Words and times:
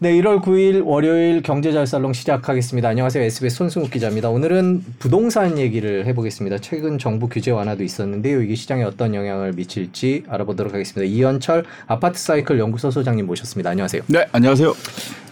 네, 0.00 0.12
1월 0.12 0.40
9일 0.40 0.86
월요일 0.86 1.42
경제잘살롱 1.42 2.12
시작하겠습니다. 2.12 2.88
안녕하세요. 2.88 3.24
SBS 3.24 3.56
손승욱 3.56 3.90
기자입니다. 3.90 4.30
오늘은 4.30 4.84
부동산 5.00 5.58
얘기를 5.58 6.06
해보겠습니다. 6.06 6.58
최근 6.58 6.98
정부 6.98 7.28
규제 7.28 7.50
완화도 7.50 7.82
있었는데요. 7.82 8.40
이게 8.40 8.54
시장에 8.54 8.84
어떤 8.84 9.12
영향을 9.12 9.54
미칠지 9.54 10.22
알아보도록 10.28 10.72
하겠습니다. 10.72 11.12
이현철 11.12 11.64
아파트 11.88 12.16
사이클 12.20 12.60
연구소 12.60 12.92
소장님 12.92 13.26
모셨습니다. 13.26 13.70
안녕하세요. 13.70 14.02
네, 14.06 14.24
안녕하세요. 14.30 14.72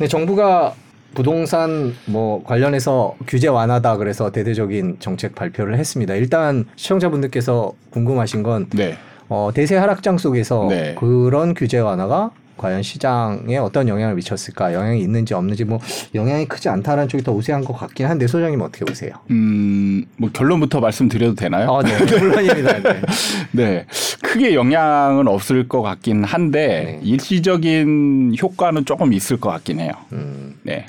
네, 0.01 0.09
정부가 0.09 0.75
부동산 1.15 1.95
뭐 2.07 2.43
관련해서 2.43 3.15
규제 3.29 3.47
완화다 3.47 3.99
그래서 3.99 4.33
대대적인 4.33 4.97
정책 4.99 5.37
발표를 5.37 5.79
했습니다. 5.79 6.17
일단 6.17 6.65
시청자분들께서 6.75 7.73
궁금하신 7.91 8.43
건 8.43 8.67
네. 8.75 8.99
어, 9.29 9.51
대세 9.55 9.77
하락장 9.77 10.19
속에서 10.19 10.67
네. 10.69 10.97
그런 10.99 11.55
규제 11.55 11.79
완화가 11.79 12.33
과연 12.57 12.83
시장에 12.83 13.57
어떤 13.59 13.89
영향을 13.89 14.15
미쳤을까? 14.15 14.73
영향이 14.73 15.01
있는지 15.01 15.35
없는지 15.35 15.65
뭐 15.65 15.79
영향이 16.15 16.47
크지 16.47 16.69
않다는 16.69 17.09
쪽이 17.09 17.23
더 17.23 17.33
우세한 17.33 17.65
것 17.65 17.75
같긴 17.75 18.07
한데 18.07 18.27
소장님 18.27 18.61
어떻게 18.61 18.85
보세요? 18.85 19.13
음, 19.31 20.05
뭐 20.17 20.31
결론부터 20.33 20.81
말씀드려도 20.81 21.35
되나요? 21.35 21.77
아, 21.77 21.83
네, 21.83 21.97
물론입니다. 22.19 22.83
네. 22.83 23.03
네. 23.53 23.87
크게 24.23 24.55
영향은 24.55 25.29
없을 25.29 25.69
것 25.69 25.83
같긴 25.83 26.25
한데 26.25 26.67
네. 26.67 27.01
일시적인 27.03 28.37
효과는 28.41 28.85
조금 28.85 29.13
있을 29.13 29.39
것 29.39 29.51
같긴 29.51 29.81
해요. 29.81 29.93
음, 30.13 30.55
네. 30.63 30.87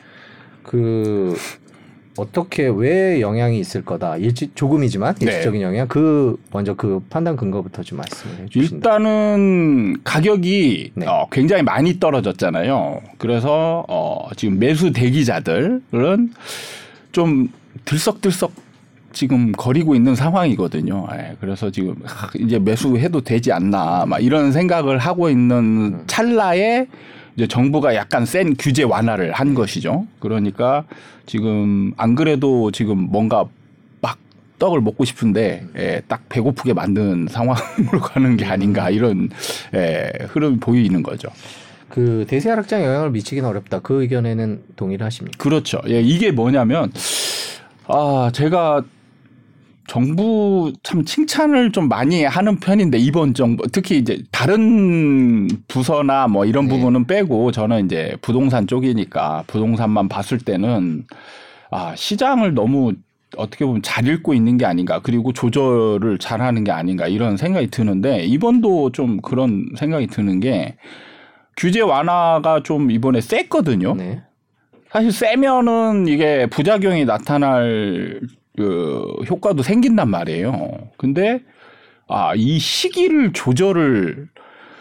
그 0.64 1.36
어떻게 2.18 2.68
왜 2.68 3.22
영향이 3.22 3.60
있을 3.60 3.86
거다? 3.86 4.18
일시 4.18 4.50
조금이지만 4.56 5.16
네. 5.16 5.26
일시적인 5.26 5.62
영향. 5.62 5.88
그 5.88 6.40
먼저 6.52 6.74
그 6.74 7.00
판단 7.10 7.36
근거부터 7.36 7.84
좀 7.84 8.00
말씀해 8.00 8.48
주신다. 8.50 8.76
일단은 8.76 9.98
가격이 10.04 10.92
네. 10.96 11.06
어, 11.06 11.28
굉장히 11.32 11.64
많이 11.64 12.00
떨어졌잖아요. 12.00 13.02
그래서 13.18 13.86
어, 13.88 14.30
지금 14.36 14.60
매수 14.60 14.92
대기자들은 14.92 16.34
좀 17.12 17.50
들썩들썩 17.86 18.52
지금 19.14 19.52
거리고 19.52 19.96
있는 19.96 20.14
상황이거든요. 20.16 21.08
예, 21.14 21.36
그래서 21.40 21.72
지금 21.72 21.96
하, 22.04 22.30
이제 22.40 22.60
매수해도 22.60 23.22
되지 23.22 23.52
않나 23.52 24.06
막 24.06 24.20
이런 24.24 24.52
생각을 24.52 25.00
하고 25.00 25.30
있는 25.30 26.04
찰나에 26.08 26.88
이제 27.38 27.46
정부가 27.48 27.94
약간 27.96 28.26
센 28.26 28.56
규제 28.58 28.82
완화를 28.82 29.32
한 29.32 29.54
것이죠. 29.54 30.08
그러니까 30.20 30.84
지금 31.28 31.94
안 31.96 32.16
그래도 32.16 32.72
지금 32.72 32.98
뭔가 32.98 33.46
막 34.02 34.18
떡을 34.58 34.82
먹고 34.82 35.06
싶은데 35.06 35.64
예, 35.78 36.02
딱 36.08 36.28
배고프게 36.30 36.74
만든 36.74 37.28
상황으로 37.30 38.02
가는 38.02 38.36
게 38.38 38.46
아닌가 38.46 38.90
이런 38.90 39.30
예, 39.76 40.12
흐름이 40.30 40.58
보이는 40.60 41.04
거죠. 41.04 41.30
그 41.90 42.26
대세 42.28 42.50
하락장 42.50 42.84
영향을 42.84 43.12
미치기는 43.12 43.48
어렵다. 43.48 43.80
그 43.80 44.02
의견에는 44.02 44.64
동의를 44.76 45.06
하십니까? 45.06 45.38
그렇죠. 45.38 45.80
예, 45.88 46.02
이게 46.02 46.32
뭐냐면 46.32 46.92
아 47.86 48.32
제가 48.34 48.84
정부 49.88 50.74
참 50.84 51.06
칭찬을 51.06 51.72
좀 51.72 51.88
많이 51.88 52.24
하는 52.24 52.60
편인데 52.60 52.98
이번 52.98 53.34
정부 53.34 53.66
특히 53.72 53.98
이제 53.98 54.22
다른 54.32 55.48
부서나 55.70 56.28
뭐 56.28 56.46
이런 56.46 56.68
네. 56.68 56.76
부분은 56.76 57.08
빼고 57.08 57.52
저는 57.52 57.86
이제 57.86 58.16
부동산 58.22 58.68
쪽이니까 58.68 59.46
부동산만 59.48 60.10
봤을 60.10 60.38
때는 60.40 61.06
아 61.72 61.96
시장을 61.96 62.54
너무 62.54 62.94
어떻게 63.38 63.66
보면 63.66 63.82
잘 63.82 64.08
읽고 64.08 64.34
있는 64.34 64.58
게 64.58 64.66
아닌가 64.66 65.00
그리고 65.02 65.32
조절을 65.32 66.18
잘 66.20 66.42
하는 66.42 66.66
게 66.66 66.72
아닌가 66.72 67.08
이런 67.08 67.38
생각이 67.38 67.68
드는데 67.68 68.26
이번도 68.26 68.92
좀 68.92 69.22
그런 69.22 69.70
생각이 69.78 70.08
드는 70.08 70.42
게 70.42 70.76
규제 71.56 71.80
완화가 71.80 72.62
좀 72.64 72.92
이번에 72.92 73.22
셌거든요. 73.22 73.96
네. 73.96 74.22
사실 74.92 75.12
세면은 75.12 76.08
이게 76.08 76.46
부작용이 76.48 77.06
나타날 77.06 78.22
그 78.58 79.14
효과도 79.30 79.62
생긴단 79.62 80.10
말이에요. 80.10 80.70
근데 80.98 81.40
아, 82.08 82.34
이 82.36 82.58
시기를 82.58 83.32
조절을 83.34 84.28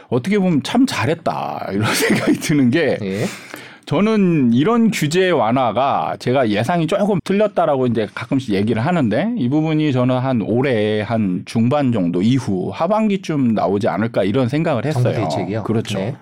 어떻게 0.08 0.38
보면 0.38 0.62
참 0.62 0.86
잘했다. 0.86 1.68
이런 1.72 1.84
생각이 1.94 2.32
드는 2.40 2.70
게 2.70 2.98
예. 3.02 3.24
저는 3.84 4.52
이런 4.52 4.90
규제 4.90 5.30
완화가 5.30 6.16
제가 6.18 6.48
예상이 6.48 6.88
조금 6.88 7.20
틀렸다라고 7.22 7.86
이제 7.86 8.08
가끔씩 8.14 8.54
얘기를 8.54 8.84
하는데 8.84 9.32
이 9.36 9.48
부분이 9.48 9.92
저는 9.92 10.18
한 10.18 10.40
올해 10.42 11.02
한 11.02 11.42
중반 11.44 11.92
정도 11.92 12.20
이후 12.22 12.70
하반기쯤 12.72 13.54
나오지 13.54 13.86
않을까 13.86 14.24
이런 14.24 14.48
생각을 14.48 14.86
했어요. 14.86 15.14
정부 15.14 15.28
대책이요? 15.28 15.62
그렇죠. 15.62 15.98
네. 15.98 16.16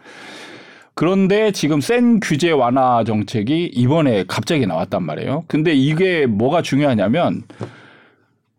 그런데 0.94 1.50
지금 1.50 1.80
센 1.80 2.20
규제 2.20 2.50
완화 2.50 3.02
정책이 3.04 3.66
이번에 3.74 4.24
갑자기 4.28 4.66
나왔단 4.66 5.02
말이에요. 5.02 5.44
근데 5.48 5.72
이게 5.74 6.26
뭐가 6.26 6.62
중요하냐면 6.62 7.42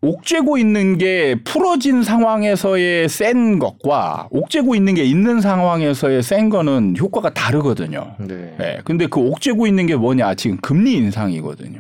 옥죄고 0.01 0.57
있는 0.57 0.97
게 0.97 1.35
풀어진 1.44 2.03
상황에서의 2.03 3.09
센 3.09 3.57
것과 3.57 4.28
옥죄고 4.29 4.75
있는 4.75 4.94
게 4.94 5.03
있는 5.03 5.41
상황에서의 5.41 6.22
센 6.22 6.50
거는 6.50 6.96
효과가 7.00 7.34
다르거든요. 7.34 8.16
네. 8.19 8.56
예. 8.59 8.81
근데 8.84 9.07
그 9.07 9.19
옥죄고 9.19 9.66
있는 9.66 9.88
게 9.88 9.96
뭐냐? 9.96 10.35
지금 10.35 10.57
금리 10.57 10.94
인상이거든요. 10.94 11.79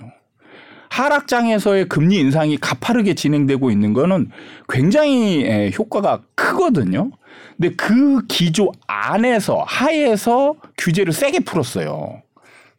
하락장에서의 0.89 1.89
금리 1.89 2.17
인상이 2.19 2.57
가파르게 2.57 3.15
진행되고 3.15 3.69
있는 3.69 3.93
거는 3.93 4.31
굉장히 4.69 5.43
예, 5.43 5.71
효과가 5.77 6.21
크거든요. 6.35 7.11
근데 7.57 7.75
그 7.75 8.25
기조 8.27 8.71
안에서 8.87 9.63
하에서 9.67 10.55
규제를 10.77 11.13
세게 11.13 11.39
풀었어요. 11.41 12.21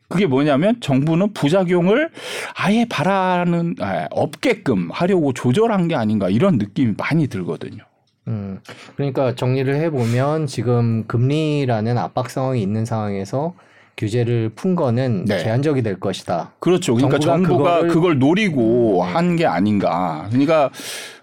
그게 0.09 0.27
뭐냐면 0.27 0.77
정부는 0.81 1.33
부작용을 1.33 2.11
아예 2.55 2.87
바라는 2.89 3.75
아, 3.81 4.07
없게끔 4.11 4.91
하려고 4.93 5.33
조절한 5.33 5.89
게 5.89 5.97
아닌가 5.97 6.29
이런 6.29 6.59
느낌이 6.59 6.95
많이 6.97 7.27
들거든요. 7.27 7.83
음, 8.29 8.61
그러니까 8.97 9.35
정리를 9.35 9.75
해보면 9.75 10.47
지금 10.47 11.07
금리라는 11.07 11.99
압박 11.99 12.31
상황이 12.31 12.61
있는 12.63 12.85
상황에서 12.85 13.55
규제를 13.97 14.51
푼 14.55 14.77
거는 14.77 15.25
네. 15.25 15.39
제한적이 15.39 15.83
될 15.83 15.99
것이다. 15.99 16.53
그렇죠. 16.61 16.95
그러니까 16.95 17.19
정부가 17.19 17.49
정부가 17.49 17.81
그거를- 17.83 17.89
그걸 17.93 18.19
노리고 18.19 19.03
네. 19.07 19.13
한게 19.13 19.47
아닌가. 19.47 20.27
그러니까 20.29 20.71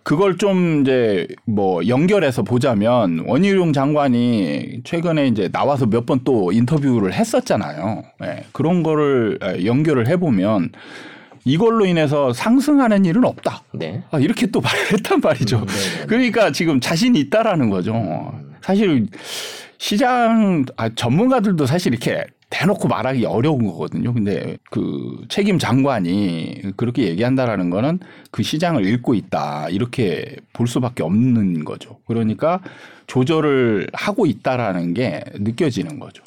그걸 0.04 0.38
좀 0.38 0.82
이제 0.82 1.28
뭐 1.46 1.86
연결해서 1.88 2.44
보자면 2.44 3.24
원희룡 3.26 3.72
장관이 3.74 4.82
최근에 4.84 5.28
이제 5.28 5.48
나와서 5.52 5.86
몇 5.86 6.06
번 6.06 6.20
또 6.26 6.52
인터뷰를 6.52 7.14
했었잖아요. 7.14 8.04
예, 8.24 8.44
그런 8.52 8.84
거를 8.84 9.40
예, 9.44 9.66
연결을 9.66 10.08
해보면 10.08 10.72
이걸로 11.46 11.86
인해서 11.86 12.32
상승하는 12.34 13.06
일은 13.06 13.24
없다. 13.26 13.64
네. 13.74 14.04
아, 14.12 14.20
이렇게 14.20 14.46
또 14.48 14.60
말을 14.62 14.94
했단 14.94 15.20
말이죠. 15.22 15.60
음, 15.60 15.66
네네. 15.66 16.06
그러니까 16.08 16.52
지금 16.52 16.80
자신이 16.80 17.20
있다라는 17.20 17.70
거죠. 17.70 18.34
사실 18.62 19.08
시장 19.78 20.66
아, 20.78 20.90
전문가들도 20.90 21.66
사실 21.66 21.92
이렇게 21.94 22.24
대놓고 22.54 22.88
말하기 22.88 23.26
어려운 23.26 23.66
거거든요. 23.66 24.14
근데 24.14 24.58
그 24.70 25.26
책임 25.28 25.58
장관이 25.58 26.74
그렇게 26.78 27.08
얘기한다라는 27.08 27.72
거는 27.72 28.00
그 28.30 28.44
시장을 28.44 28.86
읽고 28.86 29.16
있다. 29.16 29.70
이렇게 29.70 30.36
볼 30.54 30.68
수밖에 30.68 31.02
없는 31.02 31.66
거죠. 31.66 31.98
그러니까 32.06 32.60
조절을 33.08 33.88
하고 33.92 34.28
있다라는 34.28 34.94
게 34.94 35.24
느껴지는 35.34 36.00
거죠. 36.00 36.24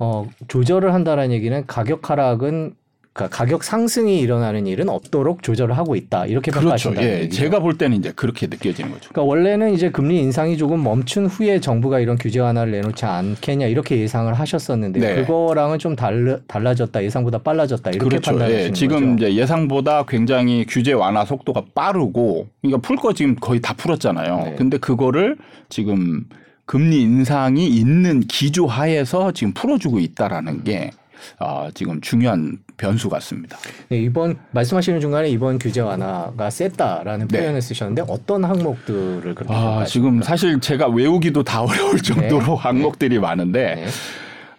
어, 0.00 0.28
조절을 0.48 0.92
한다라는 0.92 1.30
얘기는 1.30 1.64
가격 1.68 2.10
하락은 2.10 2.74
그러니까 3.14 3.36
가격 3.36 3.62
상승이 3.62 4.18
일어나는 4.18 4.66
일은 4.66 4.88
없도록 4.88 5.44
조절을 5.44 5.78
하고 5.78 5.94
있다. 5.94 6.26
이렇게 6.26 6.50
그렇죠. 6.50 6.90
평가하신다는 6.90 7.08
예. 7.08 7.28
제가 7.28 7.60
볼 7.60 7.78
때는 7.78 7.96
이제 7.96 8.12
그렇게 8.16 8.48
느껴지는 8.48 8.90
거죠. 8.90 9.08
그러니까 9.10 9.22
원래는 9.22 9.72
이제 9.72 9.88
금리 9.92 10.18
인상이 10.20 10.56
조금 10.56 10.82
멈춘 10.82 11.26
후에 11.26 11.60
정부가 11.60 12.00
이런 12.00 12.18
규제 12.18 12.40
완화를 12.40 12.72
내놓지 12.72 13.04
않겠냐 13.04 13.66
이렇게 13.68 13.98
예상을 14.00 14.34
하셨었는데 14.34 14.98
네. 14.98 15.14
그거랑은 15.14 15.78
좀 15.78 15.94
달라, 15.94 16.38
달라졌다 16.48 17.04
예상보다 17.04 17.38
빨라졌다 17.38 17.88
이렇게 17.90 18.08
그렇죠. 18.08 18.32
판단하시는 18.32 18.68
예, 18.70 18.72
지금 18.72 19.16
거죠. 19.16 19.28
이제 19.28 19.40
예상보다 19.40 20.06
굉장히 20.06 20.66
규제 20.66 20.92
완화 20.92 21.24
속도가 21.24 21.66
빠르고 21.72 22.48
그러니까 22.62 22.80
풀 22.82 22.96
거 22.96 23.12
지금 23.12 23.36
거의 23.36 23.60
다 23.60 23.74
풀었잖아요. 23.74 24.36
네. 24.44 24.54
근데 24.58 24.76
그거를 24.78 25.36
지금 25.68 26.24
금리 26.66 27.02
인상이 27.02 27.68
있는 27.68 28.20
기조 28.22 28.66
하에서 28.66 29.30
지금 29.30 29.52
풀어주고 29.52 30.00
있다라는 30.00 30.64
게 30.64 30.90
아, 31.38 31.70
지금 31.74 32.00
중요한 32.00 32.58
변수 32.76 33.08
같습니다. 33.08 33.56
네, 33.88 33.98
이번 33.98 34.36
말씀하시는 34.50 35.00
중간에 35.00 35.28
이번 35.28 35.58
규제 35.58 35.80
완화가 35.80 36.50
셌다라는 36.50 37.28
네. 37.28 37.38
표현을 37.38 37.62
쓰셨는데 37.62 38.04
어떤 38.08 38.44
항목들을 38.44 39.34
그렇게 39.34 39.54
아? 39.54 39.84
지금 39.84 40.22
사실 40.22 40.60
제가 40.60 40.88
외우기도 40.88 41.42
다 41.42 41.62
어려울 41.64 42.00
정도로 42.00 42.56
항목들이 42.56 43.18
많은데 43.18 43.74
네. 43.76 43.86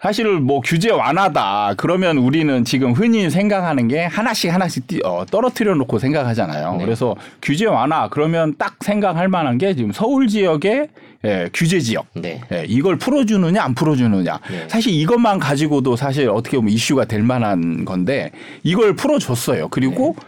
사실 0.00 0.26
뭐 0.40 0.60
규제 0.60 0.90
완화다 0.90 1.74
그러면 1.76 2.18
우리는 2.18 2.64
지금 2.64 2.92
흔히 2.92 3.30
생각하는 3.30 3.88
게 3.88 4.04
하나씩 4.04 4.52
하나씩 4.52 4.86
띄, 4.86 5.00
어, 5.04 5.24
떨어뜨려 5.30 5.74
놓고 5.74 5.98
생각하잖아요. 5.98 6.76
네. 6.76 6.84
그래서 6.84 7.16
규제 7.42 7.66
완화 7.66 8.08
그러면 8.08 8.54
딱 8.58 8.76
생각할 8.80 9.28
만한 9.28 9.58
게 9.58 9.74
지금 9.74 9.92
서울 9.92 10.28
지역의 10.28 10.88
예, 11.24 11.50
규제 11.52 11.80
지역 11.80 12.06
네. 12.14 12.40
예, 12.52 12.64
이걸 12.68 12.96
풀어주느냐 12.98 13.62
안 13.62 13.74
풀어주느냐 13.74 14.38
네. 14.50 14.68
사실 14.68 14.92
이것만 14.92 15.38
가지고도 15.38 15.96
사실 15.96 16.28
어떻게 16.28 16.56
보면 16.56 16.72
이슈가 16.72 17.06
될 17.06 17.22
만한 17.22 17.84
건데 17.84 18.30
이걸 18.62 18.94
풀어줬어요. 18.94 19.68
그리고 19.68 20.14
네. 20.18 20.26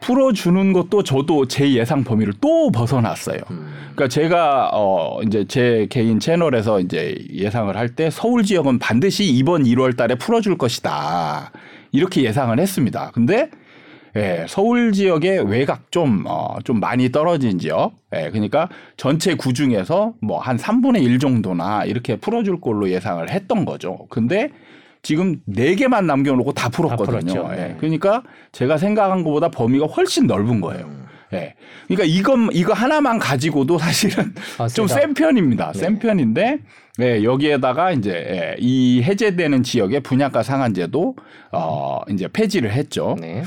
풀어주는 0.00 0.72
것도 0.72 1.02
저도 1.02 1.46
제 1.48 1.72
예상 1.72 2.04
범위를 2.04 2.34
또 2.40 2.70
벗어났어요. 2.70 3.40
음. 3.50 3.72
그러니까 3.94 4.08
제가 4.08 4.70
어 4.72 5.20
이제 5.22 5.44
제 5.48 5.86
개인 5.90 6.20
채널에서 6.20 6.80
이제 6.80 7.16
예상을 7.32 7.76
할 7.76 7.88
때 7.96 8.10
서울 8.10 8.44
지역은 8.44 8.78
반드시 8.78 9.24
이번 9.24 9.64
1월 9.64 9.96
달에 9.96 10.14
풀어줄 10.14 10.56
것이다. 10.58 11.50
이렇게 11.92 12.22
예상을 12.22 12.58
했습니다. 12.58 13.10
근데 13.12 13.50
예, 14.16 14.46
서울 14.48 14.92
지역의 14.92 15.50
외곽 15.50 15.92
좀, 15.92 16.24
어, 16.26 16.58
좀 16.64 16.80
많이 16.80 17.12
떨어진 17.12 17.58
지역. 17.58 17.92
예, 18.16 18.30
그러니까 18.30 18.68
전체 18.96 19.34
구 19.34 19.52
중에서 19.52 20.14
뭐 20.22 20.38
한 20.40 20.56
3분의 20.56 21.02
1 21.02 21.18
정도나 21.18 21.84
이렇게 21.84 22.16
풀어줄 22.16 22.60
걸로 22.60 22.88
예상을 22.90 23.28
했던 23.30 23.64
거죠. 23.64 24.06
근데 24.08 24.50
지금 25.02 25.40
네 25.46 25.74
개만 25.74 26.06
남겨놓고 26.06 26.52
다 26.52 26.68
풀었거든요. 26.68 27.20
풀었죠. 27.20 27.48
예, 27.52 27.56
네. 27.56 27.76
그러니까 27.78 28.22
제가 28.52 28.78
생각한 28.78 29.22
것보다 29.24 29.48
범위가 29.50 29.86
훨씬 29.86 30.26
넓은 30.26 30.60
거예요. 30.60 30.86
음. 30.86 31.06
예. 31.32 31.54
그러니까 31.86 32.04
이거 32.06 32.36
이거 32.52 32.72
하나만 32.72 33.18
가지고도 33.18 33.78
사실은 33.78 34.34
아, 34.58 34.66
좀 34.68 34.86
세다. 34.86 35.00
센 35.00 35.14
편입니다. 35.14 35.72
네. 35.72 35.78
센 35.78 35.98
편인데 35.98 36.58
예, 37.00 37.22
여기에다가 37.22 37.92
이제 37.92 38.10
예, 38.10 38.56
이 38.58 39.02
해제되는 39.02 39.62
지역의 39.62 40.00
분양가 40.00 40.42
상한제도 40.42 41.16
어 41.52 42.00
이제 42.10 42.28
폐지를 42.28 42.72
했죠. 42.72 43.16
네. 43.20 43.42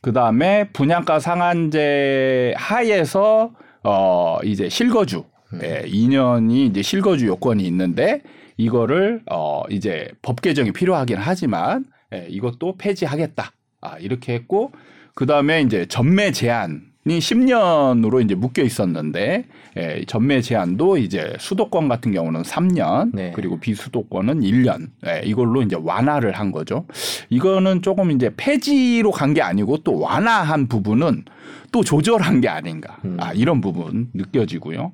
그 0.00 0.12
다음에 0.12 0.68
분양가 0.72 1.18
상한제 1.18 2.54
하에서 2.56 3.50
어 3.82 4.38
이제 4.44 4.68
실거주 4.68 5.24
음. 5.54 5.60
예, 5.62 5.82
2년이 5.86 6.70
이제 6.70 6.82
실거주 6.82 7.26
요건이 7.26 7.64
있는데 7.64 8.22
이거를 8.56 9.22
어 9.30 9.62
이제 9.70 10.08
법 10.22 10.40
개정이 10.42 10.72
필요하긴 10.72 11.16
하지만 11.18 11.84
예, 12.14 12.26
이것도 12.28 12.76
폐지하겠다. 12.78 13.50
아 13.80 13.98
이렇게 13.98 14.34
했고 14.34 14.72
그 15.14 15.26
다음에 15.26 15.60
이제 15.62 15.86
전매 15.86 16.30
제한 16.32 16.82
이 17.06 17.18
10년으로 17.18 18.24
이제 18.24 18.34
묶여 18.34 18.62
있었는데 18.62 19.44
예, 19.76 20.04
전매 20.06 20.40
제한도 20.40 20.96
이제 20.96 21.34
수도권 21.38 21.88
같은 21.88 22.12
경우는 22.12 22.42
3년 22.42 23.10
네. 23.12 23.32
그리고 23.34 23.60
비수도권은 23.60 24.40
1년 24.40 24.88
예, 25.06 25.20
이걸로 25.24 25.60
이제 25.62 25.76
완화를 25.78 26.32
한 26.32 26.50
거죠. 26.50 26.86
이거는 27.28 27.82
조금 27.82 28.10
이제 28.10 28.30
폐지로 28.36 29.10
간 29.10 29.34
게 29.34 29.42
아니고 29.42 29.78
또 29.78 29.98
완화한 29.98 30.68
부분은 30.68 31.24
또 31.72 31.82
조절한 31.82 32.40
게 32.40 32.48
아닌가 32.48 32.98
음. 33.04 33.16
아, 33.20 33.32
이런 33.34 33.60
부분 33.60 34.08
느껴지고요. 34.14 34.92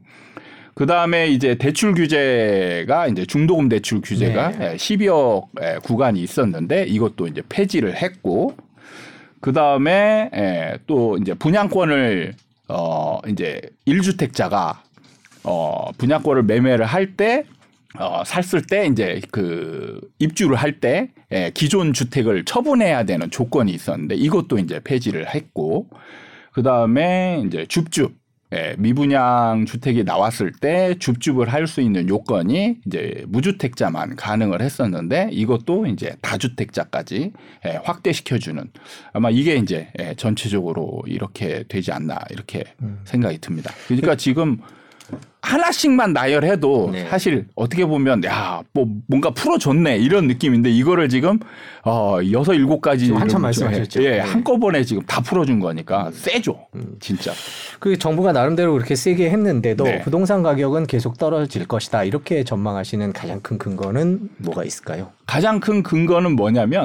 그 0.81 0.87
다음에 0.87 1.29
이제 1.29 1.57
대출 1.57 1.93
규제가 1.93 3.09
이제 3.09 3.27
중도금 3.27 3.69
대출 3.69 4.01
규제가 4.01 4.53
네. 4.53 4.73
예, 4.73 4.77
12억 4.77 5.49
예, 5.61 5.79
구간이 5.83 6.23
있었는데 6.23 6.85
이것도 6.85 7.27
이제 7.27 7.43
폐지를 7.51 7.95
했고 7.95 8.55
그 9.43 9.53
다음에 9.53 10.31
예, 10.35 10.79
또 10.87 11.19
이제 11.19 11.35
분양권을 11.35 12.33
어 12.69 13.19
이제 13.29 13.61
1주택자가 13.87 14.79
어 15.45 15.93
분양권을 15.99 16.45
매매를 16.45 16.87
할때 16.87 17.45
어, 17.99 18.23
샀을 18.25 18.63
때 18.63 18.87
이제 18.87 19.21
그 19.31 20.01
입주를 20.19 20.57
할때 20.57 21.11
예, 21.31 21.51
기존 21.53 21.93
주택을 21.93 22.47
처분해야 22.47 23.05
되는 23.05 23.31
조건이 23.31 23.71
있었는데 23.73 24.15
이것도 24.15 24.57
이제 24.57 24.81
폐지를 24.83 25.29
했고 25.29 25.89
그 26.53 26.63
다음에 26.63 27.43
이제 27.47 27.67
줍줍 27.67 28.20
예, 28.53 28.75
미분양 28.79 29.65
주택이 29.67 30.03
나왔을 30.05 30.53
때 30.53 30.95
줍줍을 30.99 31.49
할 31.49 31.67
수 31.71 31.81
있는 31.81 32.09
요건이 32.09 32.79
이제 32.87 33.25
무주택자만 33.29 34.17
가능을 34.17 34.61
했었는데 34.61 35.29
이것도 35.31 35.87
이제 35.87 36.17
다주택자까지 36.21 37.33
예, 37.67 37.81
확대시켜주는 37.85 38.71
아마 39.13 39.31
이게 39.31 39.55
이제 39.55 39.89
예, 40.01 40.15
전체적으로 40.15 41.03
이렇게 41.07 41.65
되지 41.69 41.93
않나 41.93 42.19
이렇게 42.31 42.65
음. 42.83 43.01
생각이 43.05 43.39
듭니다. 43.39 43.73
그러니까 43.87 44.17
지금 44.17 44.59
하나씩만 45.43 46.13
나열해도 46.13 46.91
네. 46.93 47.09
사실 47.09 47.47
어떻게 47.55 47.85
보면 47.87 48.25
야 48.25 48.63
뭐 48.73 48.87
뭔가 49.07 49.31
풀어줬네 49.31 49.99
이런 49.99 50.27
느낌인데 50.29 50.71
이거를 50.71 51.09
지금 51.09 51.39
어 51.85 52.19
여섯 52.31 52.55
일곱 52.55 52.81
가지 52.81 53.11
한참 53.11 53.29
좀 53.29 53.43
말씀하셨죠. 53.43 54.03
예, 54.05 54.11
네. 54.11 54.21
한꺼번에 54.21 54.85
지금 54.85 55.03
다 55.07 55.21
풀어준 55.21 55.59
거니까 55.61 56.11
세죠 56.13 56.67
진짜 57.01 57.33
그 57.79 57.99
정부가 57.99 58.33
나름대로 58.33 58.73
그렇게 58.73 58.95
세게 58.95 59.31
했는데도 59.31 59.85
네. 59.85 60.01
부동산 60.03 60.43
가격은 60.43 60.87
계속 60.87 61.19
떨어질 61.19 61.67
것이다. 61.67 62.05
이렇게 62.05 62.45
전망하시는 62.45 63.13
가장 63.13 63.41
큰 63.41 63.59
근거는 63.59 64.29
뭐가 64.39 64.65
있을까요? 64.65 65.11
가장 65.27 65.59
큰 65.61 65.83
근거는 65.83 66.37
뭐냐면 66.37 66.85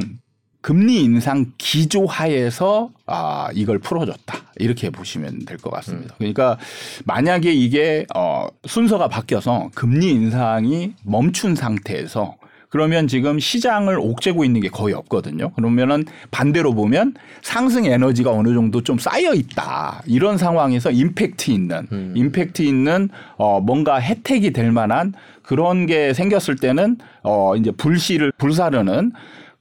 금리 0.66 1.04
인상 1.04 1.52
기조 1.60 2.08
하에서 2.08 2.90
아 3.06 3.50
이걸 3.54 3.78
풀어줬다 3.78 4.40
이렇게 4.58 4.90
보시면 4.90 5.46
될 5.46 5.60
것 5.60 5.70
같습니다. 5.70 6.16
그러니까 6.18 6.58
만약에 7.06 7.54
이게 7.54 8.08
어 8.16 8.48
순서가 8.66 9.08
바뀌어서 9.08 9.70
금리 9.76 10.10
인상이 10.10 10.94
멈춘 11.04 11.54
상태에서 11.54 12.38
그러면 12.70 13.08
지금 13.08 13.38
시장을 13.40 14.00
옥죄고 14.00 14.44
있는 14.44 14.60
게 14.60 14.70
거의 14.70 14.96
없거든요. 14.96 15.52
그러면은 15.52 16.04
반대로 16.32 16.74
보면 16.74 17.14
상승 17.44 17.86
에너지가 17.86 18.32
어느 18.32 18.52
정도 18.56 18.82
좀 18.82 18.98
쌓여 18.98 19.36
있다. 19.36 20.02
이런 20.08 20.40
상황에서 20.40 20.90
임팩트 20.90 21.52
있는 21.52 21.88
음. 21.92 22.14
임팩트 22.18 22.64
있는 22.64 23.10
어 23.38 23.62
뭔가 23.62 24.02
혜택이 24.02 24.52
될 24.52 24.72
만한 24.72 25.14
그런 25.44 25.86
게 25.86 26.16
생겼을 26.16 26.56
때는 26.56 26.98
어 27.22 27.56
이제 27.56 27.70
불씨를 27.70 28.32
불사르는 28.40 29.12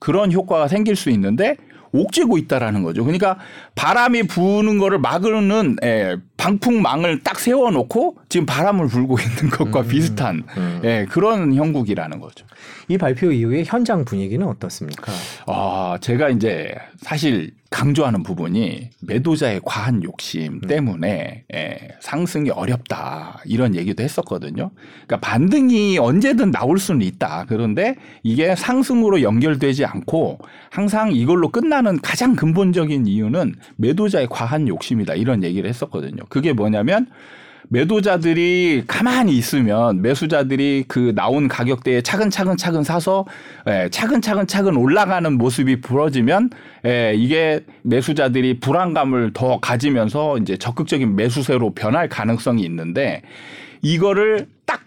그런 0.05 0.31
효과가 0.31 0.69
생길 0.69 0.97
수 0.97 1.09
있는데 1.09 1.56
옥죄고 1.93 2.37
있다라는 2.37 2.83
거죠. 2.83 3.05
그러니까 3.05 3.39
바람이 3.75 4.25
부는 4.25 4.79
거를 4.79 4.99
막으는 4.99 5.76
예, 5.82 6.17
방풍망을 6.37 7.21
딱 7.21 7.38
세워놓고 7.38 8.19
지금 8.29 8.47
바람을 8.47 8.87
불고 8.87 9.17
있는 9.21 9.50
것과 9.50 9.82
비슷한 9.82 10.44
음. 10.56 10.81
예, 10.85 11.06
그런 11.09 11.55
형국이라는 11.55 12.21
거죠. 12.21 12.47
이 12.88 12.99
발표 12.99 13.32
이후에 13.32 13.65
현장 13.67 14.05
분위기는 14.05 14.47
어떻습니까? 14.47 15.12
아, 15.47 15.99
제가 16.00 16.29
이제 16.29 16.75
사실 16.99 17.53
강조하는 17.71 18.23
부분이 18.23 18.91
매도자의 19.00 19.61
과한 19.65 20.05
욕심 20.05 20.61
때문에 20.61 21.44
예, 21.53 21.88
상승이 22.00 22.50
어렵다 22.50 23.41
이런 23.47 23.75
얘기도 23.75 24.05
했었거든요. 24.05 24.70
그러니까 25.06 25.19
반등이 25.20 25.99
언제든 25.99 26.53
나올 26.53 26.79
수는 26.79 27.03
있다. 27.03 27.46
그런데 27.49 27.96
이게 28.22 28.55
상승으로 28.55 29.22
연결되지 29.22 29.84
않고 29.87 30.39
항상 30.70 31.10
이걸로 31.13 31.49
끝나는 31.49 32.01
가장 32.01 32.37
근본적인 32.37 33.08
이유는 33.08 33.56
매도자의 33.77 34.29
과한 34.31 34.69
욕심이다 34.69 35.15
이런 35.15 35.43
얘기를 35.43 35.69
했었거든요. 35.69 36.23
그게 36.29 36.53
뭐냐면 36.53 37.06
매도자들이 37.69 38.85
가만히 38.87 39.37
있으면 39.37 40.03
매수자들이 40.03 40.85
그 40.87 41.13
나온 41.15 41.49
가격대에 41.49 42.03
차근차근 42.03 42.59
차근 42.59 42.85
사서 42.85 43.25
예, 43.67 43.89
차근차근 43.91 44.47
차근 44.47 44.77
올라가는 44.77 45.33
모습이 45.33 45.81
부러지면 45.81 46.51
예, 46.85 47.15
이게 47.17 47.65
매수자들이 47.83 48.61
불안감을 48.61 49.33
더 49.33 49.61
가지면서 49.61 50.39
이제 50.39 50.59
적극적인 50.59 51.17
매수세로 51.17 51.71
변할 51.75 52.09
가능성이 52.09 52.65
있는데 52.65 53.23
이거를 53.83 54.47
딱 54.67 54.85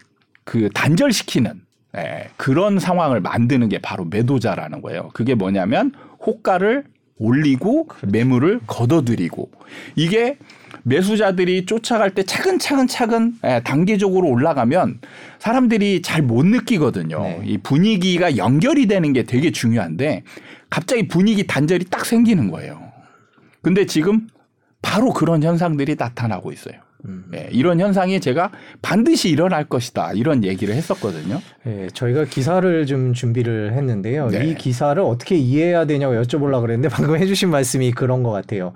그 0.48 0.70
단절시키는 0.72 1.60
예, 1.98 2.28
그런 2.38 2.78
상황을 2.78 3.20
만드는 3.20 3.68
게 3.68 3.78
바로 3.78 4.06
매도자라는 4.06 4.80
거예요. 4.80 5.10
그게 5.12 5.34
뭐냐면 5.34 5.92
호가를 6.24 6.84
올리고 7.18 7.88
매물을 8.06 8.60
걷어들이고 8.66 9.50
이게 9.96 10.38
매수자들이 10.84 11.66
쫓아갈 11.66 12.14
때 12.14 12.22
차근차근 12.22 12.86
차근 12.86 13.34
예, 13.44 13.60
단계적으로 13.64 14.28
올라가면 14.28 15.00
사람들이 15.38 16.02
잘 16.02 16.22
못 16.22 16.46
느끼거든요. 16.46 17.22
네. 17.22 17.42
이 17.44 17.58
분위기가 17.58 18.36
연결이 18.36 18.86
되는 18.86 19.12
게 19.12 19.22
되게 19.24 19.50
중요한데 19.50 20.22
갑자기 20.70 21.08
분위기 21.08 21.46
단절이 21.46 21.86
딱 21.86 22.04
생기는 22.04 22.50
거예요. 22.50 22.92
근데 23.62 23.86
지금 23.86 24.28
바로 24.82 25.12
그런 25.12 25.42
현상들이 25.42 25.96
나타나고 25.98 26.52
있어요. 26.52 26.74
음. 27.04 27.24
예, 27.34 27.48
이런 27.52 27.80
현상이 27.80 28.20
제가 28.20 28.50
반드시 28.82 29.30
일어날 29.30 29.64
것이다 29.64 30.12
이런 30.14 30.44
얘기를 30.44 30.74
했었거든요. 30.74 31.40
예, 31.66 31.88
저희가 31.92 32.24
기사를 32.24 32.86
좀 32.86 33.12
준비를 33.12 33.72
했는데요. 33.74 34.28
네. 34.28 34.46
이 34.46 34.54
기사를 34.54 35.00
어떻게 35.02 35.36
이해해야 35.36 35.86
되냐고 35.86 36.14
여쭤보려고 36.14 36.62
그랬는데 36.62 36.88
방금 36.88 37.16
해주신 37.16 37.50
말씀이 37.50 37.92
그런 37.92 38.22
것 38.22 38.30
같아요. 38.30 38.72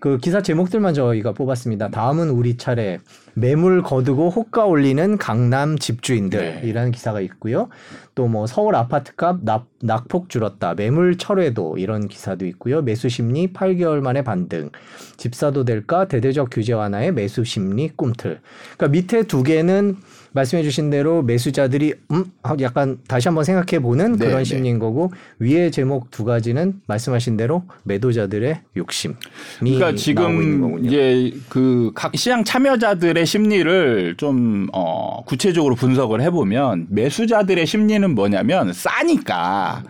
그 0.00 0.18
기사 0.18 0.42
제목들만 0.42 0.94
저희가 0.94 1.32
뽑았습니다. 1.32 1.88
다음은 1.90 2.30
우리 2.30 2.56
차례. 2.56 2.98
매물 3.34 3.82
거두고 3.82 4.30
호가 4.30 4.64
올리는 4.64 5.16
강남 5.18 5.78
집주인들이라는 5.78 6.90
기사가 6.92 7.20
있고요. 7.22 7.68
또 8.14 8.28
뭐 8.28 8.46
서울 8.48 8.74
아파트값 8.74 9.38
낙, 9.44 9.68
낙폭 9.80 10.28
줄었다. 10.28 10.74
매물 10.74 11.18
철회도 11.18 11.78
이런 11.78 12.08
기사도 12.08 12.46
있고요. 12.46 12.82
매수 12.82 13.08
심리 13.08 13.52
8개월 13.52 14.00
만에 14.00 14.22
반등. 14.22 14.70
집사도 15.16 15.64
될까? 15.64 16.08
대대적 16.08 16.48
규제 16.50 16.72
완화에 16.72 17.12
매수 17.12 17.44
심리 17.44 17.88
꿈틀. 17.94 18.40
그러니까 18.76 18.88
밑에 18.88 19.22
두 19.22 19.42
개는 19.44 19.96
말씀해 20.32 20.62
주신 20.62 20.90
대로 20.90 21.22
매수자들이 21.22 21.94
음 22.12 22.24
약간 22.60 22.98
다시 23.08 23.28
한번 23.28 23.44
생각해 23.44 23.80
보는 23.80 24.12
네, 24.12 24.26
그런 24.26 24.38
네. 24.38 24.44
심리인 24.44 24.78
거고 24.78 25.10
위에 25.38 25.70
제목 25.70 26.10
두 26.10 26.24
가지는 26.24 26.80
말씀하신 26.86 27.36
대로 27.38 27.62
매도자들의 27.84 28.60
욕심이 28.76 29.14
그러니까 29.60 29.94
지금. 29.94 30.84
이제 30.84 31.32
그 31.48 31.92
각 31.94 32.14
시장 32.14 32.44
참여자들의 32.44 33.17
심리를 33.26 34.14
좀 34.16 34.68
어, 34.72 35.22
구체적으로 35.24 35.74
분석을 35.74 36.20
해보면 36.22 36.86
매수자들의 36.90 37.66
심리는 37.66 38.14
뭐냐면 38.14 38.72
싸니까 38.72 39.82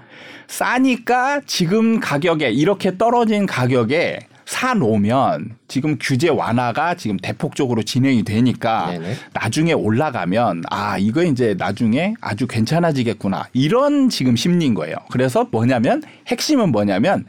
싸니까 0.47 1.42
지금 1.47 2.00
가격에 2.00 2.50
이렇게 2.50 2.97
떨어진 2.97 3.47
가격에 3.47 4.20
사 4.49 4.73
놓으면 4.73 5.56
지금 5.68 5.99
규제 6.00 6.30
완화가 6.30 6.94
지금 6.94 7.18
대폭적으로 7.18 7.82
진행이 7.82 8.25
되니까 8.25 8.92
네네. 8.92 9.14
나중에 9.35 9.75
올라가면 9.75 10.62
아 10.70 10.97
이거 10.97 11.23
이제 11.23 11.54
나중에 11.58 12.14
아주 12.23 12.47
괜찮아지겠구나 12.47 13.49
이런 13.52 14.08
지금 14.08 14.37
심리인 14.37 14.73
거예요. 14.73 14.97
그래서 15.11 15.47
뭐냐면 15.50 16.02
핵심은 16.28 16.73
뭐냐면 16.73 17.26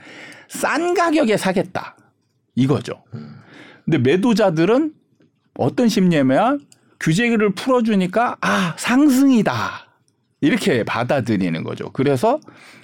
싼 0.48 0.94
가격에 0.94 1.36
사겠다 1.36 1.98
이거죠. 2.56 3.04
근데 3.84 3.98
매도자들은 3.98 4.94
어떤 5.60 5.90
심리냐면 5.90 6.62
규제를 7.00 7.52
풀어주니까 7.52 8.38
아 8.42 8.74
상승이다 8.78 9.88
이렇게 10.42 10.84
받아들이는 10.84 11.64
거죠. 11.64 11.92
그래서 11.92 12.40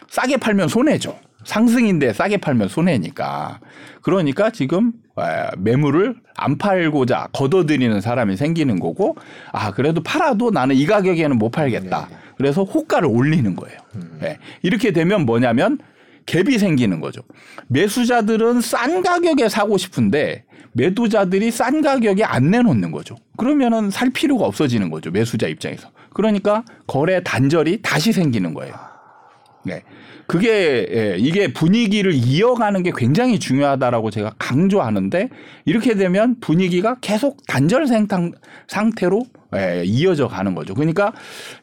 싸게 0.10 0.38
팔면 0.38 0.68
손해죠. 0.68 1.18
상승인데 1.46 2.12
싸게 2.14 2.38
팔면 2.38 2.68
손해니까. 2.68 3.60
그러니까 4.02 4.50
지금 4.50 4.92
에, 5.18 5.50
매물을 5.58 6.16
안 6.36 6.58
팔고자 6.58 7.30
걷어들이는 7.32 8.02
사람이 8.02 8.36
생기는 8.36 8.80
거고 8.80 9.16
아 9.52 9.72
그래도 9.72 10.04
팔아도 10.04 10.52
나는 10.52 10.76
이 10.76 10.86
가격에는 10.86 11.38
못 11.38 11.52
팔겠다. 11.52 12.10
그래서 12.38 12.64
호가를 12.64 13.08
올리는 13.08 13.56
거예요. 13.56 13.78
예. 14.24 14.38
이렇게 14.62 14.92
되면 14.92 15.26
뭐냐면 15.26 15.78
갭이 16.26 16.58
생기는 16.58 17.00
거죠. 17.00 17.22
매수자들은 17.68 18.62
싼 18.62 19.02
가격에 19.02 19.50
사고 19.50 19.78
싶은데 19.78 20.46
매도자들이 20.74 21.52
싼 21.52 21.82
가격에 21.82 22.24
안 22.24 22.52
내놓는 22.52 22.92
거죠. 22.92 23.16
그러면은 23.38 23.90
살 23.90 24.10
필요가 24.10 24.46
없어지는 24.46 24.90
거죠. 24.90 25.12
매수자 25.12 25.48
입장에서. 25.48 25.90
그러니까 26.14 26.64
거래 26.88 27.22
단절이 27.24 27.82
다시 27.82 28.12
생기는 28.12 28.54
거예요. 28.54 28.74
네. 29.64 29.84
그게 30.28 30.88
예, 30.92 31.16
이게 31.20 31.54
분위기를 31.54 32.14
이어가는 32.14 32.82
게 32.84 32.92
굉장히 32.96 33.40
중요하다라고 33.40 34.10
제가 34.10 34.34
강조하는데 34.40 35.30
이렇게 35.66 35.96
되면 35.96 36.40
분위기가 36.40 36.96
계속 37.00 37.46
단절 37.48 37.88
생탕 37.88 38.32
상태로 38.68 39.26
예, 39.56 39.84
이어져 39.86 40.28
가는 40.28 40.56
거죠. 40.56 40.74
그러니까 40.74 41.14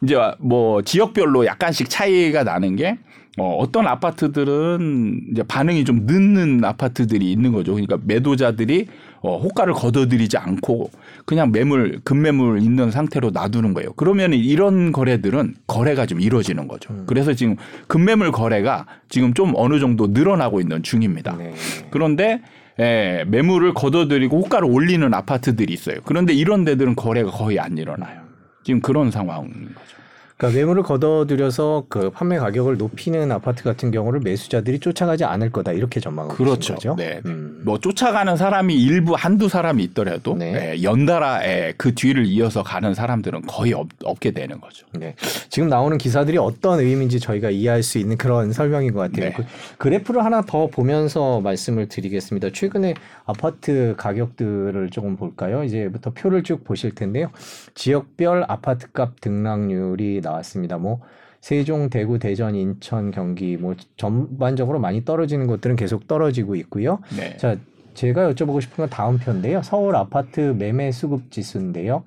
이제 0.03 0.17
뭐 0.39 0.83
지역별로 0.83 1.45
약간씩 1.45 1.91
차이가 1.91 2.45
나는 2.45 2.77
게 2.77 2.99
어, 3.39 3.57
어떤 3.57 3.87
아파트들은 3.87 5.29
이제 5.31 5.43
반응이 5.43 5.85
좀 5.85 6.03
늦는 6.05 6.65
아파트들이 6.65 7.33
있는 7.33 7.53
거죠. 7.53 7.73
그러니까 7.73 7.97
매도자들이 8.05 8.87
어, 9.21 9.39
호가를 9.39 9.73
걷어들이지 9.73 10.37
않고 10.37 10.91
그냥 11.25 11.51
매물, 11.51 12.01
급매물 12.05 12.61
있는 12.61 12.91
상태로 12.91 13.31
놔두는 13.31 13.73
거예요. 13.73 13.93
그러면 13.95 14.35
이런 14.35 14.93
거래들은 14.93 15.55
거래가 15.67 16.05
좀 16.05 16.21
이루어지는 16.21 16.69
거죠. 16.69 17.05
그래서 17.07 17.33
지금 17.33 17.57
급매물 17.87 18.33
거래가 18.33 18.87
지금 19.09 19.33
좀 19.33 19.53
어느 19.57 19.79
정도 19.79 20.09
늘어나고 20.09 20.61
있는 20.61 20.83
중입니다. 20.83 21.37
네. 21.37 21.55
그런데 21.91 22.43
예, 22.81 23.25
매물을 23.29 23.73
걷어들이고 23.75 24.43
호가를 24.43 24.69
올리는 24.69 25.13
아파트들이 25.13 25.73
있어요. 25.73 25.97
그런데 26.05 26.35
이런 26.35 26.65
데들은 26.65 26.97
거래가 26.97 27.31
거의 27.31 27.59
안 27.59 27.79
일어나요. 27.79 28.23
지금 28.65 28.81
그런 28.81 29.11
상황인 29.11 29.53
거죠. 29.75 30.02
그러니까 30.43 30.59
매물을 30.59 30.83
걷어들여서 30.83 31.85
그 31.89 32.11
판매 32.11 32.37
가격을 32.37 32.77
높이는 32.77 33.31
아파트 33.31 33.63
같은 33.63 33.93
경우를 33.93 34.19
매수자들이 34.25 34.81
쫓아가지 34.81 35.25
않을 35.25 35.53
거다 35.53 35.71
이렇게 35.71 36.01
전망하고 36.01 36.35
그렇죠. 36.35 36.75
거죠. 36.75 36.97
네. 36.97 37.21
음. 37.27 37.63
뭐 37.65 37.79
쫓아가는 37.79 38.37
사람이 38.37 38.75
일부 38.75 39.15
한두 39.15 39.49
사람이 39.49 39.85
있더라도 39.85 40.35
네. 40.35 40.75
예, 40.75 40.83
연달아 40.83 41.47
예, 41.47 41.75
그 41.77 41.95
뒤를 41.95 42.27
이어서 42.27 42.65
가는 42.65 42.93
사람들은 42.93 43.43
거의 43.43 43.73
없, 43.73 43.87
없게 44.03 44.33
되는 44.33 44.61
거죠. 44.61 44.85
네. 44.95 45.15
지금 45.49 45.69
나오는 45.69 45.97
기사들이 45.97 46.39
어떤 46.39 46.81
의미인지 46.81 47.21
저희가 47.21 47.51
이해할 47.51 47.85
수 47.85 47.99
있는 47.99 48.17
그런 48.17 48.53
설명인 48.53 48.93
것 48.93 48.99
같아요. 48.99 49.27
네. 49.27 49.33
그 49.37 49.45
그래프를 49.79 50.25
하나 50.25 50.43
더 50.43 50.67
보면서 50.67 51.41
말씀을 51.41 51.87
드리겠습니다. 51.89 52.51
최근에 52.53 52.95
아파트 53.27 53.95
가격들을 53.97 54.91
조금 54.91 55.17
볼까요? 55.17 55.63
이제부터 55.63 56.11
표를 56.11 56.43
쭉 56.43 56.65
보실 56.65 56.97
텐데요. 56.97 57.31
지역별 57.77 58.47
아파트값 58.49 59.21
등락률이 59.21 60.21
나 60.21 60.32
왔습니다. 60.35 60.79
뭐 60.79 61.01
세종, 61.41 61.91
대구, 61.91 62.19
대전, 62.19 62.55
인천, 62.55 63.11
경기 63.11 63.57
뭐 63.57 63.75
전반적으로 63.97 64.79
많이 64.79 65.05
떨어지는 65.05 65.47
곳들은 65.49 65.77
계속 65.77 66.07
떨어지고 66.07 66.55
있고요. 66.57 67.01
네. 67.17 67.37
자, 67.37 67.57
제가 67.95 68.33
여쭤보고 68.33 68.61
싶은 68.61 68.77
건 68.77 68.91
다음 68.91 69.19
편인데요. 69.19 69.63
서울 69.63 69.97
아파트 69.97 70.41
매매 70.41 70.93
수급 70.93 71.31
지수인데요. 71.31 72.05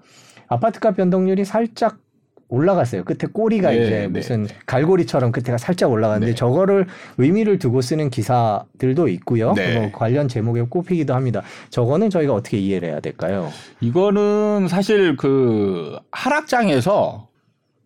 아파트값 0.47 0.95
변동률이 0.95 1.45
살짝 1.45 1.97
올라갔어요. 2.47 3.03
끝에 3.03 3.29
꼬리가 3.31 3.71
네, 3.71 3.75
이제 3.75 3.89
네, 3.89 4.07
무슨 4.07 4.47
갈고리처럼 4.67 5.31
끝에가 5.31 5.57
살짝 5.57 5.91
올라갔는데 5.91 6.31
네. 6.31 6.35
저거를 6.35 6.85
의미를 7.17 7.57
두고 7.57 7.81
쓰는 7.81 8.09
기사들도 8.09 9.07
있고요. 9.09 9.53
네. 9.53 9.79
뭐 9.79 9.91
관련 9.91 10.27
제목에 10.27 10.61
꼽히기도 10.61 11.13
합니다. 11.15 11.41
저거는 11.71 12.09
저희가 12.09 12.33
어떻게 12.33 12.57
이해를 12.57 12.89
해야 12.89 12.99
될까요? 12.99 13.49
이거는 13.81 14.67
사실 14.69 15.17
그 15.17 15.97
하락장에서 16.11 17.27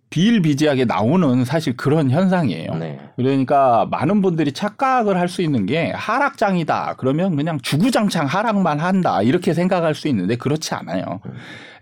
비일비재하게 0.10 0.86
나오는 0.86 1.46
사실 1.46 1.78
그런 1.78 2.10
현상이에요. 2.10 2.76
네. 2.76 3.00
그러니까 3.16 3.88
많은 3.92 4.22
분들이 4.22 4.52
착각을 4.52 5.18
할 5.18 5.30
수 5.30 5.44
있는 5.44 5.68
게 5.68 5.92
하락장이다. 5.96 6.96
그러면 6.98 7.36
그냥 7.36 7.60
주구장창 7.62 8.26
하락만 8.26 8.80
한다. 8.80 9.22
이렇게 9.22 9.54
생각할 9.54 9.94
수 9.94 10.08
있는데 10.08 10.36
그렇지 10.38 10.74
않아요. 10.74 11.20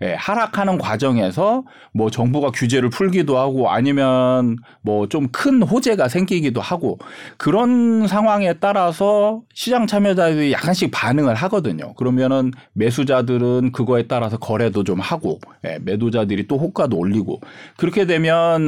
예, 0.02 0.14
하락하는 0.14 0.76
과정에서 0.78 1.64
뭐 1.92 2.10
정부가 2.10 2.50
규제를 2.52 2.90
풀기도 2.90 3.38
하고 3.38 3.70
아니면 3.70 4.58
뭐 4.82 5.06
좀 5.08 5.28
큰 5.32 5.62
호재가 5.62 6.08
생기기도 6.08 6.60
하고 6.60 6.98
그런 7.38 8.06
상황에 8.06 8.52
따라서 8.60 9.40
시장 9.54 9.86
참여자들이 9.86 10.52
약간씩 10.52 10.90
반응을 10.92 11.34
하거든요. 11.34 11.94
그러면은 11.94 12.52
매수자들은 12.74 13.72
그거에 13.72 14.06
따라서 14.06 14.36
거래도 14.36 14.84
좀 14.84 15.00
하고 15.00 15.40
예, 15.64 15.78
매도자들이 15.80 16.46
또 16.46 16.58
호가도 16.58 16.96
올리고 16.98 17.40
그렇게 17.78 18.04
되면 18.04 18.17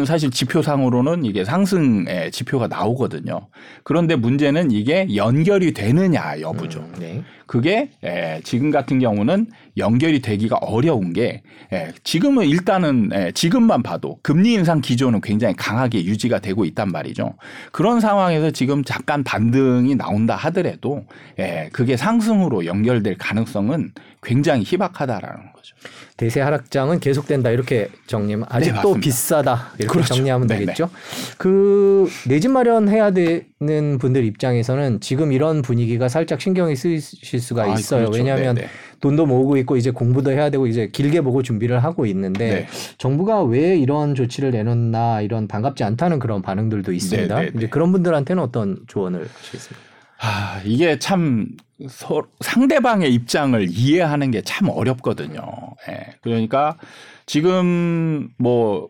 사실 0.06 0.30
지표상으로는 0.30 1.24
이게 1.24 1.44
상승의 1.44 2.30
지표가 2.30 2.68
나오거든요. 2.68 3.48
그런데 3.84 4.16
문제는 4.16 4.70
이게 4.70 5.06
연결이 5.14 5.72
되느냐 5.72 6.40
여부죠. 6.40 6.80
음, 6.80 6.94
네. 6.98 7.22
그게 7.50 7.90
에, 8.04 8.40
지금 8.44 8.70
같은 8.70 9.00
경우는 9.00 9.48
연결이 9.76 10.22
되기가 10.22 10.58
어려운 10.58 11.12
게 11.12 11.42
에, 11.72 11.88
지금은 12.04 12.46
일단은 12.46 13.10
에, 13.12 13.32
지금만 13.32 13.82
봐도 13.82 14.20
금리 14.22 14.52
인상 14.52 14.80
기조는 14.80 15.20
굉장히 15.20 15.56
강하게 15.56 16.04
유지가 16.04 16.38
되고 16.38 16.64
있단 16.64 16.92
말이죠. 16.92 17.34
그런 17.72 17.98
상황에서 17.98 18.52
지금 18.52 18.84
잠깐 18.84 19.24
반등이 19.24 19.96
나온다 19.96 20.36
하더라도 20.36 21.06
에, 21.40 21.70
그게 21.72 21.96
상승으로 21.96 22.66
연결될 22.66 23.16
가능성은 23.18 23.94
굉장히 24.22 24.62
희박하다라는 24.64 25.52
거죠. 25.52 25.74
대세 26.18 26.42
하락장은 26.42 27.00
계속된다 27.00 27.48
이렇게 27.50 27.88
정리하면 28.06 28.46
아직도 28.50 28.74
맞습니다. 28.76 29.00
비싸다 29.00 29.72
이렇게 29.78 29.86
그렇죠. 29.92 30.14
정리하면 30.14 30.46
네네. 30.46 30.60
되겠죠. 30.60 30.90
그 31.38 32.08
내 32.28 32.38
집 32.38 32.50
마련해야 32.50 33.12
되는 33.12 33.98
분들 33.98 34.24
입장에서는 34.24 35.00
지금 35.00 35.32
이런 35.32 35.62
분위기가 35.62 36.08
살짝 36.08 36.40
신경이 36.40 36.76
쓰이실 36.76 37.39
수가 37.40 37.64
아, 37.64 37.74
있어요. 37.74 38.06
그렇죠. 38.06 38.18
왜냐하면 38.18 38.54
네네. 38.56 38.68
돈도 39.00 39.26
모으고 39.26 39.56
있고 39.58 39.76
이제 39.76 39.90
공부도 39.90 40.30
해야 40.30 40.50
되고 40.50 40.66
이제 40.66 40.88
길게 40.92 41.22
보고 41.22 41.42
준비를 41.42 41.82
하고 41.82 42.06
있는데 42.06 42.50
네. 42.50 42.66
정부가 42.98 43.42
왜 43.44 43.76
이런 43.78 44.14
조치를 44.14 44.50
내놓나 44.50 45.22
이런 45.22 45.48
반갑지 45.48 45.84
않다는 45.84 46.18
그런 46.18 46.42
반응들도 46.42 46.92
있습니다. 46.92 47.34
네네네. 47.34 47.52
이제 47.56 47.68
그런 47.68 47.92
분들한테는 47.92 48.42
어떤 48.42 48.78
조언을 48.86 49.26
하시겠습니까? 49.38 49.90
아, 50.22 50.60
이게 50.64 50.98
참 50.98 51.48
서, 51.88 52.22
상대방의 52.40 53.12
입장을 53.14 53.66
이해하는 53.70 54.30
게 54.30 54.42
참 54.44 54.68
어렵거든요. 54.68 55.40
예. 55.88 56.14
그러니까 56.20 56.76
지금 57.24 58.28
뭐 58.36 58.88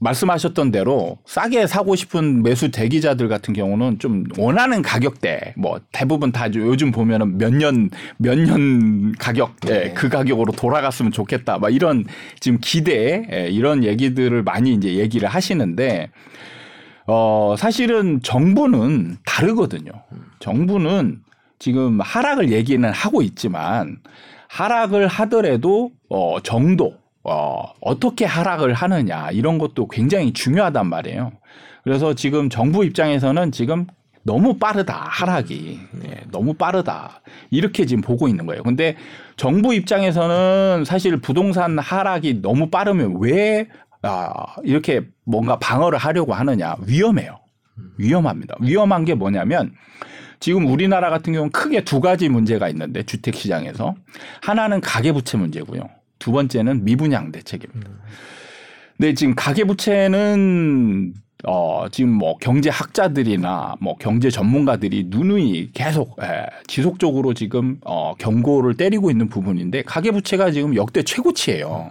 말씀하셨던 0.00 0.70
대로 0.70 1.18
싸게 1.26 1.66
사고 1.66 1.94
싶은 1.94 2.42
매수 2.42 2.70
대기자들 2.70 3.28
같은 3.28 3.54
경우는 3.54 3.98
좀 3.98 4.24
원하는 4.38 4.82
가격대 4.82 5.54
뭐 5.56 5.80
대부분 5.92 6.32
다 6.32 6.46
요즘 6.54 6.90
보면은 6.90 7.38
몇 7.38 7.52
년 7.52 7.90
몇 8.18 8.38
년 8.38 9.12
가격 9.18 9.60
대 9.60 9.84
네. 9.88 9.94
그 9.94 10.08
가격으로 10.08 10.52
돌아갔으면 10.52 11.12
좋겠다 11.12 11.58
막 11.58 11.72
이런 11.72 12.04
지금 12.40 12.58
기대 12.60 13.26
예, 13.30 13.48
이런 13.48 13.84
얘기들을 13.84 14.42
많이 14.42 14.72
이제 14.72 14.94
얘기를 14.94 15.28
하시는데 15.28 16.10
어 17.06 17.54
사실은 17.58 18.20
정부는 18.22 19.16
다르거든요. 19.24 19.90
정부는 20.38 21.20
지금 21.58 22.00
하락을 22.00 22.52
얘기는 22.52 22.88
하고 22.90 23.20
있지만 23.22 23.98
하락을 24.48 25.08
하더라도 25.08 25.90
어 26.08 26.38
정도 26.42 26.94
어 27.22 27.64
어떻게 27.80 28.24
하락을 28.24 28.72
하느냐 28.72 29.30
이런 29.30 29.58
것도 29.58 29.88
굉장히 29.88 30.32
중요하단 30.32 30.88
말이에요. 30.88 31.32
그래서 31.84 32.14
지금 32.14 32.48
정부 32.48 32.84
입장에서는 32.84 33.52
지금 33.52 33.86
너무 34.22 34.58
빠르다 34.58 35.06
하락이 35.08 35.80
예, 36.04 36.20
너무 36.30 36.54
빠르다 36.54 37.22
이렇게 37.50 37.86
지금 37.86 38.02
보고 38.02 38.28
있는 38.28 38.46
거예요. 38.46 38.62
근데 38.62 38.96
정부 39.36 39.74
입장에서는 39.74 40.84
사실 40.84 41.16
부동산 41.18 41.78
하락이 41.78 42.42
너무 42.42 42.70
빠르면 42.70 43.16
왜 43.20 43.68
아, 44.02 44.32
이렇게 44.64 45.02
뭔가 45.24 45.58
방어를 45.58 45.98
하려고 45.98 46.34
하느냐 46.34 46.76
위험해요. 46.86 47.40
위험합니다. 47.98 48.56
위험한 48.60 49.04
게 49.04 49.14
뭐냐면 49.14 49.72
지금 50.38 50.66
우리나라 50.66 51.10
같은 51.10 51.32
경우는 51.32 51.52
크게 51.52 51.84
두 51.84 52.00
가지 52.00 52.28
문제가 52.28 52.68
있는데 52.70 53.02
주택 53.02 53.34
시장에서 53.34 53.94
하나는 54.42 54.80
가계 54.80 55.12
부채 55.12 55.36
문제고요. 55.36 55.82
두 56.20 56.30
번째는 56.30 56.84
미분양 56.84 57.32
대책입니다. 57.32 57.90
근데 58.96 59.14
지금 59.14 59.34
가계 59.34 59.64
부채는 59.64 61.14
어 61.46 61.86
지금 61.90 62.10
뭐 62.10 62.36
경제 62.36 62.68
학자들이나 62.68 63.76
뭐 63.80 63.96
경제 63.96 64.28
전문가들이 64.28 65.06
누누이 65.08 65.70
계속 65.72 66.18
예, 66.22 66.44
지속적으로 66.66 67.32
지금 67.32 67.78
어 67.84 68.14
경고를 68.18 68.74
때리고 68.74 69.10
있는 69.10 69.28
부분인데 69.28 69.82
가계 69.82 70.10
부채가 70.10 70.50
지금 70.50 70.76
역대 70.76 71.02
최고치예요. 71.02 71.90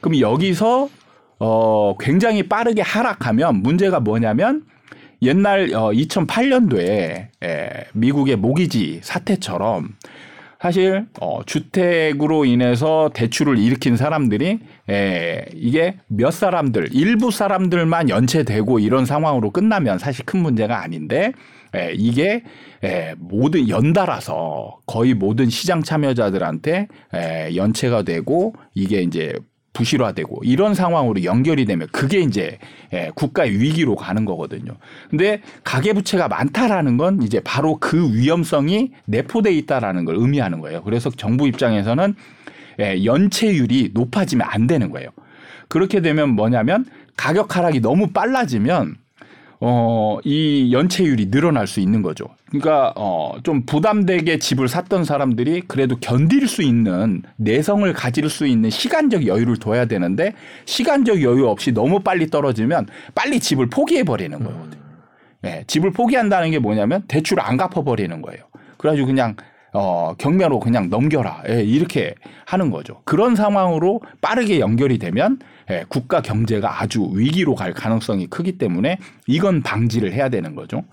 그럼 0.00 0.18
여기서 0.18 0.88
어 1.38 1.96
굉장히 2.00 2.42
빠르게 2.48 2.82
하락하면 2.82 3.62
문제가 3.62 4.00
뭐냐면 4.00 4.64
옛날 5.22 5.70
어 5.72 5.92
2008년도에 5.92 7.28
에, 7.44 7.68
미국의 7.92 8.36
모기지 8.36 9.00
사태처럼 9.04 9.94
사실 10.64 11.04
어 11.20 11.44
주택으로 11.44 12.46
인해서 12.46 13.10
대출을 13.12 13.58
일으킨 13.58 13.98
사람들이 13.98 14.60
에, 14.88 15.44
이게 15.52 15.98
몇 16.06 16.30
사람들 16.30 16.88
일부 16.94 17.30
사람들만 17.30 18.08
연체되고 18.08 18.78
이런 18.78 19.04
상황으로 19.04 19.50
끝나면 19.50 19.98
사실 19.98 20.24
큰 20.24 20.40
문제가 20.40 20.82
아닌데 20.82 21.32
에, 21.74 21.92
이게 21.94 22.44
에, 22.82 23.14
모든 23.18 23.68
연달아서 23.68 24.78
거의 24.86 25.12
모든 25.12 25.50
시장 25.50 25.82
참여자들한테 25.82 26.88
에, 27.12 27.56
연체가 27.56 28.00
되고 28.00 28.54
이게 28.72 29.02
이제 29.02 29.34
부실화되고 29.74 30.40
이런 30.44 30.74
상황으로 30.74 31.22
연결이 31.24 31.66
되면 31.66 31.86
그게 31.92 32.20
이제 32.20 32.58
예, 32.94 33.10
국가의 33.14 33.60
위기로 33.60 33.96
가는 33.96 34.24
거거든요. 34.24 34.72
근데 35.10 35.42
가계부채가 35.64 36.28
많다라는 36.28 36.96
건 36.96 37.22
이제 37.22 37.40
바로 37.40 37.76
그 37.78 38.14
위험성이 38.14 38.92
내포돼 39.04 39.52
있다라는 39.52 40.06
걸 40.06 40.16
의미하는 40.16 40.60
거예요. 40.60 40.82
그래서 40.82 41.10
정부 41.10 41.46
입장에서는 41.46 42.14
예, 42.80 43.04
연체율이 43.04 43.90
높아지면 43.92 44.46
안 44.48 44.66
되는 44.66 44.90
거예요. 44.90 45.10
그렇게 45.68 46.00
되면 46.00 46.30
뭐냐면 46.30 46.86
가격 47.16 47.56
하락이 47.56 47.80
너무 47.80 48.08
빨라지면 48.08 48.96
어, 49.60 50.18
이 50.24 50.72
연체율이 50.72 51.30
늘어날 51.30 51.66
수 51.66 51.80
있는 51.80 52.02
거죠. 52.02 52.26
그러니까 52.46 52.92
어, 52.96 53.36
좀 53.42 53.64
부담되게 53.64 54.38
집을 54.38 54.68
샀던 54.68 55.04
사람들이 55.04 55.62
그래도 55.66 55.96
견딜 56.00 56.46
수 56.48 56.62
있는 56.62 57.22
내성을 57.36 57.90
가질 57.92 58.28
수 58.28 58.46
있는 58.46 58.70
시간적 58.70 59.26
여유를 59.26 59.56
둬야 59.56 59.86
되는데 59.86 60.34
시간적 60.64 61.22
여유 61.22 61.46
없이 61.48 61.72
너무 61.72 62.00
빨리 62.00 62.28
떨어지면 62.28 62.86
빨리 63.14 63.40
집을 63.40 63.68
포기해 63.70 64.04
버리는 64.04 64.38
거거든요. 64.38 64.82
예, 65.44 65.64
집을 65.66 65.92
포기한다는 65.92 66.50
게 66.50 66.58
뭐냐면 66.58 67.02
대출을 67.08 67.42
안 67.42 67.56
갚아 67.56 67.82
버리는 67.82 68.22
거예요. 68.22 68.44
그래가지고 68.78 69.06
그냥 69.06 69.36
어, 69.74 70.14
경매로 70.18 70.60
그냥 70.60 70.88
넘겨라. 70.88 71.42
예, 71.48 71.62
이렇게 71.62 72.14
하는 72.46 72.70
거죠. 72.70 73.02
그런 73.04 73.34
상황으로 73.34 74.00
빠르게 74.20 74.60
연결이 74.60 74.98
되면 74.98 75.40
예, 75.70 75.84
국가 75.88 76.22
경제가 76.22 76.80
아주 76.80 77.10
위기로 77.12 77.56
갈 77.56 77.74
가능성이 77.74 78.28
크기 78.28 78.56
때문에 78.56 78.98
이건 79.26 79.62
방지를 79.62 80.12
해야 80.12 80.28
되는 80.28 80.54
거죠. 80.54 80.84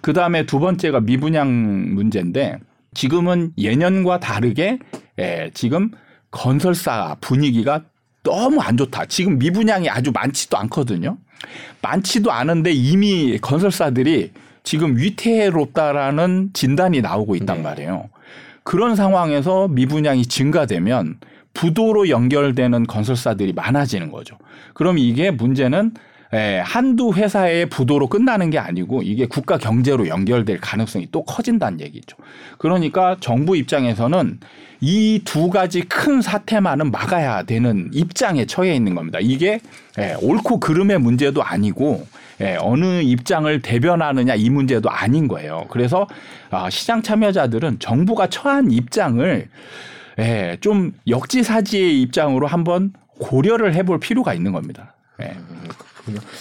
그 0.00 0.12
다음에 0.12 0.46
두 0.46 0.60
번째가 0.60 1.00
미분양 1.00 1.94
문제인데 1.94 2.58
지금은 2.94 3.52
예년과 3.58 4.20
다르게 4.20 4.78
예, 5.18 5.50
지금 5.52 5.90
건설사 6.30 7.16
분위기가 7.20 7.82
너무 8.22 8.60
안 8.60 8.76
좋다. 8.76 9.06
지금 9.06 9.38
미분양이 9.38 9.90
아주 9.90 10.12
많지도 10.12 10.56
않거든요. 10.58 11.18
많지도 11.82 12.30
않은데 12.30 12.70
이미 12.70 13.38
건설사들이 13.38 14.30
지금 14.62 14.96
위태롭다라는 14.96 16.50
진단이 16.52 17.00
나오고 17.00 17.34
있단 17.36 17.58
네. 17.58 17.62
말이에요. 17.62 18.10
그런 18.68 18.96
상황에서 18.96 19.66
미분양이 19.68 20.26
증가되면 20.26 21.20
부도로 21.54 22.10
연결되는 22.10 22.86
건설사들이 22.86 23.54
많아지는 23.54 24.12
거죠. 24.12 24.36
그럼 24.74 24.98
이게 24.98 25.30
문제는 25.30 25.94
에, 26.32 26.58
한두 26.58 27.12
회사의 27.14 27.66
부도로 27.66 28.08
끝나는 28.08 28.50
게 28.50 28.58
아니고 28.58 29.02
이게 29.02 29.26
국가 29.26 29.56
경제로 29.58 30.08
연결될 30.08 30.60
가능성이 30.60 31.08
또 31.10 31.24
커진다는 31.24 31.80
얘기죠. 31.80 32.16
그러니까 32.58 33.16
정부 33.20 33.56
입장에서는 33.56 34.40
이 34.80 35.20
두 35.24 35.50
가지 35.50 35.80
큰 35.82 36.22
사태만은 36.22 36.90
막아야 36.90 37.42
되는 37.42 37.90
입장에 37.92 38.46
처해 38.46 38.74
있는 38.74 38.94
겁니다. 38.94 39.18
이게 39.20 39.60
에, 39.98 40.14
옳고 40.20 40.60
그름의 40.60 40.98
문제도 40.98 41.42
아니고 41.42 42.06
예, 42.40 42.56
어느 42.60 43.02
입장을 43.02 43.60
대변하느냐 43.62 44.34
이 44.36 44.48
문제도 44.48 44.88
아닌 44.88 45.26
거예요. 45.26 45.66
그래서 45.70 46.06
아, 46.50 46.70
시장 46.70 47.02
참여자들은 47.02 47.80
정부가 47.80 48.28
처한 48.28 48.70
입장을 48.70 49.48
예, 50.20 50.56
좀 50.60 50.92
역지사지의 51.08 52.00
입장으로 52.02 52.46
한번 52.46 52.92
고려를 53.18 53.74
해볼 53.74 53.98
필요가 54.00 54.34
있는 54.34 54.52
겁니다. 54.52 54.94
예. 55.20 55.36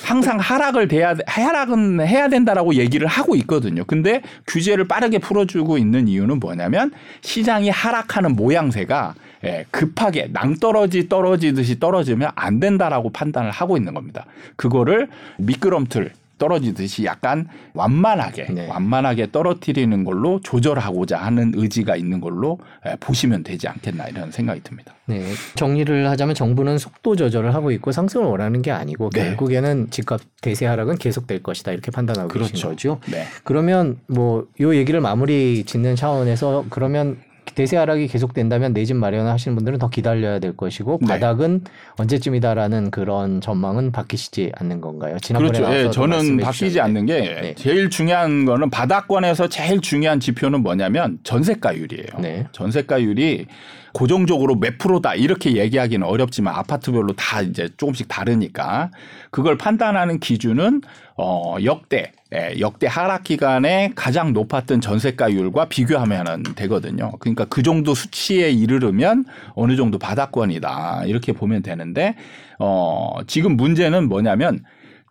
항상 0.04 0.40
하락을 0.40 0.88
돼야 0.88 1.16
하락은 1.26 2.02
해야 2.02 2.30
된다라고 2.30 2.76
얘기를 2.76 3.08
하고 3.08 3.36
있거든요. 3.38 3.84
근데 3.86 4.22
규제를 4.48 4.88
빠르게 4.88 5.20
풀어주고 5.20 5.78
있는 5.78 6.08
이유는 6.08 6.40
뭐냐면 6.40 6.92
시장이 7.22 7.70
하락하는 7.70 8.36
모양새가 8.36 9.16
예, 9.44 9.66
급하게 9.70 10.30
낭떠러지 10.32 11.10
떨어지듯이 11.10 11.80
떨어지면 11.80 12.32
안 12.36 12.60
된다라고 12.60 13.12
판단을 13.12 13.52
하고 13.52 13.78
있는 13.78 13.94
겁니다. 13.94 14.26
그거를 14.56 15.10
미끄럼틀 15.38 16.12
떨어지듯이 16.38 17.06
약간 17.06 17.48
완만하게 17.74 18.48
네. 18.52 18.68
완만하게 18.68 19.32
떨어뜨리는 19.32 20.04
걸로 20.04 20.40
조절하고자 20.42 21.18
하는 21.18 21.52
의지가 21.56 21.96
있는 21.96 22.20
걸로 22.22 22.60
예, 22.86 22.96
보시면 23.00 23.44
되지 23.44 23.68
않겠나 23.68 24.08
이런 24.08 24.32
생각이 24.32 24.62
듭니다. 24.64 24.94
네. 25.06 25.24
정리를 25.56 26.10
하자면 26.10 26.36
정부는 26.36 26.78
속도 26.78 27.16
조절을 27.16 27.54
하고 27.56 27.72
있고 27.72 27.92
상승을 27.92 28.26
원하는 28.26 28.62
게 28.62 28.72
아니고 28.72 29.10
네. 29.12 29.24
결국에는 29.26 29.90
집값 29.90 30.22
대세 30.42 30.66
하락은 30.66 30.98
계속될 30.98 31.42
것이다 31.44 31.72
이렇게 31.72 31.92
판단하고 31.92 32.28
계신 32.28 32.48
그렇죠. 32.48 32.70
거죠. 32.70 33.00
네. 33.12 33.26
그러면 33.44 34.00
뭐 34.08 34.46
요 34.60 34.76
얘기를 34.76 35.00
마무리 35.02 35.64
짓는 35.64 35.96
차원에서 35.96 36.66
그러면 36.70 37.18
대세 37.58 37.76
하락이 37.78 38.08
계속된다면 38.08 38.74
내 38.74 38.86
집 38.86 38.96
마련하시는 38.96 39.56
분들은 39.56 39.80
더 39.80 39.90
기다려야 39.90 40.40
될 40.40 40.56
것이고 40.56 41.00
네. 41.02 41.08
바닥은 41.08 41.62
언제쯤이다라는 41.98 42.90
그런 42.92 43.42
전망은 43.42 43.92
바뀌시지 43.92 44.52
않는 44.56 44.80
건가요? 44.80 45.18
지난번에 45.20 45.60
그렇죠. 45.60 45.76
예, 45.76 45.90
저는 45.92 46.38
바뀌지 46.38 46.70
주셨는데. 46.72 46.82
않는 46.82 47.06
게 47.06 47.42
네. 47.42 47.56
제일 47.56 47.90
중요한 47.90 48.46
거는 48.46 48.70
바닥권에서 48.70 49.50
제일 49.50 49.82
중요한 49.82 50.20
지표는 50.20 50.62
뭐냐면 50.62 51.18
전세가율이에요. 51.24 52.20
네. 52.20 52.48
전세가율이 52.54 53.48
고정적으로 53.94 54.56
몇 54.56 54.78
프로다 54.78 55.16
이렇게 55.16 55.56
얘기하기는 55.58 56.06
어렵지만 56.06 56.54
아파트별로 56.56 57.14
다 57.14 57.42
이제 57.42 57.68
조금씩 57.78 58.08
다르니까 58.08 58.92
그걸 59.32 59.58
판단하는 59.58 60.20
기준은 60.20 60.82
어 61.18 61.56
역대 61.64 62.12
예, 62.36 62.60
역대 62.60 62.88
하락 62.88 63.24
기간에 63.24 63.92
가장 63.96 64.34
높았던 64.34 64.82
전세가율과 64.82 65.66
비교하면 65.66 66.44
되거든요. 66.56 67.12
그러니까 67.20 67.46
그 67.46 67.64
정도 67.64 67.94
수치에 67.94 68.50
이르르면 68.50 69.26
어느 69.54 69.78
정도 69.78 69.98
바닥권이다 69.98 71.04
이렇게 71.06 71.32
보면 71.32 71.62
되는데 71.62 72.16
어 72.60 73.20
지금 73.28 73.56
문제는 73.56 74.10
뭐냐면 74.10 74.60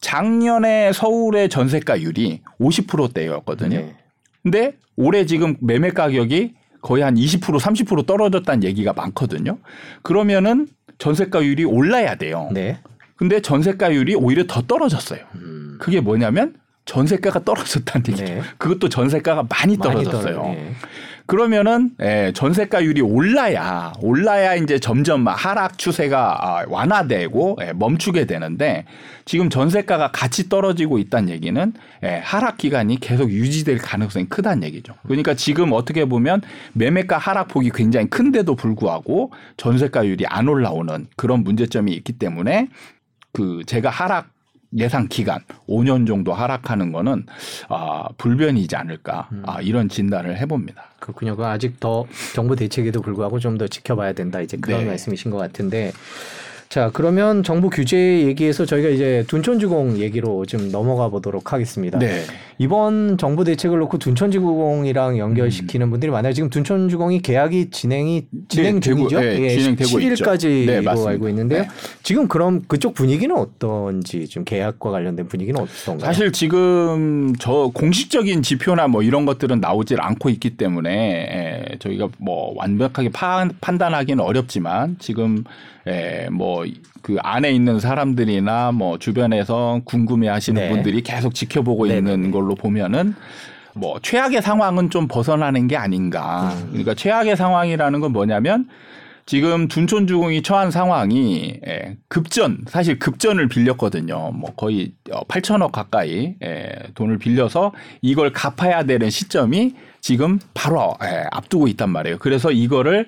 작년에 0.02 0.92
서울의 0.92 1.48
전세가율이 1.48 2.42
50%대였거든요. 2.60 3.78
네. 3.78 3.96
근데 4.42 4.76
올해 4.96 5.24
지금 5.24 5.56
매매 5.60 5.90
가격이 5.90 6.54
거의 6.82 7.02
한 7.02 7.14
20% 7.14 7.58
30% 7.58 8.06
떨어졌다는 8.06 8.62
얘기가 8.62 8.92
많거든요. 8.92 9.58
그러면은 10.02 10.68
전세가율이 10.98 11.64
올라야 11.64 12.16
돼요. 12.16 12.50
네. 12.52 12.78
근데 13.16 13.40
전세가율이 13.40 14.14
오히려 14.14 14.44
더 14.46 14.60
떨어졌어요. 14.62 15.20
음. 15.36 15.78
그게 15.80 16.00
뭐냐면 16.00 16.54
전세가가 16.86 17.44
떨어졌다는 17.44 18.06
얘기죠. 18.08 18.24
네. 18.24 18.42
그것도 18.58 18.88
전세가가 18.88 19.42
많이 19.50 19.76
많이 19.76 19.78
떨어졌어요. 19.78 20.34
떨어요. 20.34 20.56
예. 20.56 20.72
그러면은 21.26 21.90
예, 22.00 22.30
전세가율이 22.32 23.00
올라야 23.00 23.92
올라야 24.00 24.54
이제 24.54 24.78
점점 24.78 25.26
하락 25.26 25.76
추세가 25.76 26.38
아, 26.40 26.64
완화되고 26.68 27.58
예, 27.62 27.72
멈추게 27.72 28.26
되는데 28.26 28.84
지금 29.24 29.50
전세가가 29.50 30.12
같이 30.12 30.48
떨어지고 30.48 31.00
있다는 31.00 31.30
얘기는 31.30 31.72
예, 32.04 32.20
하락 32.22 32.58
기간이 32.58 33.00
계속 33.00 33.30
유지될 33.32 33.78
가능성이 33.78 34.26
크다는 34.28 34.62
얘기죠. 34.62 34.94
그러니까 35.02 35.34
지금 35.34 35.72
어떻게 35.72 36.04
보면 36.04 36.42
매매가 36.74 37.18
하락폭이 37.18 37.70
굉장히 37.74 38.08
큰데도 38.08 38.54
불구하고 38.54 39.32
전세가율이 39.56 40.26
안 40.28 40.46
올라오는 40.46 41.08
그런 41.16 41.42
문제점이 41.42 41.92
있기 41.92 42.12
때문에 42.12 42.68
그 43.32 43.62
제가 43.66 43.90
하락 43.90 44.35
예상 44.76 45.08
기간 45.08 45.40
5년 45.68 46.06
정도 46.06 46.32
하락하는 46.32 46.92
거는 46.92 47.26
아 47.68 48.08
불변이지 48.18 48.74
않을까 48.76 49.28
아, 49.44 49.60
이런 49.60 49.88
진단을 49.88 50.36
해봅니다. 50.38 50.84
그렇군요. 51.00 51.36
그 51.36 51.44
아직 51.46 51.78
더 51.80 52.04
정부 52.34 52.56
대책에도 52.56 53.00
불구하고 53.00 53.38
좀 53.38 53.56
더 53.56 53.66
지켜봐야 53.66 54.12
된다. 54.12 54.40
이제 54.40 54.56
그런 54.58 54.80
네. 54.80 54.86
말씀이신 54.86 55.30
것 55.30 55.38
같은데. 55.38 55.92
자, 56.68 56.90
그러면 56.92 57.42
정부 57.42 57.70
규제 57.70 58.22
얘기에서 58.22 58.66
저희가 58.66 58.88
이제 58.88 59.24
둔촌주공 59.28 59.98
얘기로 59.98 60.44
좀 60.46 60.70
넘어가 60.72 61.08
보도록 61.08 61.52
하겠습니다. 61.52 61.98
네. 61.98 62.22
이번 62.58 63.18
정부 63.18 63.44
대책을 63.44 63.78
놓고 63.78 63.98
둔촌주공이랑 63.98 65.18
연결시키는 65.18 65.90
분들이 65.90 66.10
많아요. 66.10 66.32
지금 66.32 66.50
둔촌주공이 66.50 67.20
계약이 67.20 67.70
진행이 67.70 68.26
진행 68.48 68.80
네, 68.80 68.80
되고, 68.80 69.08
중이죠. 69.08 69.24
예, 69.24 69.48
진행되고 69.50 69.90
7일까지로 69.90 70.60
있죠. 70.60 70.72
네, 70.72 70.80
맞습니다. 70.80 71.10
알고 71.10 71.28
있는데요. 71.28 71.62
네. 71.62 71.68
지금 72.02 72.28
그럼 72.28 72.62
그쪽 72.66 72.94
분위기는 72.94 73.34
어떤지 73.36 74.26
좀 74.26 74.44
계약과 74.44 74.90
관련된 74.90 75.28
분위기는 75.28 75.60
어떤가요? 75.60 76.06
사실 76.06 76.32
지금 76.32 77.34
저 77.38 77.70
공식적인 77.74 78.42
지표나 78.42 78.88
뭐 78.88 79.02
이런 79.02 79.24
것들은 79.24 79.60
나오질 79.60 80.00
않고 80.00 80.30
있기 80.30 80.56
때문에 80.56 80.90
예, 81.72 81.78
저희가 81.78 82.08
뭐 82.18 82.54
완벽하게 82.56 83.10
파, 83.10 83.48
판단하기는 83.60 84.22
어렵지만 84.22 84.96
지금 84.98 85.44
예, 85.86 86.28
뭐 86.30 86.64
그 87.06 87.18
안에 87.22 87.52
있는 87.52 87.78
사람들이나 87.78 88.72
뭐 88.72 88.98
주변에서 88.98 89.80
궁금해하시는 89.84 90.60
네. 90.60 90.68
분들이 90.70 91.02
계속 91.02 91.36
지켜보고 91.36 91.86
네네네. 91.86 92.14
있는 92.14 92.32
걸로 92.32 92.56
보면은 92.56 93.14
뭐 93.76 94.00
최악의 94.02 94.42
상황은 94.42 94.90
좀 94.90 95.06
벗어나는 95.06 95.68
게 95.68 95.76
아닌가. 95.76 96.52
음. 96.52 96.68
그러니까 96.70 96.94
최악의 96.94 97.36
상황이라는 97.36 98.00
건 98.00 98.10
뭐냐면 98.10 98.68
지금 99.24 99.68
둔촌주공이 99.68 100.42
처한 100.42 100.72
상황이 100.72 101.60
예, 101.64 101.96
급전 102.08 102.58
사실 102.66 102.98
급전을 102.98 103.46
빌렸거든요. 103.46 104.32
뭐 104.34 104.52
거의 104.56 104.94
8천억 105.28 105.70
가까이 105.70 106.34
예, 106.42 106.72
돈을 106.96 107.18
빌려서 107.18 107.70
이걸 108.02 108.32
갚아야 108.32 108.82
되는 108.82 109.10
시점이 109.10 109.76
지금 110.00 110.40
바로 110.54 110.96
예, 111.04 111.24
앞두고 111.30 111.68
있단 111.68 111.88
말이에요. 111.88 112.18
그래서 112.18 112.50
이거를 112.50 113.06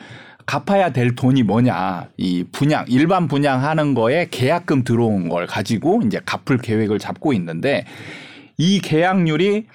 갚아야 0.49 0.93
될 0.93 1.15
돈이 1.15 1.43
뭐냐. 1.43 2.09
이 2.17 2.43
분양, 2.51 2.87
일반 2.89 3.29
분양하는 3.29 3.93
거에 3.93 4.29
계약금 4.31 4.83
들어온 4.83 5.29
걸 5.29 5.47
가지고 5.47 6.01
이제 6.07 6.21
갚을 6.25 6.57
계획을 6.63 6.99
잡고 6.99 7.35
있는데 7.35 7.85
이 8.57 8.81
계약률이 8.81 9.67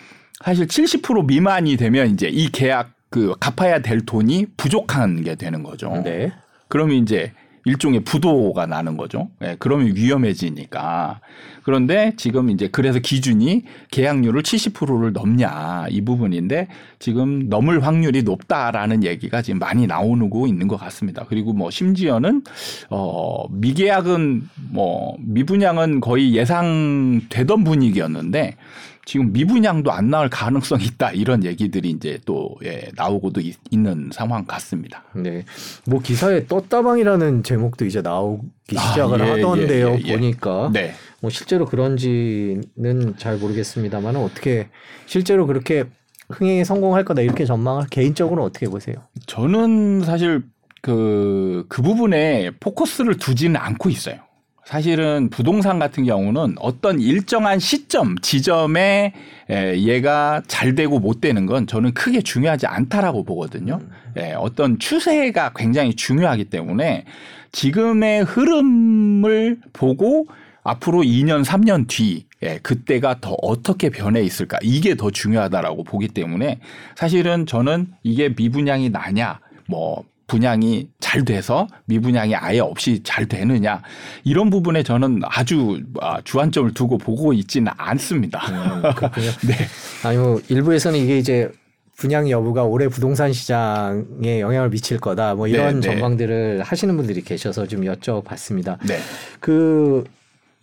사실 0.44 0.66
70% 0.66 1.28
미만이 1.28 1.78
되면 1.78 2.10
이제 2.10 2.28
이 2.28 2.50
계약 2.50 2.90
그 3.12 3.36
갚아야 3.40 3.84
될 3.84 4.04
돈이 4.04 4.48
부족한 4.58 5.24
게 5.24 5.36
되는 5.36 5.62
거죠. 5.62 6.02
네. 6.04 6.32
그러면 6.70 6.96
이제 6.96 7.32
일종의 7.66 8.02
부도가 8.02 8.66
나는 8.66 8.98
거죠. 8.98 9.30
예, 9.42 9.56
그러면 9.60 9.96
위험해지니까. 9.96 11.22
그런데 11.64 12.14
지금 12.18 12.50
이제 12.50 12.68
그래서 12.70 13.00
기준이 13.00 13.64
계약률을 13.92 14.44
70%를 14.44 15.14
넘냐 15.14 15.88
이 15.90 16.02
부분인데 16.02 16.68
지금 17.00 17.48
넘을 17.48 17.86
확률이 17.86 18.24
높다라는 18.24 19.04
얘기가 19.04 19.42
지금 19.42 19.60
많이 19.60 19.88
나오고 19.88 20.48
있는 20.48 20.68
것 20.68 20.78
같습니다. 20.78 21.26
그리고 21.30 21.54
뭐 21.54 21.72
심지어는 21.72 22.44
어 22.90 23.48
미계약은 23.50 24.50
뭐 24.72 25.16
미분양은 25.20 26.02
거의 26.02 26.36
예상되던 26.36 27.64
분위기였는데 27.64 28.56
지금 29.06 29.34
미분양도 29.34 29.92
안 29.92 30.10
나올 30.10 30.30
가능성이 30.30 30.86
있다 30.86 31.12
이런 31.12 31.44
얘기들이 31.44 31.90
이제 31.90 32.20
또 32.26 32.56
예, 32.64 32.90
나오고도 32.96 33.42
있, 33.42 33.56
는 33.72 34.10
상황 34.14 34.46
같습니다. 34.46 35.04
네. 35.14 35.44
뭐 35.86 36.00
기사에 36.00 36.48
떴다방이라는 36.48 37.44
제목도 37.44 37.86
이제 37.86 38.02
나오기 38.02 38.78
아, 38.78 38.82
시작을 38.82 39.20
예, 39.20 39.30
하던데요. 39.32 39.90
예, 39.90 39.94
예, 39.94 40.02
예. 40.06 40.14
보니까 40.14 40.70
네. 40.72 40.94
뭐 41.22 41.30
실제로 41.30 41.66
그런지는 41.66 43.16
잘 43.18 43.38
모르겠습니다만 43.38 44.16
어떻게 44.16 44.70
실제로 45.06 45.48
그렇게 45.48 45.86
흥행에 46.30 46.64
성공할 46.64 47.04
거다 47.04 47.22
이렇게 47.22 47.46
전망을 47.46 47.88
개인적으로 47.90 48.44
어떻게 48.44 48.68
보세요? 48.68 48.96
저는 49.26 50.04
사실 50.06 50.44
그, 50.82 51.66
그 51.70 51.82
부분에 51.82 52.52
포커스를 52.60 53.18
두지는 53.18 53.56
않고 53.58 53.90
있어요. 53.90 54.18
사실은 54.66 55.30
부동산 55.30 55.78
같은 55.78 56.06
경우는 56.06 56.56
어떤 56.60 57.00
일정한 57.00 57.60
시점, 57.60 58.18
지점에 58.22 59.14
에, 59.50 59.78
얘가 59.82 60.42
잘 60.48 60.76
되고 60.76 61.00
못 61.00 61.20
되는 61.20 61.46
건 61.46 61.68
저는 61.68 61.94
크게 61.94 62.22
중요하지 62.22 62.68
않다라고 62.68 63.24
보거든요. 63.24 63.80
예, 64.18 64.34
어떤 64.34 64.80
추세가 64.80 65.52
굉장히 65.56 65.96
중요하기 65.96 66.46
때문에 66.46 67.06
지금의 67.52 68.24
흐름을 68.24 69.60
보고 69.74 70.28
앞으로 70.64 71.02
2년, 71.02 71.44
3년 71.44 71.88
뒤, 71.88 72.26
예, 72.42 72.58
그때가 72.64 73.20
더 73.20 73.36
어떻게 73.42 73.90
변해 73.90 74.22
있을까. 74.22 74.58
이게 74.62 74.96
더 74.96 75.12
중요하다라고 75.12 75.84
보기 75.84 76.08
때문에 76.08 76.60
사실은 76.96 77.46
저는 77.46 77.88
이게 78.02 78.30
미분양이 78.30 78.90
나냐, 78.90 79.40
뭐, 79.68 80.06
분양이 80.28 80.88
잘 81.00 81.26
돼서 81.26 81.68
미분양이 81.86 82.36
아예 82.36 82.60
없이 82.60 83.02
잘 83.04 83.28
되느냐 83.28 83.82
이런 84.24 84.50
부분에 84.50 84.84
저는 84.84 85.22
아주 85.26 85.82
아, 86.02 86.22
주안점을 86.24 86.74
두고 86.74 86.98
보고 86.98 87.34
있지는 87.34 87.72
않습니다. 87.78 88.40
음, 88.50 88.82
그렇군요. 88.96 89.28
네. 89.48 89.56
아니 90.04 90.18
뭐 90.18 90.42
일부에서는 90.48 91.00
이게 91.00 91.18
이제 91.18 91.52
분양 91.96 92.30
여부가 92.30 92.64
올해 92.64 92.88
부동산 92.88 93.32
시장에 93.34 94.40
영향을 94.40 94.70
미칠 94.70 95.00
거다 95.00 95.36
뭐 95.36 95.48
이런 95.48 95.80
네, 95.80 95.88
네. 95.88 95.94
전망들을 95.94 96.64
하시는 96.64 96.98
분들이 96.98 97.22
계셔서 97.22 97.68
좀 97.68 97.82
여쭤봤습니다. 97.82 98.78
네. 98.88 98.98
그 99.40 100.04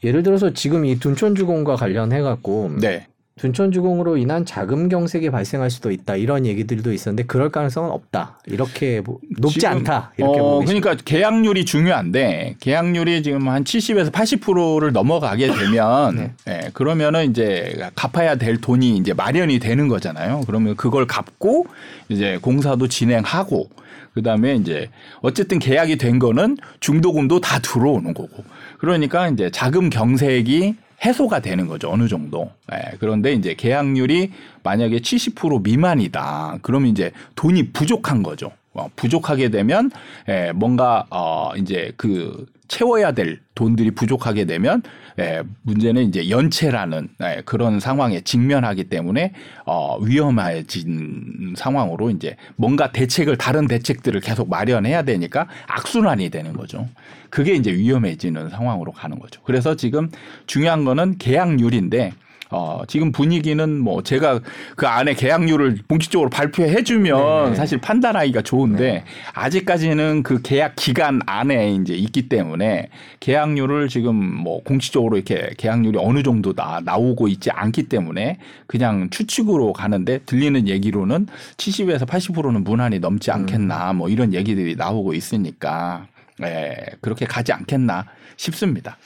예를 0.02 0.22
들어서 0.22 0.52
지금 0.52 0.84
이 0.84 0.98
둔촌주공과 0.98 1.76
관련해 1.76 2.22
갖고 2.22 2.70
네. 2.80 3.06
둔촌주공으로 3.40 4.18
인한 4.18 4.44
자금 4.44 4.88
경색이 4.90 5.30
발생할 5.30 5.70
수도 5.70 5.90
있다 5.90 6.16
이런 6.16 6.44
얘기들도 6.44 6.92
있었는데 6.92 7.24
그럴 7.24 7.50
가능성은 7.50 7.90
없다 7.90 8.38
이렇게 8.46 9.00
보- 9.00 9.18
높지 9.38 9.60
지금, 9.60 9.76
않다 9.78 10.12
이렇게 10.18 10.38
어, 10.38 10.42
보고. 10.42 10.64
그러니까 10.66 10.94
계약률이 10.94 11.64
중요한데 11.64 12.56
계약률이 12.60 13.22
지금 13.22 13.48
한 13.48 13.64
70에서 13.64 14.12
80%를 14.12 14.92
넘어가게 14.92 15.46
되면 15.52 16.16
네. 16.16 16.32
예, 16.48 16.70
그러면은 16.74 17.30
이제 17.30 17.74
갚아야 17.94 18.34
될 18.34 18.60
돈이 18.60 18.98
이제 18.98 19.14
마련이 19.14 19.58
되는 19.58 19.88
거잖아요. 19.88 20.42
그러면 20.46 20.76
그걸 20.76 21.06
갚고 21.06 21.66
이제 22.10 22.38
공사도 22.42 22.88
진행하고 22.88 23.70
그다음에 24.14 24.56
이제 24.56 24.90
어쨌든 25.22 25.58
계약이 25.58 25.96
된 25.96 26.18
거는 26.18 26.56
중도금도 26.80 27.40
다 27.40 27.58
들어오는 27.60 28.12
거고. 28.12 28.44
그러니까 28.78 29.28
이제 29.28 29.50
자금 29.50 29.88
경색이 29.88 30.74
해소가 31.04 31.40
되는 31.40 31.66
거죠. 31.66 31.90
어느 31.90 32.08
정도. 32.08 32.50
예, 32.72 32.96
그런데 32.98 33.32
이제 33.32 33.54
계약률이 33.54 34.32
만약에 34.62 34.98
70% 34.98 35.62
미만이다. 35.62 36.58
그러면 36.62 36.90
이제 36.90 37.10
돈이 37.34 37.72
부족한 37.72 38.22
거죠. 38.22 38.52
어, 38.72 38.88
부족하게 38.96 39.48
되면 39.48 39.90
예, 40.28 40.52
뭔가 40.54 41.06
어 41.10 41.52
이제 41.56 41.92
그 41.96 42.46
채워야 42.70 43.10
될 43.12 43.40
돈들이 43.56 43.90
부족하게 43.90 44.44
되면 44.44 44.80
예, 45.18 45.42
문제는 45.62 46.04
이제 46.04 46.30
연체라는 46.30 47.08
예, 47.20 47.42
그런 47.44 47.80
상황에 47.80 48.20
직면하기 48.20 48.84
때문에 48.84 49.34
어 49.66 49.98
위험해진 49.98 51.54
상황으로 51.56 52.10
이제 52.10 52.36
뭔가 52.54 52.92
대책을 52.92 53.36
다른 53.38 53.66
대책들을 53.66 54.20
계속 54.20 54.48
마련해야 54.48 55.02
되니까 55.02 55.48
악순환이 55.66 56.30
되는 56.30 56.52
거죠. 56.52 56.88
그게 57.28 57.54
이제 57.54 57.72
위험해지는 57.72 58.50
상황으로 58.50 58.92
가는 58.92 59.18
거죠. 59.18 59.42
그래서 59.42 59.74
지금 59.74 60.08
중요한 60.46 60.84
거는 60.84 61.18
계약률인데 61.18 62.12
어, 62.52 62.82
지금 62.88 63.12
분위기는 63.12 63.78
뭐 63.78 64.02
제가 64.02 64.40
그 64.76 64.86
안에 64.86 65.14
계약률을 65.14 65.78
공식적으로 65.88 66.30
발표해 66.30 66.82
주면 66.82 67.50
네. 67.50 67.54
사실 67.54 67.78
판단하기가 67.80 68.42
좋은데 68.42 69.04
아직까지는 69.34 70.22
그 70.24 70.42
계약 70.42 70.74
기간 70.76 71.20
안에 71.26 71.74
이제 71.74 71.94
있기 71.94 72.28
때문에 72.28 72.88
계약률을 73.20 73.88
지금 73.88 74.16
뭐 74.16 74.62
공식적으로 74.64 75.16
이렇게 75.16 75.50
계약률이 75.58 75.98
어느 76.00 76.22
정도다 76.22 76.80
나오고 76.84 77.28
있지 77.28 77.50
않기 77.50 77.84
때문에 77.84 78.38
그냥 78.66 79.10
추측으로 79.10 79.72
가는데 79.72 80.18
들리는 80.26 80.66
얘기로는 80.66 81.26
70에서 81.56 82.06
80%는 82.06 82.64
무난히 82.64 82.98
넘지 82.98 83.30
않겠나 83.30 83.92
뭐 83.92 84.08
이런 84.08 84.34
얘기들이 84.34 84.74
나오고 84.74 85.14
있으니까 85.14 86.06
예, 86.42 86.74
그렇게 87.00 87.26
가지 87.26 87.52
않겠나 87.52 88.06
싶습니다. 88.36 88.96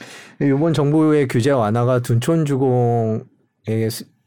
이번 0.40 0.72
정부의 0.72 1.26
규제 1.26 1.50
완화가 1.50 2.00
둔촌 2.00 2.44
주공에게 2.46 3.24
수- 3.24 3.33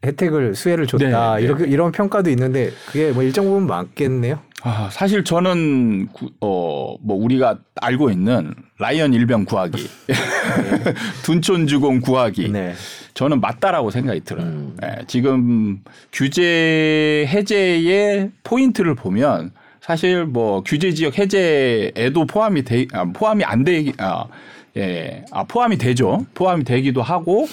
혜택을 0.04 0.54
수혜를 0.54 0.86
줬다 0.86 1.34
네, 1.36 1.40
네. 1.40 1.44
이렇게 1.44 1.64
이런 1.66 1.90
평가도 1.92 2.30
있는데 2.30 2.70
그게 2.86 3.10
뭐 3.10 3.22
일정 3.22 3.46
부분 3.46 3.66
맞겠네요. 3.66 4.38
아, 4.62 4.88
사실 4.92 5.22
저는 5.24 6.08
구- 6.12 6.30
어, 6.40 6.96
뭐 7.00 7.16
우리가 7.16 7.58
알고 7.80 8.10
있는 8.10 8.54
라이언 8.78 9.12
일병 9.14 9.44
구하기, 9.44 9.88
둔촌 11.22 11.66
주공 11.66 12.00
구하기, 12.00 12.48
네. 12.50 12.74
저는 13.14 13.40
맞다라고 13.40 13.90
생각이 13.90 14.20
들어요. 14.20 14.46
음. 14.46 14.76
예, 14.82 15.04
지금 15.06 15.80
규제 16.12 17.24
해제의 17.28 18.30
포인트를 18.44 18.94
보면 18.94 19.52
사실 19.80 20.24
뭐 20.24 20.62
규제 20.64 20.92
지역 20.92 21.18
해제에도 21.18 22.26
포함이 22.26 22.62
돼 22.64 22.86
아, 22.92 23.04
포함이 23.04 23.44
안 23.44 23.64
되기 23.64 23.92
아, 23.98 24.24
예, 24.76 25.24
아 25.30 25.44
포함이 25.44 25.78
되죠. 25.78 26.24
포함이 26.34 26.64
되기도 26.64 27.02
하고 27.02 27.46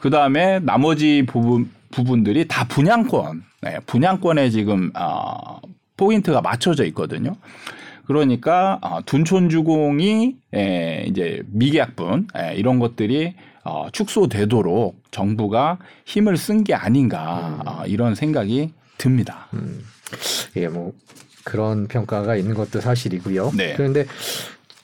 그 0.00 0.10
다음에 0.10 0.58
나머지 0.60 1.24
부분 1.26 1.70
부분들이 1.92 2.46
다 2.46 2.66
분양권, 2.68 3.42
예, 3.66 3.78
분양권에 3.86 4.50
지금 4.50 4.90
아, 4.94 5.58
포인트가 5.96 6.40
맞춰져 6.40 6.84
있거든요. 6.86 7.34
그러니까 8.06 8.78
아, 8.80 9.00
둔촌주공이 9.04 10.36
에, 10.54 11.04
이제 11.08 11.42
미계약분 11.48 12.28
에, 12.36 12.54
이런 12.56 12.78
것들이 12.78 13.34
어, 13.64 13.88
축소되도록 13.92 15.02
정부가 15.10 15.78
힘을 16.06 16.36
쓴 16.36 16.64
게 16.64 16.74
아닌가 16.74 17.60
아, 17.66 17.84
이런 17.86 18.14
생각이 18.14 18.72
듭니다. 18.98 19.48
예, 20.56 20.68
뭐 20.68 20.92
그런 21.44 21.88
평가가 21.88 22.36
있는 22.36 22.54
것도 22.54 22.80
사실이고요. 22.80 23.52
네. 23.56 23.74
그런데 23.76 24.06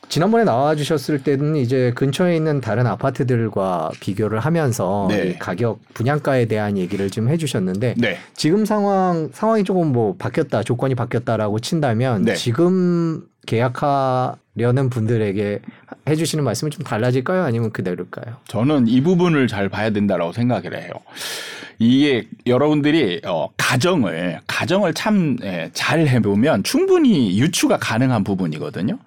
지난번에 0.09 0.45
나와 0.45 0.75
주셨을 0.75 1.23
때는 1.23 1.57
이제 1.57 1.93
근처에 1.95 2.37
있는 2.37 2.61
다른 2.61 2.87
아파트들과 2.87 3.91
비교를 4.01 4.41
하면서 4.41 5.07
네. 5.11 5.29
이 5.31 5.39
가격 5.39 5.81
분양가에 5.95 6.47
대한 6.47 6.79
얘기를 6.79 7.11
좀 7.11 7.29
해주셨는데 7.29 7.95
네, 7.99 8.19
지금 8.35 8.65
상황 8.65 9.31
상황이 9.33 9.65
조금 9.65 9.93
뭐 9.93 10.15
바뀌었다 10.19 10.63
조건이 10.63 10.95
바뀌었다라고 10.95 11.59
친다면 11.59 12.23
네. 12.23 12.35
지금 12.35 13.27
계약하려는 13.47 14.91
분들에게 14.91 15.61
해주시는 16.09 16.45
말씀은 16.45 16.71
좀 16.71 16.85
달라질까요? 16.85 17.43
아니면 17.43 17.71
그대로일까요? 17.73 18.37
저는 18.49 18.89
이 18.89 19.01
부분을 19.01 19.47
잘 19.49 19.69
봐야 19.69 19.91
된다라고 19.91 20.33
생각을 20.33 20.77
해요. 20.77 20.91
이게 21.79 22.27
여러분들이 22.47 23.21
어, 23.25 23.49
가정을 23.57 24.41
가정을 24.47 24.95
참잘 24.95 26.09
해보면 26.09 26.63
충분히 26.63 27.39
유추가 27.39 27.77
가능한 27.77 28.25
부분이거든요. 28.25 28.99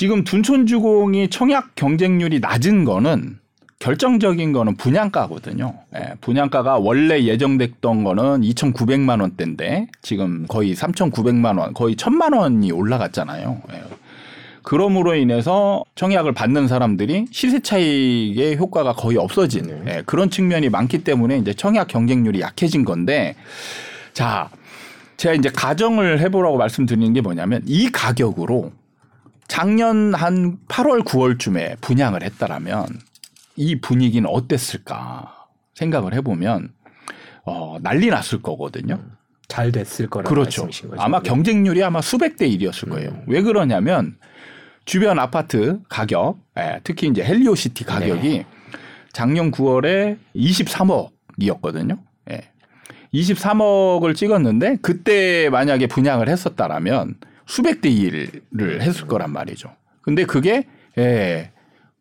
지금 0.00 0.24
둔촌주공이 0.24 1.28
청약 1.28 1.74
경쟁률이 1.74 2.40
낮은 2.40 2.86
거는 2.86 3.38
결정적인 3.80 4.54
거는 4.54 4.76
분양가거든요. 4.76 5.74
예, 5.94 6.14
분양가가 6.22 6.78
원래 6.78 7.22
예정됐던 7.24 8.02
거는 8.04 8.40
2,900만 8.40 9.20
원대인데 9.20 9.88
지금 10.00 10.46
거의 10.48 10.74
3,900만 10.74 11.58
원, 11.58 11.74
거의 11.74 11.96
1,000만 11.96 12.34
원이 12.34 12.72
올라갔잖아요. 12.72 13.60
예. 13.74 13.82
그럼으로 14.62 15.16
인해서 15.16 15.84
청약을 15.96 16.32
받는 16.32 16.66
사람들이 16.66 17.26
시세 17.30 17.60
차익의 17.60 18.56
효과가 18.56 18.94
거의 18.94 19.18
없어진 19.18 19.84
예, 19.86 20.02
그런 20.06 20.30
측면이 20.30 20.70
많기 20.70 21.04
때문에 21.04 21.36
이제 21.36 21.52
청약 21.52 21.88
경쟁률이 21.88 22.40
약해진 22.40 22.86
건데 22.86 23.36
자 24.14 24.48
제가 25.18 25.34
이제 25.34 25.50
가정을 25.50 26.20
해보라고 26.20 26.56
말씀드리는 26.56 27.12
게 27.12 27.20
뭐냐면 27.20 27.60
이 27.66 27.90
가격으로 27.90 28.72
작년 29.50 30.14
한 30.14 30.58
8월 30.68 31.04
9월쯤에 31.04 31.80
분양을 31.80 32.22
했다라면 32.22 32.86
이 33.56 33.80
분위기는 33.80 34.24
어땠을까 34.30 35.48
생각을 35.74 36.14
해보면 36.14 36.72
어, 37.44 37.78
난리 37.82 38.10
났을 38.10 38.40
거거든요. 38.42 39.00
잘 39.48 39.72
됐을 39.72 40.08
거라고 40.08 40.32
그렇죠. 40.32 40.68
아마 40.98 41.20
네. 41.20 41.28
경쟁률이 41.28 41.82
아마 41.82 42.00
수백 42.00 42.36
대 42.36 42.48
1이었을 42.48 42.90
거예요. 42.90 43.10
음. 43.10 43.24
왜 43.26 43.42
그러냐면 43.42 44.16
주변 44.84 45.18
아파트 45.18 45.80
가격, 45.88 46.38
예, 46.56 46.78
특히 46.84 47.08
이제 47.08 47.24
헬리오시티 47.24 47.82
가격이 47.82 48.28
네. 48.28 48.46
작년 49.12 49.50
9월에 49.50 50.18
23억이었거든요. 50.36 51.98
예. 52.30 52.42
23억을 53.12 54.14
찍었는데 54.14 54.76
그때 54.80 55.50
만약에 55.50 55.88
분양을 55.88 56.28
했었다라면 56.28 57.16
수백 57.50 57.80
대 57.80 57.90
1을 57.90 58.80
했을 58.80 59.08
거란 59.08 59.32
말이죠. 59.32 59.70
근데 60.02 60.24
그게 60.24 60.66
예, 60.98 61.50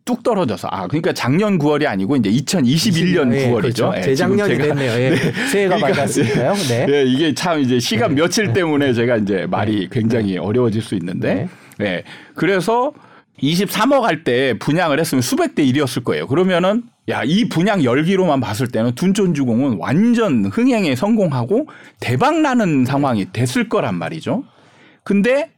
뚝 0.06 0.22
떨어져서 0.22 0.68
아 0.72 0.86
그러니까 0.88 1.12
작년 1.14 1.58
9월이 1.58 1.88
아니고 1.88 2.18
이제 2.18 2.30
2021년 2.30 3.34
예, 3.34 3.48
9월이죠. 3.50 3.62
그렇죠. 3.62 3.94
예, 3.98 4.02
재작년이 4.02 4.58
제가 4.58 4.76
됐네요. 4.76 4.92
예. 4.92 5.16
새해가 5.52 5.78
그러니까 5.78 5.88
밝았으니까요. 5.88 6.54
네. 6.54 6.86
예, 6.90 7.04
이게 7.04 7.34
참 7.34 7.60
이제 7.62 7.80
시간 7.80 8.14
며칠 8.14 8.54
때문에 8.54 8.94
제가 8.94 9.18
이제 9.18 9.48
말이 9.50 9.90
굉장히 9.92 10.38
어려워질 10.38 10.84
수 10.84 10.94
있는데, 10.96 11.50
예. 11.82 12.04
그래서 12.36 12.94
23억 13.42 14.02
할 14.02 14.24
때 14.24 14.54
분양을 14.60 15.00
했으면 15.00 15.24
수백 15.24 15.56
대 15.56 15.64
1이었을 15.66 16.04
거예요. 16.04 16.28
그러면은 16.28 16.84
야, 17.10 17.24
이 17.26 17.50
분양 17.50 17.84
열기로만 17.84 18.40
봤을 18.40 18.68
때는 18.68 18.94
둔촌주공은 18.94 19.78
완전 19.80 20.46
흥행에 20.46 20.96
성공하고 20.96 21.68
대박 22.00 22.40
나는 22.42 22.86
상황이 22.86 23.32
됐을 23.34 23.68
거란 23.68 23.96
말이죠. 23.96 24.44
근데 25.10 25.50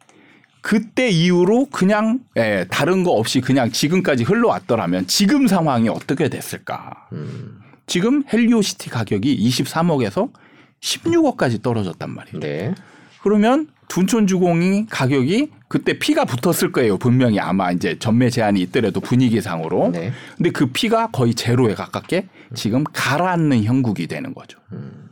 그때 0.61 1.09
이후로 1.09 1.65
그냥 1.73 2.21
예, 2.37 2.65
다른 2.71 3.03
거 3.03 3.11
없이 3.11 3.41
그냥 3.41 3.69
지금까지 3.69 4.23
흘러왔더라면 4.23 5.07
지금 5.07 5.45
상황이 5.45 5.89
어떻게 5.89 6.29
됐을까? 6.29 7.09
음, 7.11 7.59
지금 7.85 8.23
헬리오시티 8.31 8.89
가격이 8.89 9.37
23억에서 9.49 10.31
16억까지 10.79 11.61
떨어졌단 11.61 12.11
말이에요. 12.11 12.39
네. 12.39 12.75
그러면 13.21 13.67
둔촌주공이 13.89 14.85
가격이 14.89 15.51
그때 15.67 15.99
피가 15.99 16.23
붙었을 16.23 16.71
거예요. 16.71 16.97
분명히 16.97 17.37
아마 17.41 17.73
이제 17.73 17.99
전매 17.99 18.29
제한이 18.29 18.61
있더라도 18.61 19.01
분위기상으로. 19.01 19.89
네. 19.91 20.13
근데 20.37 20.51
그 20.51 20.67
피가 20.67 21.07
거의 21.07 21.33
제로에 21.33 21.75
가깝게 21.75 22.29
지금 22.55 22.85
가라앉는 22.85 23.65
형국이 23.65 24.07
되는 24.07 24.33
거죠. 24.33 24.59
음. 24.71 25.10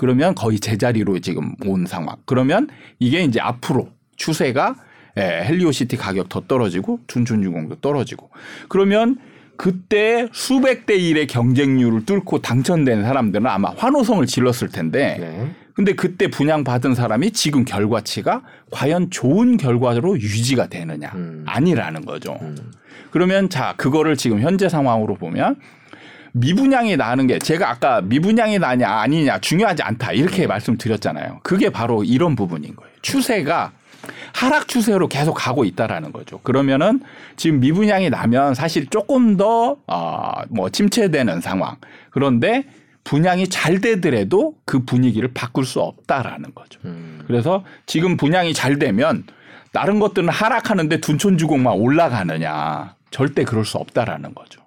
그러면 0.00 0.34
거의 0.34 0.58
제자리로 0.58 1.18
지금 1.18 1.54
온 1.66 1.84
상황. 1.84 2.16
그러면 2.24 2.68
이게 2.98 3.22
이제 3.22 3.38
앞으로 3.38 3.90
추세가 4.16 4.74
예, 5.18 5.44
헬리오시티 5.44 5.98
가격 5.98 6.30
더 6.30 6.40
떨어지고 6.40 7.00
둔촌주공도 7.06 7.80
떨어지고 7.82 8.30
그러면 8.70 9.18
그때 9.58 10.26
수백 10.32 10.86
대 10.86 10.96
1의 10.96 11.28
경쟁률을 11.28 12.06
뚫고 12.06 12.40
당첨된 12.40 13.02
사람들은 13.02 13.46
아마 13.46 13.74
환호성을 13.76 14.24
질렀을 14.24 14.70
텐데 14.70 15.18
네. 15.20 15.50
근데 15.74 15.92
그때 15.92 16.28
분양 16.28 16.64
받은 16.64 16.94
사람이 16.94 17.32
지금 17.32 17.66
결과치가 17.66 18.40
과연 18.70 19.10
좋은 19.10 19.58
결과로 19.58 20.18
유지가 20.18 20.68
되느냐 20.68 21.12
음. 21.14 21.44
아니라는 21.46 22.06
거죠. 22.06 22.38
그러면 23.10 23.50
자 23.50 23.74
그거를 23.76 24.16
지금 24.16 24.40
현재 24.40 24.70
상황으로 24.70 25.16
보면 25.16 25.56
미분양이 26.32 26.96
나는 26.96 27.26
게 27.26 27.38
제가 27.38 27.70
아까 27.70 28.00
미분양이 28.00 28.58
나냐 28.58 28.88
아니냐 28.88 29.38
중요하지 29.40 29.82
않다 29.82 30.12
이렇게 30.12 30.46
말씀드렸잖아요. 30.46 31.40
그게 31.42 31.70
바로 31.70 32.04
이런 32.04 32.36
부분인 32.36 32.76
거예요. 32.76 32.92
추세가 33.02 33.72
하락 34.34 34.68
추세로 34.68 35.08
계속 35.08 35.34
가고 35.34 35.64
있다라는 35.64 36.12
거죠. 36.12 36.40
그러면은 36.40 37.00
지금 37.36 37.60
미분양이 37.60 38.10
나면 38.10 38.54
사실 38.54 38.86
조금 38.86 39.36
더어뭐 39.36 40.70
침체되는 40.72 41.40
상황. 41.40 41.76
그런데 42.10 42.64
분양이 43.04 43.48
잘 43.48 43.80
되더라도 43.80 44.54
그 44.64 44.84
분위기를 44.84 45.30
바꿀 45.34 45.64
수 45.64 45.80
없다라는 45.80 46.54
거죠. 46.54 46.80
음. 46.84 47.22
그래서 47.26 47.64
지금 47.86 48.16
분양이 48.16 48.54
잘 48.54 48.78
되면 48.78 49.24
다른 49.72 49.98
것들은 50.00 50.28
하락하는데 50.28 51.00
둔촌주공만 51.00 51.74
올라가느냐 51.74 52.94
절대 53.10 53.44
그럴 53.44 53.64
수 53.64 53.78
없다라는 53.78 54.34
거죠. 54.34 54.60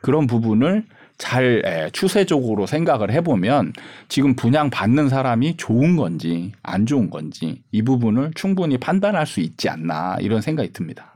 그런 0.00 0.26
부분을 0.26 0.84
잘 1.18 1.62
에, 1.64 1.90
추세적으로 1.90 2.66
생각을 2.66 3.10
해보면 3.10 3.72
지금 4.08 4.34
분양 4.34 4.70
받는 4.70 5.08
사람이 5.08 5.56
좋은 5.56 5.96
건지 5.96 6.52
안 6.62 6.86
좋은 6.86 7.10
건지 7.10 7.62
이 7.72 7.82
부분을 7.82 8.30
충분히 8.34 8.78
판단할 8.78 9.26
수 9.26 9.40
있지 9.40 9.68
않나 9.68 10.16
이런 10.20 10.40
생각이 10.40 10.72
듭니다. 10.72 11.12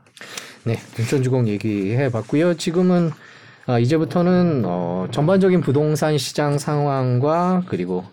네, 0.65 0.77
둔촌주공 0.95 1.47
얘기해 1.47 2.11
봤고요. 2.11 2.55
지금은 2.55 3.11
아, 3.65 3.79
이제부터는 3.79 4.63
어, 4.65 5.07
전반적인 5.11 5.61
부동산 5.61 6.17
시장 6.17 6.57
상황과 6.57 7.63
그리고 7.67 8.03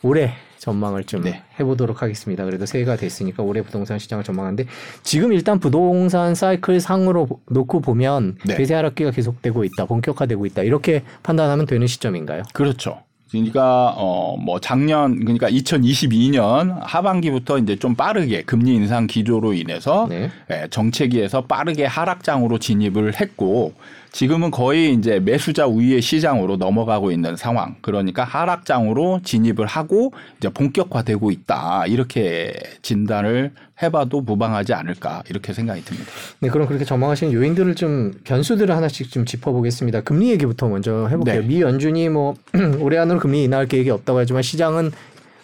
올해 0.00 0.32
전망을 0.66 1.02
좀 1.02 1.24
네. 1.24 1.42
해보도록 1.58 2.02
하겠습니다. 2.02 2.44
그래도 2.44 2.66
새해가 2.66 2.94
됐으니까 2.96 3.42
올해 3.42 3.62
부동산 3.62 3.98
시장을 3.98 4.22
전망하는데 4.22 4.64
지금 5.02 5.32
일단 5.32 5.58
부동산 5.58 6.36
사이클 6.36 6.78
상으로 6.78 7.26
보- 7.26 7.40
놓고 7.50 7.80
보면 7.80 8.36
네. 8.46 8.54
대세 8.54 8.74
하락기가 8.74 9.10
계속되고 9.10 9.64
있다, 9.64 9.86
본격화되고 9.86 10.46
있다 10.46 10.62
이렇게 10.62 11.02
판단하면 11.24 11.66
되는 11.66 11.84
시점인가요? 11.88 12.44
그렇죠. 12.52 13.00
그러니까 13.32 13.94
어 13.96 14.36
뭐 14.36 14.60
작년 14.60 15.18
그러니까 15.20 15.48
2022년 15.48 16.78
하반기부터 16.82 17.58
이제 17.58 17.76
좀 17.76 17.94
빠르게 17.94 18.42
금리 18.42 18.74
인상 18.74 19.06
기조로 19.06 19.54
인해서 19.54 20.06
네. 20.08 20.30
예, 20.50 20.66
정체기에서 20.70 21.42
빠르게 21.46 21.86
하락장으로 21.86 22.58
진입을 22.58 23.20
했고 23.20 23.72
지금은 24.12 24.50
거의 24.50 24.92
이제 24.92 25.18
매수자 25.20 25.66
우위의 25.66 26.02
시장으로 26.02 26.56
넘어가고 26.56 27.10
있는 27.10 27.34
상황. 27.34 27.76
그러니까 27.80 28.24
하락장으로 28.24 29.20
진입을 29.24 29.66
하고 29.66 30.12
이제 30.36 30.50
본격화되고 30.50 31.30
있다. 31.30 31.86
이렇게 31.86 32.52
진단을 32.82 33.52
해봐도 33.82 34.20
무방하지 34.20 34.74
않을까 34.74 35.22
이렇게 35.28 35.52
생각이 35.54 35.82
듭니다. 35.84 36.10
네, 36.40 36.50
그럼 36.50 36.68
그렇게 36.68 36.84
전망하시는 36.84 37.32
요인들을 37.32 37.74
좀 37.74 38.12
변수들을 38.24 38.74
하나씩 38.76 39.10
좀 39.10 39.24
짚어보겠습니다. 39.24 40.02
금리 40.02 40.30
얘기부터 40.30 40.68
먼저 40.68 41.08
해볼게요. 41.08 41.40
네. 41.40 41.46
미 41.46 41.62
연준이 41.62 42.08
뭐 42.10 42.34
올해 42.80 42.98
안으로 42.98 43.18
금리 43.18 43.44
인하할 43.44 43.66
계획이 43.66 43.90
없다고 43.90 44.18
하지만 44.18 44.42
시장은 44.42 44.92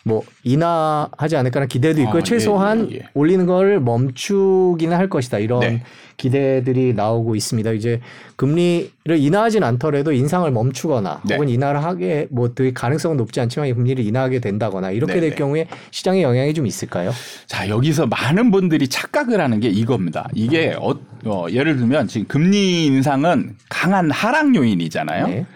뭐 0.09 0.23
인하하지 0.43 1.37
않을까라는 1.37 1.69
기대도 1.69 2.01
있고 2.01 2.13
아, 2.13 2.15
요 2.15 2.19
예, 2.19 2.23
최소한 2.25 2.91
예, 2.91 2.97
예. 2.97 3.01
올리는 3.15 3.45
걸 3.47 3.79
멈추기는 3.79 4.97
할 4.97 5.09
것이다 5.09 5.39
이런 5.39 5.61
네. 5.61 5.83
기대들이 6.17 6.95
나오고 6.95 7.37
있습니다. 7.37 7.71
이제 7.73 8.01
금리를 8.37 8.91
인하하진 9.11 9.63
않더라도 9.63 10.13
인상을 10.13 10.51
멈추거나 10.51 11.21
네. 11.25 11.35
혹은 11.35 11.49
인하를 11.49 11.85
하게 11.85 12.27
뭐 12.31 12.55
되게 12.55 12.73
가능성은 12.73 13.17
높지 13.19 13.41
않지만 13.41 13.73
금리를 13.75 14.05
인하하게 14.05 14.41
된다거나 14.41 14.91
이렇게 14.91 15.15
네, 15.15 15.21
될 15.21 15.31
네. 15.31 15.37
경우에 15.37 15.69
시장에 15.91 16.23
영향이 16.23 16.55
좀 16.55 16.67
있을까요? 16.67 17.13
자 17.47 17.69
여기서 17.69 18.07
많은 18.07 18.51
분들이 18.51 18.89
착각을 18.89 19.41
하는 19.41 19.61
게 19.61 19.69
이겁니다. 19.69 20.29
이게 20.35 20.75
어, 20.79 20.99
어, 21.27 21.47
예를 21.51 21.77
들면 21.77 22.09
지금 22.09 22.27
금리 22.27 22.87
인상은 22.87 23.57
강한 23.69 24.11
하락 24.11 24.57
요인이잖아요. 24.57 25.27
네. 25.29 25.47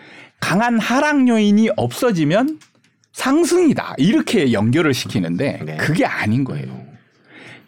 강한 0.41 0.79
하락 0.79 1.29
요인이 1.29 1.71
없어지면 1.77 2.59
상승이다 3.13 3.95
이렇게 3.99 4.53
연결을 4.53 4.95
시키는데 4.95 5.61
네. 5.65 5.77
그게 5.77 6.05
아닌 6.05 6.45
거예요. 6.45 6.83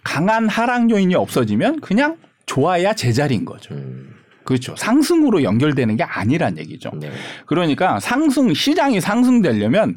강한 0.02 0.48
하락 0.48 0.90
요인이 0.90 1.14
없어지면 1.14 1.80
그냥 1.80 2.16
좋아야 2.46 2.94
제자리인 2.94 3.44
거죠. 3.44 3.74
음, 3.74 4.10
그렇죠. 4.44 4.74
상승으로 4.76 5.42
연결되는 5.42 5.96
게 5.96 6.02
아니란 6.02 6.58
얘기죠. 6.58 6.90
네. 7.00 7.10
그러니까 7.46 8.00
상승 8.00 8.52
시장이 8.52 9.00
상승되려면 9.00 9.96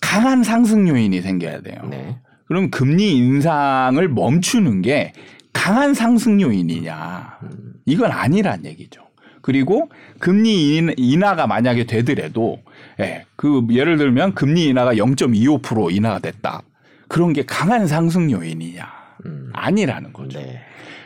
강한 0.00 0.42
상승 0.42 0.88
요인이 0.88 1.20
생겨야 1.22 1.60
돼요. 1.62 1.80
네. 1.90 2.18
그럼 2.46 2.70
금리 2.70 3.12
인상을 3.16 4.06
멈추는 4.08 4.82
게 4.82 5.12
강한 5.52 5.94
상승 5.94 6.40
요인이냐? 6.40 7.38
이건 7.86 8.12
아니란 8.12 8.64
얘기죠. 8.66 9.00
그리고 9.40 9.88
금리 10.18 10.76
인- 10.76 10.94
인하가 10.96 11.46
만약에 11.46 11.84
되더라도 11.86 12.60
예, 13.00 13.24
그 13.36 13.66
예를 13.70 13.98
들면 13.98 14.34
금리 14.34 14.64
인하가 14.64 14.94
0.25% 14.94 15.94
인하가 15.94 16.18
됐다. 16.18 16.62
그런 17.08 17.32
게 17.32 17.44
강한 17.44 17.86
상승 17.86 18.30
요인이냐? 18.30 18.86
음, 19.26 19.50
아니라는 19.52 20.12
거죠. 20.12 20.38
네. 20.38 20.60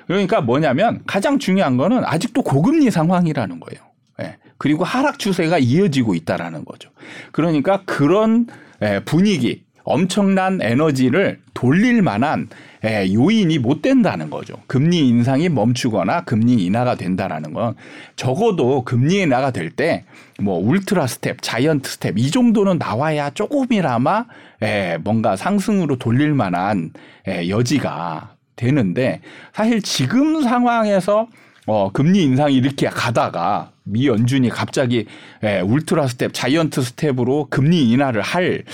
그러니까 0.06 0.40
뭐냐면 0.40 1.02
가장 1.06 1.38
중요한 1.38 1.76
거는 1.76 2.02
아직도 2.04 2.42
고금리 2.42 2.90
상황이라는 2.90 3.60
거예요. 3.60 3.80
예. 4.22 4.38
그리고 4.58 4.84
하락 4.84 5.18
추세가 5.18 5.58
이어지고 5.58 6.14
있다라는 6.14 6.64
거죠. 6.64 6.90
그러니까 7.32 7.82
그런 7.84 8.46
예, 8.82 9.00
분위기, 9.04 9.64
엄청난 9.90 10.60
에너지를 10.62 11.40
돌릴 11.54 12.02
만한 12.02 12.48
예, 12.84 13.12
요인이 13.12 13.58
못 13.58 13.82
된다는 13.82 14.30
거죠. 14.30 14.54
금리 14.66 15.06
인상이 15.06 15.48
멈추거나 15.50 16.24
금리 16.24 16.64
인하가 16.64 16.94
된다라는 16.94 17.52
건 17.52 17.74
적어도 18.16 18.82
금리 18.84 19.20
인하가 19.20 19.50
될 19.50 19.70
때 19.76 20.04
뭐 20.40 20.58
ultra 20.58 21.06
step, 21.06 21.42
giant 21.42 21.88
step 21.88 22.18
이 22.18 22.30
정도는 22.30 22.78
나와야 22.78 23.30
조금이나마 23.30 24.24
예, 24.62 24.98
뭔가 25.02 25.36
상승으로 25.36 25.96
돌릴 25.96 26.32
만한 26.34 26.92
예, 27.28 27.48
여지가 27.48 28.34
되는데 28.56 29.20
사실 29.52 29.82
지금 29.82 30.42
상황에서 30.42 31.28
어, 31.66 31.90
금리 31.92 32.22
인상이 32.22 32.54
이렇게 32.54 32.88
가다가 32.88 33.70
미 33.84 34.06
연준이 34.06 34.48
갑자기 34.48 35.06
예, 35.42 35.60
ultra 35.60 36.06
step, 36.06 36.32
giant 36.32 36.80
step으로 36.82 37.48
금리 37.50 37.90
인하를 37.90 38.22
할 38.22 38.64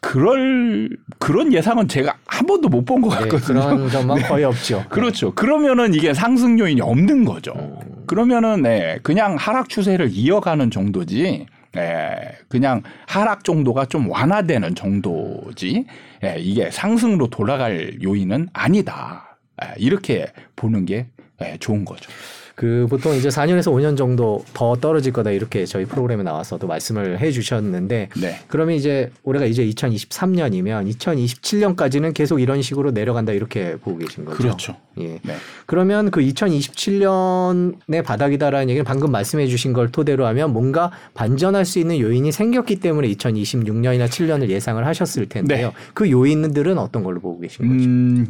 그럴 0.00 0.90
그런 1.18 1.52
예상은 1.52 1.88
제가 1.88 2.16
한 2.26 2.46
번도 2.46 2.68
못 2.68 2.84
본 2.84 2.96
것 2.96 3.12
네, 3.12 3.28
같거든요. 3.28 3.60
그런 3.60 3.90
전망 3.90 4.18
거의 4.28 4.44
없죠. 4.44 4.84
그렇죠. 4.88 5.34
그러면은 5.34 5.94
이게 5.94 6.14
상승 6.14 6.58
요인이 6.58 6.80
없는 6.80 7.24
거죠. 7.24 7.52
음. 7.56 8.04
그러면은 8.06 8.62
네, 8.62 8.98
그냥 9.02 9.36
하락 9.36 9.68
추세를 9.68 10.10
이어가는 10.12 10.70
정도지. 10.70 11.46
예, 11.76 12.16
그냥 12.48 12.82
하락 13.06 13.44
정도가 13.44 13.86
좀 13.86 14.10
완화되는 14.10 14.74
정도지. 14.74 15.84
예, 16.24 16.36
이게 16.38 16.70
상승으로 16.70 17.28
돌아갈 17.28 17.98
요인은 18.02 18.48
아니다. 18.52 19.38
예, 19.62 19.74
이렇게 19.78 20.26
보는 20.54 20.86
게 20.86 21.08
예, 21.42 21.56
좋은 21.58 21.84
거죠. 21.84 22.10
그 22.56 22.86
보통 22.88 23.14
이제 23.14 23.28
4년에서 23.28 23.70
5년 23.70 23.98
정도 23.98 24.42
더 24.54 24.74
떨어질 24.76 25.12
거다 25.12 25.30
이렇게 25.30 25.66
저희 25.66 25.84
프로그램에 25.84 26.22
나와서도 26.22 26.66
말씀을 26.66 27.20
해 27.20 27.30
주셨는데 27.30 28.08
네. 28.18 28.40
그러면 28.48 28.76
이제 28.76 29.10
올해가 29.24 29.44
이제 29.44 29.62
2023년이면 29.66 30.90
2027년까지는 30.90 32.14
계속 32.14 32.40
이런 32.40 32.62
식으로 32.62 32.92
내려간다 32.92 33.32
이렇게 33.32 33.76
보고 33.76 33.98
계신 33.98 34.24
거죠. 34.24 34.38
그렇죠. 34.38 34.76
예. 34.98 35.18
네. 35.22 35.36
그러면 35.66 36.10
그 36.10 36.22
2027년의 36.22 38.02
바닥이다라는 38.02 38.70
얘기는 38.70 38.84
방금 38.86 39.12
말씀해 39.12 39.48
주신 39.48 39.74
걸 39.74 39.92
토대로 39.92 40.24
하면 40.24 40.54
뭔가 40.54 40.90
반전할 41.12 41.66
수 41.66 41.78
있는 41.78 42.00
요인이 42.00 42.32
생겼기 42.32 42.80
때문에 42.80 43.06
2026년이나 43.08 44.08
7년을 44.08 44.48
예상을 44.48 44.84
하셨을 44.86 45.28
텐데요. 45.28 45.68
네. 45.68 45.74
그 45.92 46.10
요인들은 46.10 46.78
어떤 46.78 47.04
걸로 47.04 47.20
보고 47.20 47.38
계신 47.38 47.68
거죠? 47.68 47.86
음, 47.86 48.26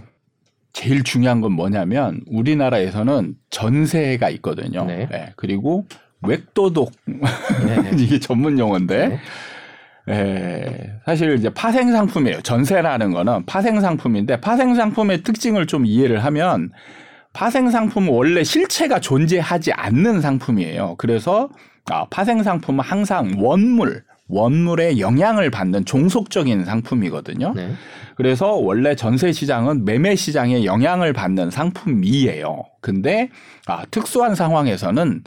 제일 0.77 1.05
중요한 1.05 1.41
건 1.41 1.53
뭐냐면 1.53 2.21
우리나라에서는 2.27 3.35
전세가 3.49 4.29
있거든요. 4.29 4.85
네. 4.85 5.09
예, 5.11 5.33
그리고 5.35 5.87
웹도독 6.21 6.93
네. 7.07 7.91
이게 7.99 8.21
전문 8.21 8.59
용어인데 8.59 9.09
네. 9.09 9.19
예, 10.11 10.93
사실 11.07 11.35
이제 11.39 11.49
파생 11.49 11.91
상품이에요. 11.93 12.43
전세라는 12.43 13.11
거는 13.13 13.47
파생 13.47 13.81
상품인데 13.81 14.43
파생 14.43 14.75
상품의 14.75 15.23
특징을 15.23 15.67
좀 15.67 15.87
이해를 15.87 16.23
하면 16.27 16.71
파생 17.33 17.71
상품은 17.71 18.13
원래 18.13 18.45
실체가 18.45 19.01
존재하지 19.01 19.73
않는 19.73 20.21
상품이에요. 20.21 20.97
그래서 20.99 21.49
아, 21.87 22.05
파생 22.11 22.43
상품은 22.43 22.85
항상 22.85 23.33
원물, 23.39 24.05
원물의 24.29 25.01
영향을 25.01 25.51
받는 25.51 25.85
종속적인 25.85 26.65
상품이거든요. 26.65 27.53
네. 27.55 27.71
그래서 28.17 28.53
원래 28.55 28.97
전세 28.97 29.31
시장은 29.31 29.85
매매 29.85 30.17
시장에 30.17 30.65
영향을 30.65 31.13
받는 31.13 31.51
상품이에요. 31.51 32.65
근데 32.81 33.31
아, 33.67 33.85
특수한 33.91 34.35
상황에서는 34.35 35.23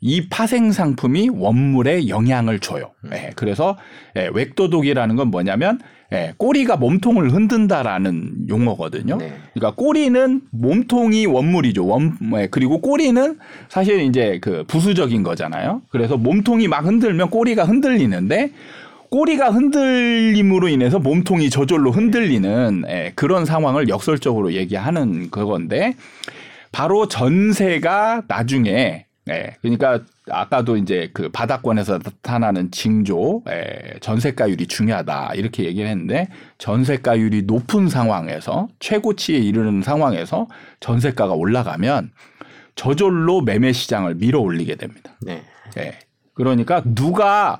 이 0.00 0.28
파생 0.28 0.72
상품이 0.72 1.30
원물에 1.32 2.08
영향을 2.08 2.58
줘요. 2.58 2.90
예, 3.12 3.30
그래서 3.36 3.78
예, 4.16 4.28
웩도독이라는 4.34 5.14
건 5.14 5.28
뭐냐면 5.28 5.78
예, 6.12 6.34
꼬리가 6.36 6.76
몸통을 6.76 7.32
흔든다라는 7.32 8.48
용어거든요. 8.48 9.16
네. 9.16 9.32
그러니까 9.54 9.74
꼬리는 9.74 10.42
몸통이 10.50 11.26
원물이죠. 11.26 11.86
원 11.86 12.16
예, 12.36 12.48
그리고 12.50 12.80
꼬리는 12.80 13.38
사실 13.68 14.00
이제 14.00 14.38
그 14.40 14.64
부수적인 14.66 15.22
거잖아요. 15.22 15.82
그래서 15.90 16.16
몸통이 16.16 16.68
막 16.68 16.84
흔들면 16.84 17.30
꼬리가 17.30 17.64
흔들리는데 17.64 18.52
꼬리가 19.10 19.50
흔들림으로 19.50 20.68
인해서 20.68 20.98
몸통이 20.98 21.50
저절로 21.50 21.90
흔들리는 21.90 22.84
예, 22.88 23.12
그런 23.14 23.44
상황을 23.44 23.88
역설적으로 23.88 24.52
얘기하는 24.54 25.30
그건데 25.30 25.94
바로 26.72 27.08
전세가 27.08 28.22
나중에 28.28 29.06
예, 29.28 29.54
그러니까 29.62 30.00
아까도 30.30 30.76
이제 30.76 31.10
그 31.12 31.28
바닥권에서 31.28 31.98
나타나는 31.98 32.72
징조, 32.72 33.42
예, 33.48 33.98
전세가율이 34.00 34.66
중요하다 34.66 35.34
이렇게 35.34 35.64
얘기를 35.64 35.88
했는데 35.88 36.28
전세가율이 36.58 37.42
높은 37.42 37.88
상황에서 37.88 38.68
최고치에 38.80 39.38
이르는 39.38 39.82
상황에서 39.82 40.48
전세가가 40.80 41.34
올라가면 41.34 42.10
저절로 42.74 43.42
매매 43.42 43.72
시장을 43.72 44.16
밀어 44.16 44.40
올리게 44.40 44.74
됩니다. 44.74 45.12
네. 45.20 45.42
예. 45.78 45.98
그러니까 46.34 46.82
누가 46.84 47.58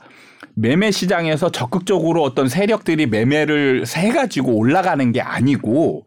매매 0.55 0.91
시장에서 0.91 1.51
적극적으로 1.51 2.23
어떤 2.23 2.49
세력들이 2.49 3.07
매매를 3.07 3.85
해 3.97 4.13
가지고 4.13 4.57
올라가는 4.57 5.13
게 5.13 5.21
아니고 5.21 6.05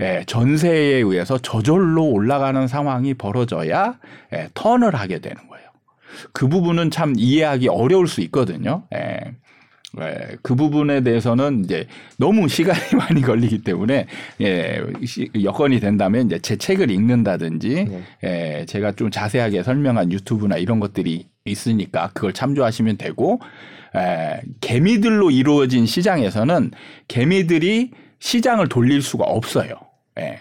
예, 0.00 0.22
전세에 0.26 0.96
의해서 0.98 1.38
저절로 1.38 2.04
올라가는 2.04 2.68
상황이 2.68 3.14
벌어져야 3.14 3.98
예, 4.32 4.48
턴을 4.54 4.94
하게 4.94 5.18
되는 5.18 5.36
거예요. 5.48 5.68
그 6.32 6.48
부분은 6.48 6.90
참 6.90 7.14
이해하기 7.16 7.68
어려울 7.68 8.06
수 8.06 8.20
있거든요. 8.22 8.84
예. 8.94 9.18
예, 10.00 10.36
그 10.42 10.54
부분에 10.54 11.00
대해서는 11.00 11.64
이제 11.64 11.86
너무 12.18 12.46
시간이 12.48 12.94
많이 12.96 13.22
걸리기 13.22 13.62
때문에 13.62 14.06
예, 14.40 14.82
시, 15.04 15.30
여건이 15.42 15.80
된다면 15.80 16.26
이제 16.26 16.38
제 16.38 16.56
책을 16.56 16.90
읽는다든지 16.90 17.68
네. 17.88 18.02
예, 18.24 18.66
제가 18.66 18.92
좀 18.92 19.10
자세하게 19.10 19.62
설명한 19.62 20.12
유튜브나 20.12 20.58
이런 20.58 20.78
것들이 20.78 21.26
있으니까 21.44 22.10
그걸 22.12 22.32
참조하시면 22.32 22.98
되고 22.98 23.40
에, 23.96 24.40
개미들로 24.60 25.30
이루어진 25.30 25.86
시장에서는 25.86 26.70
개미들이 27.08 27.90
시장을 28.18 28.68
돌릴 28.68 29.02
수가 29.02 29.24
없어요. 29.24 29.74
예. 30.18 30.40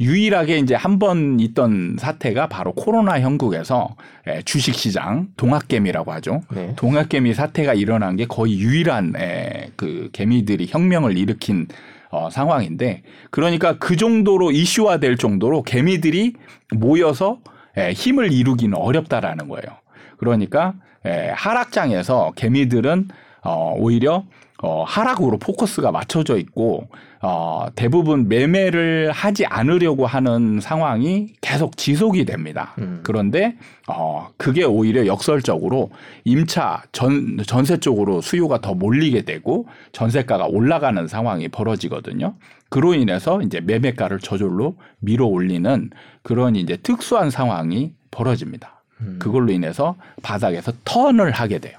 유일하게 0.00 0.58
이제 0.58 0.74
한 0.74 0.98
번 0.98 1.38
있던 1.38 1.96
사태가 1.98 2.48
바로 2.48 2.72
코로나 2.72 3.20
형국에서 3.20 3.96
예, 4.26 4.42
주식시장 4.42 5.28
동학개미라고 5.36 6.12
하죠. 6.14 6.42
네. 6.52 6.72
동학개미 6.76 7.32
사태가 7.32 7.74
일어난 7.74 8.16
게 8.16 8.26
거의 8.26 8.58
유일한 8.58 9.14
에, 9.16 9.70
그 9.76 10.10
개미들이 10.12 10.66
혁명을 10.68 11.16
일으킨 11.16 11.68
어, 12.10 12.28
상황인데 12.30 13.02
그러니까 13.30 13.78
그 13.78 13.96
정도로 13.96 14.50
이슈화될 14.52 15.16
정도로 15.16 15.62
개미들이 15.62 16.34
모여서 16.74 17.38
에, 17.76 17.92
힘을 17.92 18.32
이루기는 18.32 18.76
어렵다라는 18.76 19.48
거예요. 19.48 19.78
그러니까 20.16 20.74
에, 21.06 21.30
하락장에서 21.30 22.32
개미들은 22.36 23.08
어, 23.42 23.74
오히려 23.76 24.24
어, 24.62 24.82
하락으로 24.84 25.38
포커스가 25.38 25.92
맞춰져 25.92 26.38
있고 26.38 26.88
어, 27.20 27.66
대부분 27.74 28.28
매매를 28.28 29.10
하지 29.12 29.44
않으려고 29.44 30.06
하는 30.06 30.60
상황이 30.60 31.34
계속 31.42 31.76
지속이 31.76 32.24
됩니다. 32.24 32.74
음. 32.78 33.00
그런데 33.02 33.56
어, 33.88 34.28
그게 34.38 34.64
오히려 34.64 35.06
역설적으로 35.06 35.90
임차 36.24 36.84
전, 36.92 37.36
전세 37.46 37.76
쪽으로 37.78 38.22
수요가 38.22 38.60
더 38.60 38.74
몰리게 38.74 39.22
되고 39.22 39.66
전세가가 39.92 40.46
올라가는 40.46 41.06
상황이 41.08 41.48
벌어지거든요. 41.48 42.34
그로 42.70 42.94
인해서 42.94 43.42
이제 43.42 43.60
매매가를 43.60 44.20
저절로 44.20 44.76
밀어 45.00 45.26
올리는 45.26 45.90
그런 46.22 46.56
이제 46.56 46.76
특수한 46.76 47.28
상황이 47.30 47.92
벌어집니다. 48.10 48.83
음. 49.00 49.18
그걸로 49.18 49.52
인해서 49.52 49.96
바닥에서 50.22 50.72
턴을 50.84 51.30
하게 51.30 51.58
돼요. 51.58 51.78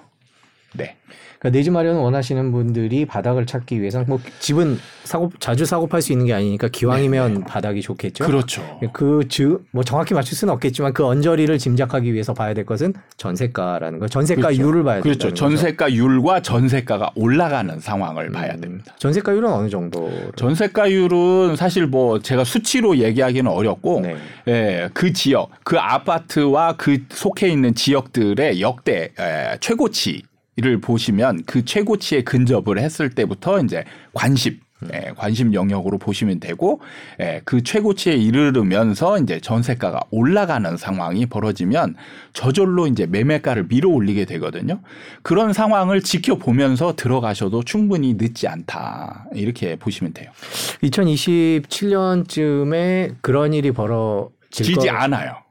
네. 0.73 0.97
그러니까 1.45 1.49
내집 1.51 1.73
마련 1.73 1.97
원하시는 1.97 2.51
분들이 2.51 3.05
바닥을 3.05 3.45
찾기 3.45 3.79
위해서는 3.79 4.07
뭐 4.07 4.19
집은 4.39 4.79
사고 5.03 5.31
자주 5.39 5.65
사고 5.65 5.87
팔 5.87 6.01
수 6.01 6.11
있는 6.11 6.25
게 6.25 6.33
아니니까 6.33 6.67
기왕이면 6.67 7.45
바닥이 7.45 7.81
좋겠죠. 7.81 8.25
그렇죠. 8.25 8.79
그즉뭐 8.93 9.83
정확히 9.85 10.13
맞출 10.13 10.35
수는 10.37 10.53
없겠지만 10.55 10.93
그 10.93 11.05
언저리를 11.05 11.55
짐작하기 11.57 12.13
위해서 12.13 12.33
봐야 12.33 12.53
될 12.53 12.65
것은 12.65 12.93
전세가라는 13.17 13.99
거. 13.99 14.07
전세가율을 14.07 14.83
봐야 14.83 15.01
그렇죠. 15.01 15.29
거죠. 15.29 15.33
전세가율과 15.33 16.41
전세가가 16.41 17.11
올라가는 17.15 17.79
상황을 17.79 18.31
봐야 18.31 18.53
음, 18.53 18.61
됩니다. 18.61 18.95
전세가율은 18.97 19.51
어느 19.51 19.69
정도? 19.69 20.11
전세가율은 20.35 21.55
사실 21.55 21.87
뭐 21.87 22.19
제가 22.19 22.43
수치로 22.43 22.97
얘기하기는 22.97 23.49
어렵고 23.49 24.01
네. 24.01 24.15
예, 24.47 24.89
그 24.93 25.13
지역, 25.13 25.49
그 25.63 25.77
아파트와 25.77 26.75
그 26.77 27.03
속해 27.09 27.47
있는 27.47 27.75
지역들의 27.75 28.61
역대 28.61 29.11
에, 29.19 29.57
최고치 29.59 30.23
를 30.57 30.79
보시면 30.79 31.43
그 31.45 31.65
최고치에 31.65 32.23
근접을 32.23 32.79
했을 32.79 33.09
때부터 33.09 33.59
이제 33.59 33.83
관심 34.13 34.57
예, 34.93 35.11
관심 35.17 35.53
영역으로 35.53 35.97
보시면 35.97 36.39
되고 36.39 36.79
예, 37.19 37.41
그 37.43 37.61
최고치에 37.61 38.13
이르르면서 38.13 39.19
이제 39.19 39.41
전세가가 39.41 39.99
올라가는 40.11 40.77
상황이 40.77 41.25
벌어지면 41.25 41.95
저절로 42.31 42.87
이제 42.87 43.05
매매가를 43.05 43.67
밀어 43.67 43.89
올리게 43.89 44.23
되거든요. 44.25 44.79
그런 45.23 45.51
상황을 45.51 45.99
지켜보면서 46.01 46.95
들어가셔도 46.95 47.63
충분히 47.63 48.13
늦지 48.13 48.47
않다 48.47 49.25
이렇게 49.33 49.75
보시면 49.75 50.13
돼요. 50.13 50.31
2027년쯤에 50.83 53.15
그런 53.21 53.53
일이 53.53 53.71
벌어질 53.71 54.29
지지 54.51 54.75
거. 54.75 54.89
않아요. 54.91 55.44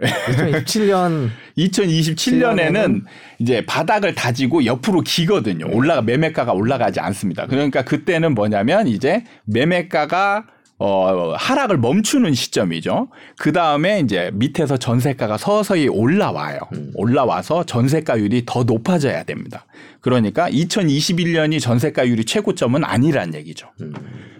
2027년 0.00 1.30
2027년에는 1.58 3.02
이제 3.38 3.64
바닥을 3.66 4.14
다지고 4.14 4.64
옆으로 4.64 5.02
기거든요. 5.02 5.66
올라가 5.70 6.02
매매가가 6.02 6.52
올라가지 6.52 7.00
않습니다. 7.00 7.46
그러니까 7.46 7.82
그때는 7.82 8.34
뭐냐면 8.34 8.88
이제 8.88 9.24
매매가가 9.44 10.46
어 10.82 11.34
하락을 11.36 11.76
멈추는 11.76 12.32
시점이죠. 12.32 13.08
그 13.38 13.52
다음에 13.52 14.00
이제 14.00 14.30
밑에서 14.32 14.78
전세가가 14.78 15.36
서서히 15.36 15.88
올라와요. 15.88 16.58
올라와서 16.94 17.64
전세가율이 17.64 18.44
더 18.46 18.64
높아져야 18.64 19.24
됩니다. 19.24 19.66
그러니까 20.00 20.48
2021년이 20.48 21.60
전세가율이 21.60 22.24
최고점은 22.24 22.82
아니란 22.82 23.34
얘기죠. 23.34 23.68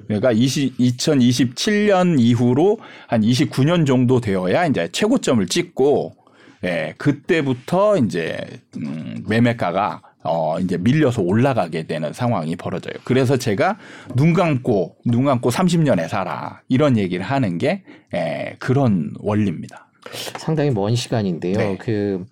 그러니까 0.07 0.32
20, 0.32 0.78
2027년 0.78 2.18
이후로 2.18 2.78
한 3.07 3.20
29년 3.20 3.86
정도 3.86 4.22
되어야 4.22 4.64
이제 4.64 4.88
최고점을 4.91 5.47
찍고 5.47 6.16
예, 6.64 6.95
그때부터 6.97 7.99
이제 7.99 8.38
음, 8.78 9.24
매매가가 9.28 10.01
어 10.22 10.58
이제 10.60 10.76
밀려서 10.76 11.22
올라가게 11.22 11.86
되는 11.86 12.12
상황이 12.12 12.56
벌어져요. 12.56 12.94
그래서 13.04 13.36
제가 13.36 13.78
눈 14.14 14.34
감고 14.34 14.96
눈 15.06 15.24
감고 15.24 15.50
30년에 15.50 16.08
살아 16.08 16.60
이런 16.68 16.98
얘기를 16.98 17.24
하는 17.24 17.58
게 17.58 17.82
예, 18.14 18.56
그런 18.58 19.14
원리입니다. 19.18 19.86
상당히 20.38 20.70
먼 20.70 20.94
시간인데요. 20.94 21.56
네. 21.56 21.76
그 21.78 22.24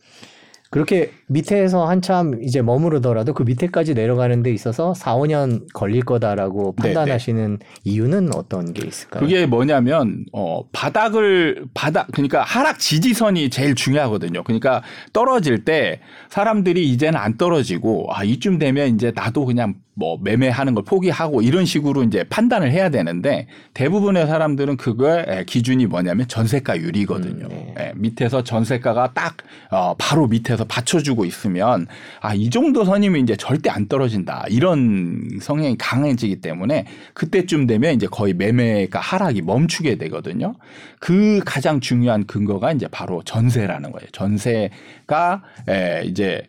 그렇게 0.70 1.12
밑에서 1.28 1.86
한참 1.86 2.42
이제 2.42 2.60
머무르더라도 2.60 3.32
그 3.32 3.42
밑에까지 3.42 3.94
내려가는 3.94 4.42
데 4.42 4.52
있어서 4.52 4.92
4, 4.92 5.16
5년 5.16 5.72
걸릴 5.72 6.04
거다라고 6.04 6.74
네, 6.76 6.94
판단하시는 6.94 7.58
이유는 7.84 8.34
어떤 8.34 8.74
게 8.74 8.86
있을까요? 8.86 9.22
그게 9.22 9.46
뭐냐면 9.46 10.26
어 10.32 10.62
바닥을 10.72 11.64
바닥 11.72 12.08
그러니까 12.12 12.42
하락 12.42 12.78
지지선이 12.78 13.48
제일 13.48 13.74
중요하거든요. 13.74 14.42
그러니까 14.44 14.82
떨어질 15.14 15.64
때 15.64 16.00
사람들이 16.28 16.88
이제는 16.90 17.18
안 17.18 17.38
떨어지고 17.38 18.08
아 18.12 18.24
이쯤 18.24 18.58
되면 18.58 18.94
이제 18.94 19.10
나도 19.14 19.46
그냥 19.46 19.74
뭐 19.98 20.18
매매하는 20.22 20.74
걸 20.74 20.84
포기하고 20.84 21.42
이런 21.42 21.66
식으로 21.66 22.04
이제 22.04 22.24
판단을 22.24 22.70
해야 22.70 22.88
되는데 22.88 23.48
대부분의 23.74 24.26
사람들은 24.26 24.76
그거의 24.78 25.24
에, 25.28 25.44
기준이 25.44 25.86
뭐냐면 25.86 26.26
전세가율이거든요. 26.28 27.46
음, 27.46 27.48
네. 27.50 27.74
예, 27.78 27.92
밑에서 27.96 28.42
전세가가 28.44 29.12
딱 29.12 29.36
어, 29.70 29.94
바로 29.98 30.26
밑에서 30.28 30.64
받쳐주고 30.64 31.24
있으면 31.26 31.86
아 32.20 32.38
이 32.38 32.50
정도 32.50 32.84
선이면 32.84 33.22
이제 33.22 33.34
절대 33.36 33.68
안 33.68 33.88
떨어진다 33.88 34.44
이런 34.48 35.28
성향이 35.40 35.76
강해지기 35.76 36.40
때문에 36.40 36.86
그때쯤 37.14 37.66
되면 37.66 37.94
이제 37.94 38.06
거의 38.06 38.32
매매가 38.32 39.00
하락이 39.00 39.42
멈추게 39.42 39.96
되거든요. 39.96 40.54
그 41.00 41.40
가장 41.44 41.80
중요한 41.80 42.26
근거가 42.26 42.72
이제 42.72 42.86
바로 42.86 43.22
전세라는 43.24 43.90
거예요. 43.90 44.08
전세가 44.12 45.42
에, 45.68 46.02
이제 46.04 46.42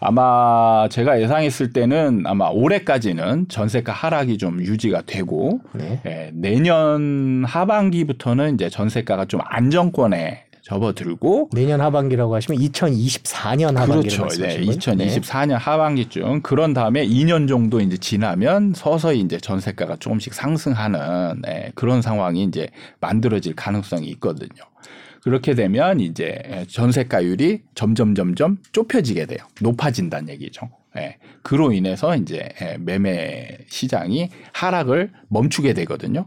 아마 0.00 0.88
제가 0.90 1.20
예상했을 1.20 1.72
때는 1.72 2.24
아마 2.26 2.48
올해까지는 2.48 3.48
전세가 3.48 3.92
하락이 3.92 4.38
좀 4.38 4.60
유지가 4.60 5.02
되고 5.02 5.60
네. 5.74 6.00
예, 6.06 6.30
내년 6.32 7.44
하반기부터는 7.46 8.54
이제 8.54 8.70
전세가가 8.70 9.26
좀 9.26 9.40
안정권에 9.44 10.44
접어들고 10.62 11.50
내년 11.52 11.80
하반기라고 11.80 12.34
하시면 12.34 12.60
2024년 12.60 13.76
하반기를 13.76 14.16
그렇죠. 14.16 14.42
네, 14.42 14.58
말씀하시는 14.64 14.96
거예요? 14.98 15.20
2024년 15.20 15.58
하반기쯤 15.58 16.42
그런 16.42 16.72
다음에 16.72 17.06
2년 17.06 17.48
정도 17.48 17.80
이제 17.80 17.96
지나면 17.96 18.72
서서히 18.74 19.20
이제 19.20 19.38
전세가가 19.38 19.96
조금씩 19.96 20.32
상승하는 20.32 21.42
예, 21.46 21.72
그런 21.74 22.00
상황이 22.00 22.44
이제 22.44 22.68
만들어질 23.00 23.54
가능성이 23.54 24.08
있거든요. 24.08 24.62
그렇게 25.22 25.54
되면 25.54 26.00
이제 26.00 26.64
전세가율이 26.68 27.62
점점 27.74 28.14
점점 28.14 28.58
좁혀지게 28.72 29.26
돼요. 29.26 29.38
높아진다는 29.60 30.28
얘기죠. 30.30 30.70
예. 30.96 31.16
그로 31.42 31.72
인해서 31.72 32.16
이제 32.16 32.48
예, 32.60 32.76
매매 32.80 33.58
시장이 33.68 34.30
하락을 34.52 35.10
멈추게 35.28 35.72
되거든요. 35.74 36.26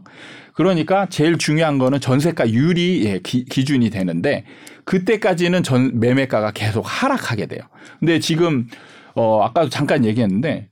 그러니까 0.54 1.06
제일 1.10 1.36
중요한 1.36 1.78
거는 1.78 2.00
전세가율이 2.00 3.04
예, 3.06 3.18
기, 3.18 3.44
기준이 3.44 3.90
되는데 3.90 4.44
그때까지는 4.84 5.62
전 5.62 6.00
매매가가 6.00 6.52
계속 6.52 6.82
하락하게 6.86 7.46
돼요. 7.46 7.62
근데 7.98 8.20
지금 8.20 8.68
어 9.14 9.42
아까도 9.42 9.68
잠깐 9.68 10.04
얘기했는데 10.04 10.68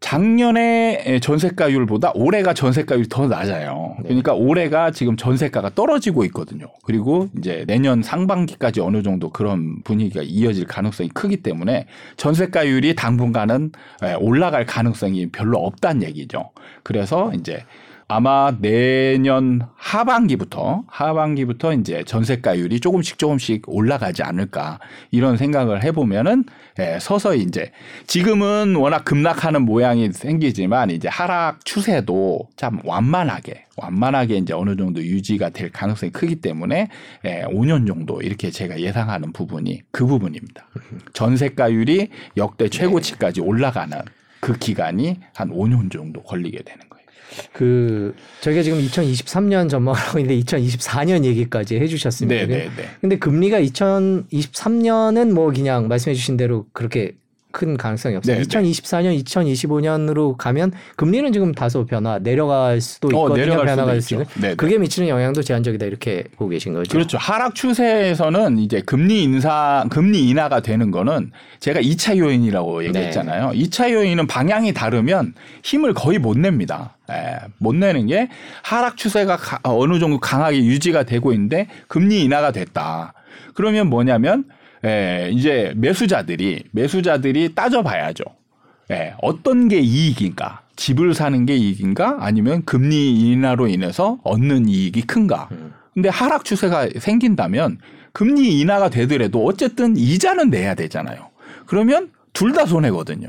작년에 0.00 1.18
전세가율보다 1.20 2.12
올해가 2.14 2.54
전세가율이 2.54 3.08
더 3.08 3.26
낮아요. 3.26 3.96
그러니까 4.02 4.32
올해가 4.32 4.92
지금 4.92 5.16
전세가가 5.16 5.70
떨어지고 5.74 6.24
있거든요. 6.26 6.66
그리고 6.84 7.28
이제 7.36 7.64
내년 7.66 8.02
상반기까지 8.02 8.80
어느 8.80 9.02
정도 9.02 9.30
그런 9.30 9.82
분위기가 9.82 10.22
이어질 10.22 10.66
가능성이 10.66 11.08
크기 11.10 11.38
때문에 11.38 11.86
전세가율이 12.16 12.94
당분간은 12.94 13.72
예, 14.04 14.14
올라갈 14.14 14.66
가능성이 14.66 15.30
별로 15.30 15.58
없다는 15.58 16.02
얘기죠. 16.04 16.50
그래서 16.84 17.32
이제 17.34 17.64
아마 18.10 18.56
내년 18.58 19.60
하반기부터 19.76 20.84
하반기부터 20.86 21.74
이제 21.74 22.04
전세가율이 22.04 22.80
조금씩 22.80 23.18
조금씩 23.18 23.64
올라가지 23.66 24.22
않을까 24.22 24.78
이런 25.10 25.36
생각을 25.36 25.84
해보면은 25.84 26.44
예, 26.78 26.98
서서히 26.98 27.42
이제 27.42 27.70
지금은 28.06 28.76
워낙 28.76 29.04
급락하는 29.04 29.60
모양이 29.60 30.10
생기지만 30.10 30.88
이제 30.88 31.06
하락 31.06 31.66
추세도 31.66 32.48
참 32.56 32.80
완만하게 32.82 33.66
완만하게 33.76 34.36
이제 34.38 34.54
어느 34.54 34.74
정도 34.74 35.02
유지가 35.02 35.50
될 35.50 35.70
가능성이 35.70 36.10
크기 36.10 36.36
때문에 36.36 36.88
예, 37.26 37.42
5년 37.42 37.86
정도 37.86 38.22
이렇게 38.22 38.50
제가 38.50 38.80
예상하는 38.80 39.34
부분이 39.34 39.82
그 39.90 40.06
부분입니다. 40.06 40.66
전세가율이 41.12 42.08
역대 42.38 42.70
최고치까지 42.70 43.42
올라가는 43.42 43.98
그 44.40 44.56
기간이 44.56 45.20
한 45.34 45.50
5년 45.50 45.92
정도 45.92 46.22
걸리게 46.22 46.62
되는. 46.62 46.87
그 47.52 48.14
저희가 48.40 48.62
지금 48.62 48.78
2023년 48.80 49.68
전망을 49.68 49.98
하고 49.98 50.18
있는데 50.18 50.40
2024년 50.42 51.24
얘기까지 51.24 51.76
해주셨습니다. 51.76 52.46
네, 52.46 52.46
네, 52.46 52.70
네. 52.76 52.88
근데 53.00 53.18
금리가 53.18 53.60
2023년은 53.60 55.32
뭐 55.32 55.50
그냥 55.52 55.88
말씀해주신 55.88 56.36
대로 56.36 56.66
그렇게 56.72 57.14
큰 57.50 57.76
가능성이 57.76 58.16
없어요. 58.16 58.36
네, 58.36 58.42
네. 58.42 58.48
2024년, 58.48 59.24
2025년으로 59.24 60.36
가면 60.36 60.72
금리는 60.96 61.32
지금 61.32 61.52
다소 61.52 61.86
변화 61.86 62.18
내려갈 62.18 62.80
수도 62.80 63.08
어, 63.08 63.10
있거든요. 63.26 63.36
내려갈 63.46 63.66
변화갈 63.66 64.00
수도 64.02 64.16
수 64.16 64.22
있죠. 64.22 64.40
네, 64.40 64.48
네. 64.50 64.54
그게 64.54 64.78
미치는 64.78 65.08
영향도 65.08 65.42
제한적이다 65.42 65.86
이렇게 65.86 66.24
보고 66.36 66.50
계신 66.50 66.74
거죠. 66.74 66.90
그렇죠. 66.92 67.16
하락 67.18 67.54
추세에서는 67.54 68.58
이제 68.58 68.82
금리 68.82 69.22
인사, 69.22 69.84
금리 69.90 70.28
인하가 70.28 70.60
되는 70.60 70.90
거는 70.90 71.32
제가 71.60 71.80
2차 71.80 72.18
요인이라고 72.18 72.84
얘기했잖아요. 72.84 73.50
2차 73.54 73.92
요인은 73.92 74.26
방향이 74.26 74.72
다르면 74.74 75.34
힘을 75.62 75.94
거의 75.94 76.18
못 76.18 76.38
냅니다. 76.38 76.96
예, 77.10 77.38
못 77.58 77.74
내는 77.74 78.06
게 78.06 78.28
하락 78.62 78.98
추세가 78.98 79.36
가- 79.36 79.58
어느 79.62 79.98
정도 79.98 80.20
강하게 80.20 80.58
유지가 80.58 81.04
되고 81.04 81.32
있는데 81.32 81.66
금리 81.88 82.22
인하가 82.22 82.52
됐다. 82.52 83.14
그러면 83.54 83.88
뭐냐면 83.88 84.44
예, 84.84 85.30
이제 85.32 85.72
매수자들이 85.76 86.64
매수자들이 86.70 87.54
따져봐야죠. 87.54 88.24
예, 88.90 89.14
어떤 89.20 89.68
게 89.68 89.80
이익인가? 89.80 90.62
집을 90.76 91.14
사는 91.14 91.44
게 91.46 91.56
이익인가? 91.56 92.18
아니면 92.20 92.64
금리 92.64 93.12
인하로 93.32 93.66
인해서 93.68 94.18
얻는 94.22 94.68
이익이 94.68 95.02
큰가? 95.02 95.48
근데 95.92 96.08
하락 96.08 96.44
추세가 96.44 96.88
생긴다면 96.98 97.78
금리 98.12 98.60
인하가 98.60 98.88
되더라도 98.88 99.44
어쨌든 99.44 99.96
이자는 99.96 100.50
내야 100.50 100.74
되잖아요. 100.74 101.30
그러면 101.66 102.10
둘 102.32 102.52
다 102.52 102.64
손해거든요. 102.66 103.28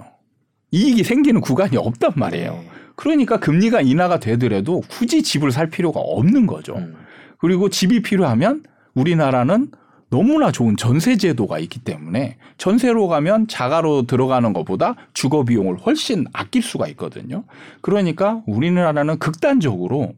이익이 0.71 1.03
생기는 1.03 1.41
구간이 1.41 1.77
없단 1.77 2.13
말이에요. 2.15 2.51
네. 2.53 2.69
그러니까 2.95 3.39
금리가 3.39 3.81
인하가 3.81 4.19
되더라도 4.19 4.81
굳이 4.87 5.23
집을 5.23 5.51
살 5.51 5.69
필요가 5.69 5.99
없는 5.99 6.45
거죠. 6.45 6.75
음. 6.75 6.95
그리고 7.39 7.69
집이 7.69 8.01
필요하면 8.03 8.63
우리나라는 8.93 9.71
너무나 10.09 10.51
좋은 10.51 10.75
전세 10.75 11.17
제도가 11.17 11.59
있기 11.59 11.79
때문에 11.79 12.37
전세로 12.57 13.07
가면 13.07 13.47
자가로 13.47 14.07
들어가는 14.07 14.53
것보다 14.53 14.95
주거 15.13 15.43
비용을 15.43 15.77
훨씬 15.77 16.25
아낄 16.33 16.63
수가 16.63 16.87
있거든요. 16.89 17.43
그러니까 17.81 18.41
우리나라는 18.47 19.19
극단적으로 19.19 20.13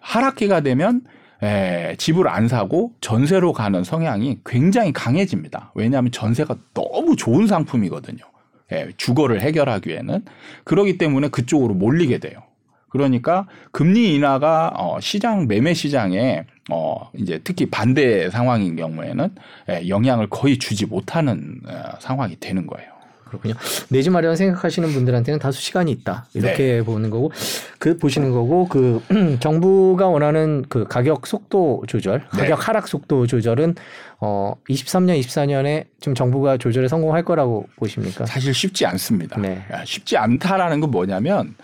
하락기가 0.00 0.60
되면 0.60 1.02
에, 1.42 1.94
집을 1.98 2.28
안 2.28 2.48
사고 2.48 2.92
전세로 3.00 3.52
가는 3.52 3.84
성향이 3.84 4.40
굉장히 4.44 4.92
강해집니다. 4.92 5.72
왜냐하면 5.74 6.10
전세가 6.10 6.56
너무 6.74 7.14
좋은 7.14 7.46
상품이거든요. 7.46 8.24
예, 8.72 8.88
주거를 8.96 9.42
해결하기에는 9.42 10.24
그러기 10.64 10.98
때문에 10.98 11.28
그쪽으로 11.28 11.74
몰리게 11.74 12.18
돼요. 12.18 12.40
그러니까 12.88 13.46
금리 13.72 14.14
인하가 14.14 14.72
어 14.76 15.00
시장 15.00 15.46
매매 15.46 15.74
시장에 15.74 16.44
어 16.70 17.10
이제 17.14 17.40
특히 17.44 17.66
반대 17.66 18.30
상황인 18.30 18.76
경우에는 18.76 19.34
예, 19.70 19.88
영향을 19.88 20.28
거의 20.28 20.58
주지 20.58 20.86
못하는 20.86 21.60
어, 21.66 21.96
상황이 22.00 22.36
되는 22.40 22.66
거예요. 22.66 22.96
그렇군요. 23.26 23.54
내집 23.88 24.12
마련 24.12 24.36
생각하시는 24.36 24.88
분들한테는 24.92 25.40
다소 25.40 25.60
시간이 25.60 25.90
있다 25.90 26.26
이렇게 26.34 26.82
보는 26.82 27.10
거고 27.10 27.32
그 27.78 27.98
보시는 27.98 28.30
거고 28.30 28.68
그 28.68 29.02
정부가 29.40 30.06
원하는 30.06 30.64
그 30.68 30.84
가격 30.84 31.26
속도 31.26 31.82
조절, 31.88 32.20
네. 32.34 32.42
가격 32.42 32.68
하락 32.68 32.86
속도 32.86 33.26
조절은 33.26 33.74
어 34.20 34.54
23년, 34.68 35.20
24년에 35.20 35.86
지금 35.98 36.14
정부가 36.14 36.56
조절에 36.56 36.86
성공할 36.86 37.24
거라고 37.24 37.68
보십니까? 37.76 38.26
사실 38.26 38.54
쉽지 38.54 38.86
않습니다. 38.86 39.40
네. 39.40 39.64
아, 39.72 39.84
쉽지 39.84 40.16
않다라는 40.16 40.80
건 40.80 40.90
뭐냐면 40.92 41.54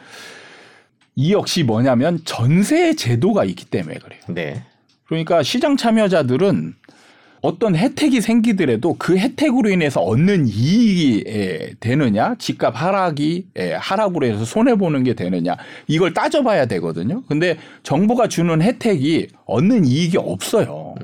이 1.14 1.32
역시 1.32 1.62
뭐냐면 1.62 2.20
전세 2.24 2.94
제도가 2.94 3.44
있기 3.44 3.66
때문에 3.66 3.96
그래요. 3.96 4.20
네. 4.28 4.62
그러니까 5.04 5.42
시장 5.42 5.76
참여자들은 5.76 6.74
어떤 7.42 7.74
혜택이 7.74 8.20
생기더라도 8.20 8.94
그 8.98 9.18
혜택으로 9.18 9.68
인해서 9.68 10.00
얻는 10.00 10.46
이익이 10.46 11.24
에, 11.26 11.74
되느냐, 11.80 12.36
집값 12.38 12.80
하락이 12.80 13.48
에, 13.56 13.72
하락으로 13.74 14.26
해서 14.26 14.44
손해 14.44 14.76
보는 14.76 15.02
게 15.02 15.14
되느냐 15.14 15.56
이걸 15.88 16.14
따져봐야 16.14 16.66
되거든요. 16.66 17.24
근데 17.26 17.58
정부가 17.82 18.28
주는 18.28 18.62
혜택이 18.62 19.26
얻는 19.44 19.84
이익이 19.84 20.18
없어요. 20.18 20.94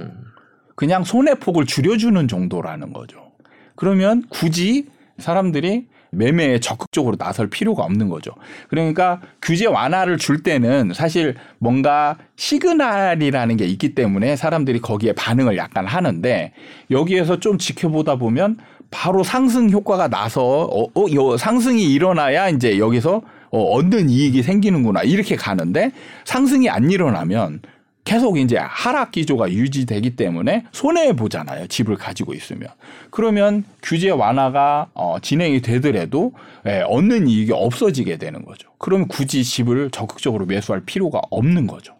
그냥 0.76 1.02
손해 1.02 1.34
폭을 1.34 1.66
줄여주는 1.66 2.28
정도라는 2.28 2.92
거죠. 2.92 3.32
그러면 3.74 4.22
굳이 4.28 4.86
사람들이 5.18 5.86
매매에 6.10 6.60
적극적으로 6.60 7.16
나설 7.16 7.48
필요가 7.48 7.84
없는 7.84 8.08
거죠. 8.08 8.32
그러니까 8.68 9.20
규제 9.42 9.66
완화를 9.66 10.18
줄 10.18 10.42
때는 10.42 10.92
사실 10.94 11.34
뭔가 11.58 12.16
시그널이라는 12.36 13.56
게 13.56 13.66
있기 13.66 13.94
때문에 13.94 14.36
사람들이 14.36 14.80
거기에 14.80 15.12
반응을 15.12 15.56
약간 15.56 15.86
하는데 15.86 16.52
여기에서 16.90 17.40
좀 17.40 17.58
지켜보다 17.58 18.16
보면 18.16 18.58
바로 18.90 19.22
상승 19.22 19.70
효과가 19.70 20.08
나서 20.08 20.42
어, 20.42 20.84
어, 20.94 21.06
요 21.14 21.36
상승이 21.36 21.82
일어나야 21.92 22.48
이제 22.48 22.78
여기서 22.78 23.22
어, 23.50 23.62
얻는 23.62 24.10
이익이 24.10 24.42
생기는구나 24.42 25.02
이렇게 25.02 25.36
가는데 25.36 25.92
상승이 26.24 26.68
안 26.68 26.90
일어나면 26.90 27.60
계속 28.08 28.38
이제 28.38 28.56
하락 28.56 29.10
기조가 29.10 29.52
유지되기 29.52 30.16
때문에 30.16 30.64
손해 30.72 31.12
보잖아요. 31.12 31.66
집을 31.66 31.96
가지고 31.96 32.32
있으면. 32.32 32.70
그러면 33.10 33.64
규제 33.82 34.08
완화가 34.08 34.88
어, 34.94 35.18
진행이 35.20 35.60
되더라도 35.60 36.32
예, 36.66 36.80
얻는 36.86 37.28
이익이 37.28 37.52
없어지게 37.52 38.16
되는 38.16 38.46
거죠. 38.46 38.70
그러면 38.78 39.08
굳이 39.08 39.44
집을 39.44 39.90
적극적으로 39.90 40.46
매수할 40.46 40.84
필요가 40.86 41.20
없는 41.28 41.66
거죠. 41.66 41.96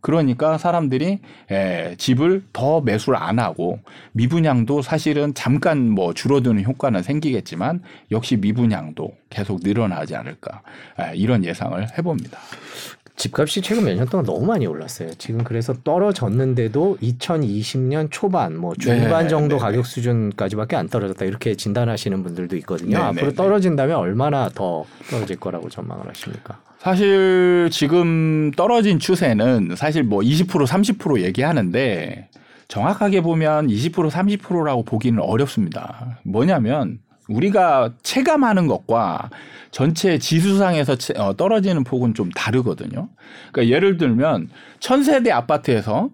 그러니까 0.00 0.58
사람들이 0.58 1.20
에, 1.52 1.94
집을 1.96 2.42
더 2.52 2.80
매수를 2.80 3.16
안 3.16 3.38
하고 3.38 3.78
미분양도 4.14 4.82
사실은 4.82 5.32
잠깐 5.32 5.88
뭐 5.88 6.12
줄어드는 6.12 6.64
효과는 6.64 7.04
생기겠지만 7.04 7.82
역시 8.10 8.36
미분양도 8.36 9.12
계속 9.30 9.60
늘어나지 9.62 10.16
않을까 10.16 10.62
에, 10.98 11.14
이런 11.14 11.44
예상을 11.44 11.86
해봅니다. 11.96 12.40
집값이 13.22 13.60
최근 13.62 13.84
몇 13.84 13.94
년 13.94 14.06
동안 14.08 14.26
너무 14.26 14.44
많이 14.46 14.66
올랐어요. 14.66 15.14
지금 15.14 15.44
그래서 15.44 15.72
떨어졌는데도 15.84 16.98
2020년 17.00 18.08
초반, 18.10 18.56
뭐 18.56 18.74
중반 18.74 19.24
네, 19.24 19.28
정도 19.28 19.56
네, 19.56 19.60
가격 19.60 19.86
수준까지밖에 19.86 20.74
안 20.74 20.88
떨어졌다 20.88 21.24
이렇게 21.24 21.54
진단하시는 21.54 22.20
분들도 22.22 22.56
있거든요. 22.56 22.98
네, 22.98 23.04
앞으로 23.04 23.28
네, 23.28 23.34
떨어진다면 23.34 23.96
얼마나 23.96 24.48
더 24.48 24.84
떨어질 25.08 25.36
거라고 25.36 25.68
전망을 25.68 26.08
하십니까? 26.08 26.58
사실 26.80 27.68
지금 27.70 28.50
떨어진 28.56 28.98
추세는 28.98 29.76
사실 29.76 30.02
뭐 30.02 30.20
20% 30.20 30.66
30% 30.66 31.22
얘기하는데 31.22 32.28
정확하게 32.66 33.20
보면 33.20 33.68
20% 33.68 34.10
30%라고 34.10 34.82
보기는 34.82 35.20
어렵습니다. 35.22 36.18
뭐냐면 36.24 36.98
우리가 37.28 37.94
체감하는 38.02 38.66
것과 38.66 39.30
전체 39.70 40.18
지수상에서 40.18 40.96
체- 40.96 41.14
어, 41.16 41.34
떨어지는 41.36 41.84
폭은 41.84 42.14
좀 42.14 42.30
다르거든요. 42.30 43.08
그러니까 43.52 43.74
예를 43.74 43.96
들면 43.96 44.50
천세대 44.80 45.30
아파트에서 45.30 46.10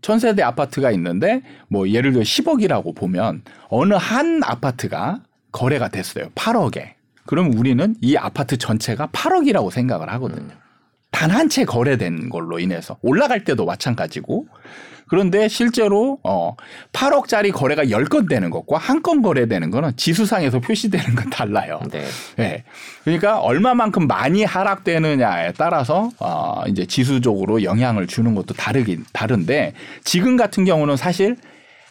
천세대 0.00 0.42
아파트가 0.42 0.90
있는데 0.92 1.42
뭐 1.68 1.88
예를 1.88 2.12
들어 2.12 2.22
10억이라고 2.22 2.94
보면 2.96 3.42
어느 3.68 3.94
한 3.94 4.40
아파트가 4.42 5.20
거래가 5.52 5.88
됐어요. 5.88 6.28
8억에. 6.34 6.94
그럼 7.26 7.52
우리는 7.56 7.94
이 8.00 8.16
아파트 8.16 8.56
전체가 8.56 9.08
8억이라고 9.08 9.70
생각을 9.70 10.10
하거든요. 10.14 10.54
단한 11.12 11.48
채 11.50 11.64
거래된 11.64 12.30
걸로 12.30 12.58
인해서 12.58 12.96
올라갈 13.02 13.44
때도 13.44 13.64
마찬가지고 13.66 14.46
그런데 15.12 15.46
실제로 15.46 16.18
어 16.22 16.56
8억짜리 16.94 17.52
거래가 17.52 17.84
10건 17.84 18.30
되는 18.30 18.48
것과 18.48 18.78
한 18.78 19.02
건 19.02 19.20
거래되는 19.20 19.70
거는 19.70 19.92
지수상에서 19.96 20.60
표시되는 20.60 21.14
건 21.14 21.28
달라요. 21.28 21.80
네. 21.90 22.02
예. 22.38 22.64
그러니까 23.04 23.40
얼마만큼 23.40 24.06
많이 24.06 24.42
하락되느냐에 24.44 25.52
따라서 25.58 26.08
어 26.18 26.62
이제 26.66 26.86
지수적으로 26.86 27.62
영향을 27.62 28.06
주는 28.06 28.34
것도 28.34 28.54
다르긴 28.54 29.04
다른데 29.12 29.74
지금 30.04 30.38
같은 30.38 30.64
경우는 30.64 30.96
사실 30.96 31.36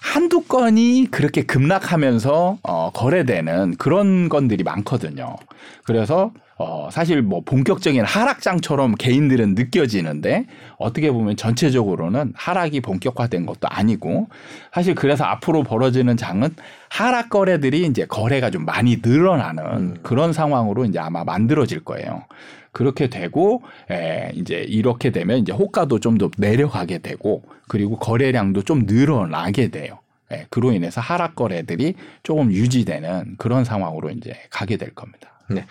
한두 0.02 0.42
건이 0.42 1.10
그렇게 1.12 1.44
급락하면서 1.44 2.58
어 2.64 2.92
거래되는 2.92 3.76
그런 3.78 4.30
건들이 4.30 4.64
많거든요. 4.64 5.36
그래서 5.84 6.32
어, 6.64 6.90
사실 6.92 7.24
뭐 7.24 7.42
본격적인 7.44 8.04
하락장처럼 8.04 8.94
개인들은 8.96 9.56
느껴지는데 9.56 10.46
어떻게 10.78 11.12
보면 11.12 11.36
전체적으로는 11.36 12.34
하락이 12.36 12.82
본격화된 12.82 13.48
것도 13.48 13.68
아니고 13.68 14.28
사실 14.72 14.94
그래서 14.94 15.24
앞으로 15.24 15.64
벌어지는 15.64 16.18
장은 16.18 16.56
하락 16.90 17.30
거래들이 17.30 17.88
이제 17.88 18.06
거래가 18.06 18.52
좀 18.52 18.66
많이 18.66 18.98
늘어나는 19.04 19.64
음. 19.64 19.98
그런 20.04 20.34
상황으로 20.34 20.86
이제 20.86 21.00
아마 21.00 21.24
만들어질 21.24 21.84
거예요. 21.84 22.26
그렇게 22.72 23.08
되고 23.10 23.64
에, 23.90 24.32
이제 24.36 24.56
이렇게 24.68 25.12
되면 25.12 25.40
이제 25.40 25.52
호가도 25.52 26.00
좀 26.00 26.18
더 26.18 26.30
내려가게 26.38 27.00
되고 27.00 27.44
그리고 27.68 27.98
거래량도 27.98 28.64
좀 28.64 28.84
늘어나게 28.86 29.70
돼요. 29.70 30.00
예, 30.32 30.46
그로 30.50 30.72
인해서 30.72 31.02
하락 31.02 31.36
거래들이 31.36 31.96
조금 32.24 32.52
유지되는 32.52 33.36
그런 33.38 33.64
상황으로 33.66 34.10
이제 34.12 34.36
가게 34.50 34.78
될 34.78 34.94
겁니다. 34.94 35.32
네. 35.50 35.66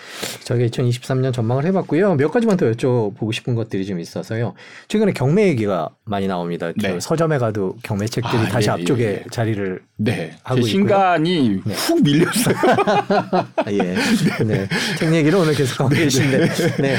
저희가 0.44 0.66
2023년 0.66 1.32
전망을 1.32 1.64
해봤고요. 1.66 2.16
몇 2.16 2.30
가지만 2.30 2.56
더 2.56 2.70
여쭤보고 2.70 3.32
싶은 3.32 3.54
것들이 3.54 3.86
좀 3.86 4.00
있어서요. 4.00 4.54
최근에 4.88 5.12
경매 5.12 5.48
얘기가 5.48 5.90
많이 6.04 6.26
나옵니다. 6.26 6.72
저 6.80 6.88
네. 6.88 7.00
서점에 7.00 7.38
가도 7.38 7.76
경매 7.82 8.06
책들이 8.06 8.36
아, 8.36 8.48
다시 8.48 8.68
예, 8.68 8.72
앞쪽에 8.72 9.04
예, 9.04 9.08
예. 9.08 9.24
자리를 9.30 9.82
네, 9.96 10.32
하고 10.42 10.62
제 10.62 10.68
신간이 10.68 11.60
네. 11.64 11.74
훅 11.74 12.02
밀렸어요. 12.02 12.54
아, 13.56 13.72
예. 13.72 13.96
네. 14.44 14.68
책 14.98 15.14
얘기를 15.14 15.38
오늘 15.38 15.54
계속 15.54 15.80
하고 15.80 15.90
계신데. 15.90 16.48
네. 16.80 16.96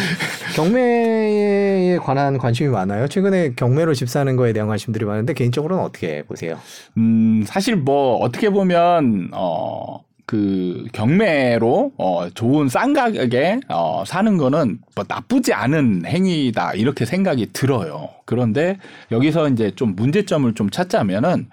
경매에 0.55 1.97
관한 1.97 2.37
관심이 2.37 2.69
많아요. 2.69 3.07
최근에 3.07 3.53
경매로 3.55 3.93
집 3.93 4.09
사는 4.09 4.35
거에 4.35 4.53
대한 4.53 4.67
관심들이 4.67 5.05
많은데 5.05 5.33
개인적으로는 5.33 5.83
어떻게 5.83 6.23
보세요? 6.23 6.59
음, 6.97 7.43
사실 7.47 7.75
뭐 7.75 8.17
어떻게 8.17 8.49
보면 8.49 9.29
어. 9.33 9.90
그 10.31 10.85
경매로 10.93 11.91
어 11.97 12.29
좋은 12.29 12.69
싼 12.69 12.93
가격에 12.93 13.59
어 13.67 14.05
사는 14.07 14.37
거는 14.37 14.79
뭐 14.95 15.03
나쁘지 15.05 15.51
않은 15.51 16.05
행위다 16.05 16.71
이렇게 16.75 17.03
생각이 17.03 17.47
들어요. 17.51 18.07
그런데 18.23 18.77
여기서 19.11 19.49
이제 19.49 19.71
좀 19.75 19.93
문제점을 19.93 20.53
좀 20.53 20.69
찾자면은 20.69 21.49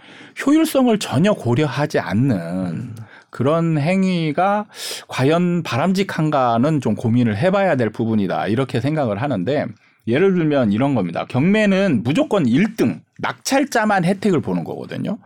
효율성을 0.47 0.97
전혀 1.01 1.33
고려하지 1.33 1.99
않는 1.99 2.95
그런 3.31 3.79
행위가 3.79 4.66
과연 5.09 5.64
바람직한가는 5.64 6.81
좀 6.81 6.95
고민을 6.95 7.37
해봐야 7.37 7.74
될 7.74 7.91
부분이다 7.91 8.47
이렇게 8.47 8.81
생각을 8.81 9.20
하는데 9.20 9.66
예를 10.07 10.35
들면 10.35 10.70
이런 10.70 10.95
겁니다. 10.95 11.26
경매는 11.29 12.05
무조건 12.05 12.45
1등 12.45 13.01
낙찰자만 13.18 14.05
혜택을 14.05 14.41
보는 14.41 14.62
거거든요. 14.62 15.18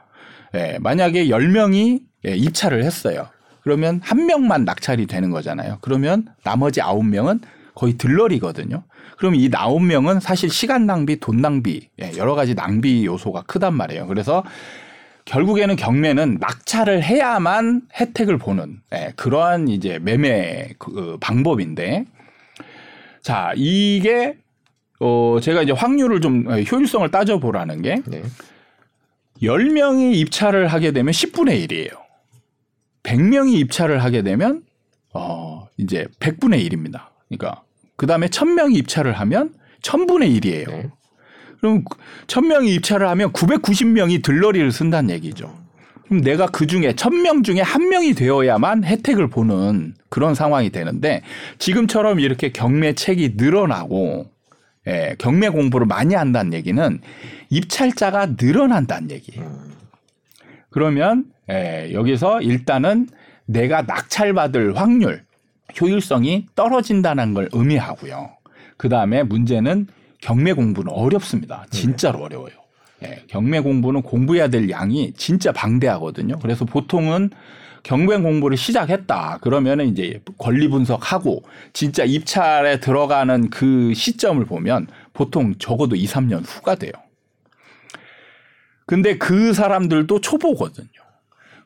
예, 0.55 0.79
만약에 0.81 1.27
10명이 1.27 2.01
예, 2.25 2.35
입찰을 2.35 2.83
했어요. 2.83 3.29
그러면 3.63 4.01
한 4.03 4.27
명만 4.27 4.65
낙찰이 4.65 5.07
되는 5.07 5.31
거잖아요. 5.31 5.79
그러면 5.81 6.27
나머지 6.45 6.81
9명은 6.81 7.41
거의 7.75 7.97
들러리거든요. 7.97 8.83
그럼 9.17 9.35
이 9.35 9.49
9명은 9.49 10.21
사실 10.21 10.51
시간 10.51 10.87
낭비, 10.87 11.21
돈 11.21 11.41
낭비, 11.41 11.89
예, 12.03 12.13
여러 12.17 12.35
가지 12.35 12.55
낭비 12.55 13.07
요소가 13.07 13.43
크단 13.43 13.75
말이에요. 13.75 14.07
그래서 14.09 14.43
결국에는 15.25 15.77
경매는 15.77 16.39
낙찰을 16.41 17.03
해야만 17.05 17.83
혜택을 17.95 18.39
보는 18.39 18.81
예, 18.93 19.13
그러한 19.17 19.69
이제 19.69 19.99
매매 20.01 20.71
그 20.79 21.17
방법인데 21.21 22.07
자 23.23 23.53
이게 23.55 24.37
어 24.99 25.39
제가 25.41 25.63
이제 25.63 25.73
확률을 25.73 26.21
좀 26.21 26.47
어, 26.49 26.61
효율성을 26.61 27.09
따져보라는 27.11 27.83
게 27.83 28.03
네. 28.07 28.23
10명이 29.41 30.15
입찰을 30.17 30.69
하게 30.69 30.93
되면 30.93 31.13
10분의 31.13 31.69
1이에요. 31.69 32.02
100명이 33.03 33.55
입찰을 33.55 34.03
하게 34.03 34.23
되면 34.23 34.63
어 35.13 35.69
이제 35.77 36.07
100분의 36.21 36.69
1입니다. 36.69 37.09
그러니까 37.29 37.63
그다음에 37.97 38.29
1000명이 38.29 38.77
입찰을 38.77 39.13
하면 39.13 39.55
1000분의 39.83 40.41
1이에요. 40.41 40.69
네. 40.69 40.91
그럼 41.61 41.85
1000명이 42.27 42.69
입찰을 42.77 43.09
하면 43.09 43.33
990명이 43.33 44.23
들러리를 44.23 44.73
쓴다는 44.73 45.11
얘기죠. 45.11 45.57
그럼 46.07 46.23
내가 46.23 46.47
그 46.47 46.67
중에 46.67 46.93
1000명 46.93 47.45
중에 47.45 47.61
한 47.61 47.89
명이 47.89 48.15
되어야만 48.15 48.85
혜택을 48.85 49.29
보는 49.31 49.95
그런 50.09 50.35
상황이 50.35 50.71
되는데 50.71 51.23
지금처럼 51.59 52.21
이렇게 52.21 52.51
경매책이 52.51 53.35
늘어나고 53.37 54.27
예, 54.89 55.15
경매 55.19 55.49
공부를 55.49 55.87
많이 55.87 56.15
한다는 56.15 56.53
얘기는 56.53 57.01
입찰자가 57.51 58.35
늘어난다는 58.39 59.11
얘기예요. 59.13 59.59
그러면 60.71 61.27
예, 61.51 61.91
여기서 61.93 62.43
일단은 62.43 63.09
내가 63.47 63.83
낙찰받을 63.83 64.77
확률, 64.77 65.25
효율성이 65.81 66.47
떨어진다는 66.55 67.35
걸 67.35 67.49
의미하고요. 67.53 68.31
그 68.77 68.89
다음에 68.89 69.23
문제는 69.23 69.87
경매 70.21 70.53
공부는 70.53 70.93
어렵습니다. 70.93 71.67
진짜로 71.71 72.23
어려워요. 72.23 72.53
예, 73.05 73.25
경매 73.27 73.61
공부는 73.61 74.03
공부해야 74.03 74.49
될 74.49 74.71
양이 74.71 75.13
진짜 75.15 75.53
방대하거든요. 75.53 76.39
그래서 76.41 76.65
보통은 76.65 77.31
경매 77.83 78.17
공부를 78.17 78.57
시작했다. 78.57 79.39
그러면은 79.43 79.89
이제 79.89 80.21
권리 80.39 80.69
분석하고 80.69 81.43
진짜 81.73 82.05
입찰에 82.05 82.79
들어가는 82.79 83.51
그 83.51 83.93
시점을 83.95 84.45
보면 84.45 84.87
보통 85.13 85.55
적어도 85.59 85.97
2, 85.97 86.07
3년 86.07 86.45
후가 86.47 86.77
돼요. 86.77 86.93
근데 88.87 89.19
그 89.19 89.53
사람들도 89.53 90.21
초보거든요. 90.21 91.02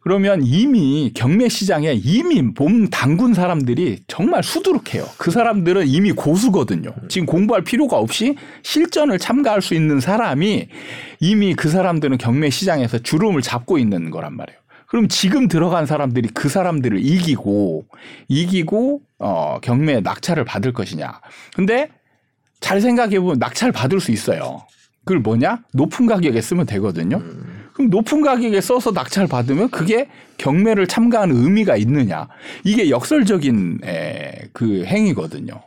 그러면 0.07 0.41
이미 0.45 1.11
경매 1.13 1.49
시장에 1.49 1.95
이미 1.95 2.41
몸 2.41 2.89
담근 2.89 3.35
사람들이 3.35 4.05
정말 4.07 4.45
수두룩해요. 4.45 5.05
그 5.19 5.33
사람들은 5.33 5.89
이미 5.89 6.13
고수거든요. 6.13 6.95
지금 7.09 7.27
공부할 7.27 7.65
필요가 7.65 7.97
없이 7.97 8.37
실전을 8.63 9.19
참가할 9.19 9.63
수 9.63 9.75
있는 9.75 9.99
사람이 9.99 10.69
이미 11.19 11.55
그 11.57 11.69
사람들은 11.69 12.19
경매 12.19 12.51
시장에서 12.51 12.99
주름을 12.99 13.43
잡고 13.43 13.79
있는 13.79 14.13
거란 14.13 14.37
말이에요. 14.37 14.61
그럼 14.87 15.09
지금 15.09 15.49
들어간 15.49 15.87
사람들이 15.87 16.29
그 16.29 16.49
사람들을 16.49 17.05
이기고 17.05 17.87
이기고 18.29 19.01
어 19.19 19.59
경매에 19.61 20.03
낙찰을 20.03 20.45
받을 20.45 20.73
것이냐. 20.73 21.21
근데 21.57 21.89
잘 22.61 22.81
생각해 22.81 23.19
보면 23.19 23.41
낙찰 23.41 23.73
받을 23.73 23.99
수 23.99 24.13
있어요. 24.13 24.63
그걸 25.05 25.19
뭐냐? 25.19 25.65
높은 25.73 26.07
가격에 26.07 26.41
쓰면 26.41 26.67
되거든요. 26.67 27.25
그럼 27.77 27.91
높은 27.91 28.23
가격에 28.23 28.61
써서 28.63 28.91
낙찰 28.93 29.27
받으면 29.27 29.69
그게 29.71 30.09
경매를 30.39 30.87
참가하는 30.87 31.37
의미가 31.37 31.77
있느냐? 31.77 32.27
이게 32.65 32.89
역설적인 32.91 33.81
에, 33.85 34.49
그 34.55 34.85
행위거든요. 34.87 35.61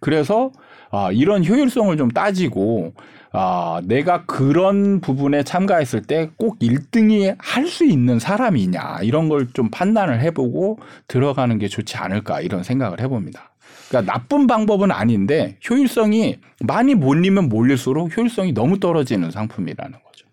그래서 0.00 0.52
아, 0.90 1.10
이런 1.10 1.44
효율성을 1.44 1.96
좀 1.96 2.10
따지고 2.10 2.92
아, 3.32 3.80
내가 3.84 4.24
그런 4.26 5.00
부분에 5.00 5.42
참가했을 5.42 6.02
때 6.02 6.30
꼭 6.36 6.58
1등이 6.60 7.34
할 7.38 7.66
수 7.66 7.84
있는 7.86 8.18
사람이냐 8.18 8.98
이런 9.02 9.28
걸 9.30 9.48
좀 9.54 9.70
판단을 9.70 10.20
해보고 10.20 10.78
들어가는 11.08 11.58
게 11.58 11.68
좋지 11.68 11.96
않을까 11.96 12.40
이런 12.42 12.62
생각을 12.62 13.00
해봅니다. 13.00 13.52
그러니까 13.88 14.12
나쁜 14.12 14.46
방법은 14.46 14.90
아닌데 14.90 15.56
효율성이 15.68 16.40
많이 16.60 16.94
몰리면 16.94 17.48
몰릴수록 17.48 18.14
효율성이 18.16 18.52
너무 18.52 18.78
떨어지는 18.80 19.30
상품이라는 19.30 19.92
거죠. 19.92 20.26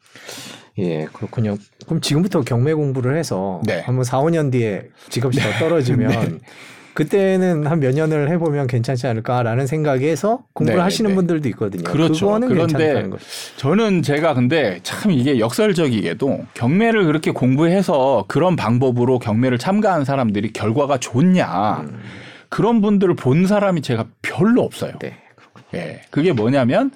예, 0.78 1.06
그렇군요. 1.14 1.56
그럼 1.86 2.02
지금부터 2.02 2.42
경매 2.42 2.74
공부를 2.74 3.18
해서 3.18 3.62
네. 3.66 3.82
한번 3.82 4.04
4, 4.04 4.20
5년 4.20 4.52
뒤에 4.52 4.90
집값이 5.10 5.40
더 5.40 5.50
떨어지면 5.60 6.40
그때는 6.96 7.68
한 7.68 7.80
몇 7.82 7.94
년을 7.94 8.30
해보면 8.32 8.68
괜찮지 8.68 9.06
않을까라는 9.08 9.68
생각에서 9.68 10.46
공부를 10.54 10.78
네, 10.78 10.82
하시는 10.84 11.10
네. 11.12 11.16
분들도 11.16 11.50
있거든요. 11.50 11.84
그렇죠. 11.84 12.26
그거는 12.28 12.48
그런데. 12.48 13.10
저는 13.58 14.02
제가 14.02 14.34
근데 14.34 14.80
참 14.84 15.12
이게 15.12 15.38
역설적이게도 15.40 16.46
경매를 16.54 17.06
그렇게 17.06 17.32
공부해서 17.32 18.24
그런 18.30 18.56
방법으로 18.56 19.20
경매를 19.20 19.58
참가한 19.58 20.06
사람들이 20.06 20.54
결과가 20.54 20.98
좋냐 20.98 21.86
그런 22.48 22.80
분들을 22.82 23.16
본 23.16 23.46
사람이 23.46 23.82
제가 23.82 24.06
별로 24.22 24.62
없어요. 24.62 24.94
네. 25.00 25.18
예. 25.74 26.02
그게 26.12 26.32
뭐냐면 26.32 26.92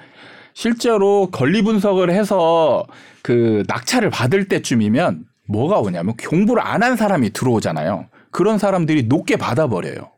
실제로 0.53 1.29
권리 1.31 1.61
분석을 1.61 2.09
해서 2.11 2.85
그 3.21 3.63
낙찰을 3.67 4.09
받을 4.09 4.47
때쯤이면 4.47 5.25
뭐가 5.47 5.79
오냐면 5.79 6.15
공부를 6.17 6.61
안 6.65 6.83
한 6.83 6.95
사람이 6.95 7.31
들어오잖아요. 7.31 8.07
그런 8.31 8.57
사람들이 8.57 9.03
높게 9.03 9.35
받아버려요. 9.35 10.11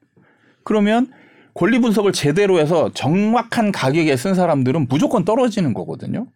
그러면 0.63 1.11
권리 1.53 1.79
분석을 1.79 2.13
제대로 2.13 2.59
해서 2.59 2.91
정확한 2.93 3.71
가격에 3.71 4.15
쓴 4.15 4.36
사람들은 4.36 4.88
무조건 4.89 5.25
떨어지는 5.25 5.73
거거든요. 5.73 6.27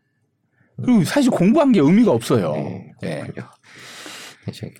그리고 0.84 1.04
사실 1.04 1.32
공부한 1.32 1.72
게 1.72 1.80
의미가 1.80 2.12
없어요. 2.12 2.54
네, 2.54 2.92
예. 3.04 3.08
그렇군요. 3.22 3.32
이제 3.32 3.42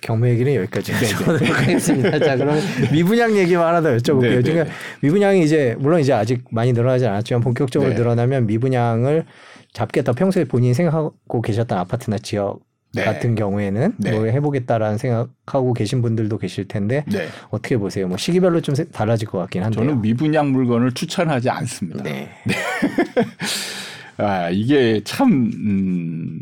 경매 0.00 0.30
얘기는 0.30 0.54
여기까지 0.54 0.92
네, 0.92 0.98
여쭤보도록 0.98 1.44
하겠습니다. 1.52 2.18
자, 2.18 2.36
그럼 2.36 2.58
미분양 2.92 3.36
얘기만 3.36 3.66
하나 3.66 3.80
더 3.80 3.96
여쭤볼게요. 3.96 4.20
네, 4.20 4.36
네, 4.36 4.42
지금 4.42 4.64
네. 4.64 4.70
미분양이 5.02 5.42
이제 5.42 5.74
물론 5.78 6.00
이제 6.00 6.12
아직 6.12 6.44
많이 6.50 6.72
늘어나지 6.72 7.06
않았지만 7.06 7.42
본격적으로 7.42 7.90
네. 7.90 7.96
늘어나면 7.96 8.46
미분양을 8.46 9.24
잡겠다 9.72 10.12
평소에 10.12 10.44
본인이 10.44 10.72
생각하고 10.74 11.42
계셨던 11.42 11.76
아파트나 11.78 12.18
지역을 12.18 12.60
네. 12.94 13.04
같은 13.04 13.34
경우에는 13.34 13.94
네. 13.98 14.10
뭐 14.12 14.24
해보겠다라는 14.24 14.96
생각하고 14.96 15.74
계신 15.74 16.00
분들도 16.00 16.38
계실 16.38 16.66
텐데 16.66 17.04
네. 17.12 17.26
어떻게 17.50 17.76
보세요? 17.76 18.08
뭐 18.08 18.16
시기별로 18.16 18.62
좀 18.62 18.74
세- 18.74 18.88
달라질 18.88 19.28
것 19.28 19.38
같긴 19.38 19.64
한데요. 19.64 19.84
저는 19.84 20.00
미분양 20.00 20.50
물건을 20.52 20.92
추천하지 20.92 21.50
않습니다. 21.50 22.02
네. 22.04 22.30
아, 24.18 24.48
이게 24.50 25.02
참, 25.04 25.50
음, 25.54 26.40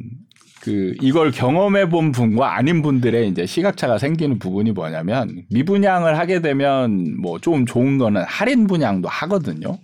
그, 0.65 0.95
이걸 1.03 1.31
경험해 1.31 1.91
본 1.91 2.11
분과 2.11 2.57
아닌 2.57 2.81
분들의 2.81 3.29
이제 3.29 3.45
시각차가 3.45 3.99
생기는 3.99 4.39
부분이 4.39 4.73
뭐냐면, 4.73 5.43
미분양을 5.51 6.19
하게 6.19 6.41
되면 6.41 7.21
뭐 7.21 7.39
좀 7.39 7.67
좋은 7.67 7.99
거는 7.99 8.23
할인 8.27 8.67
분양도 8.67 9.07
하거든요. 9.09 9.79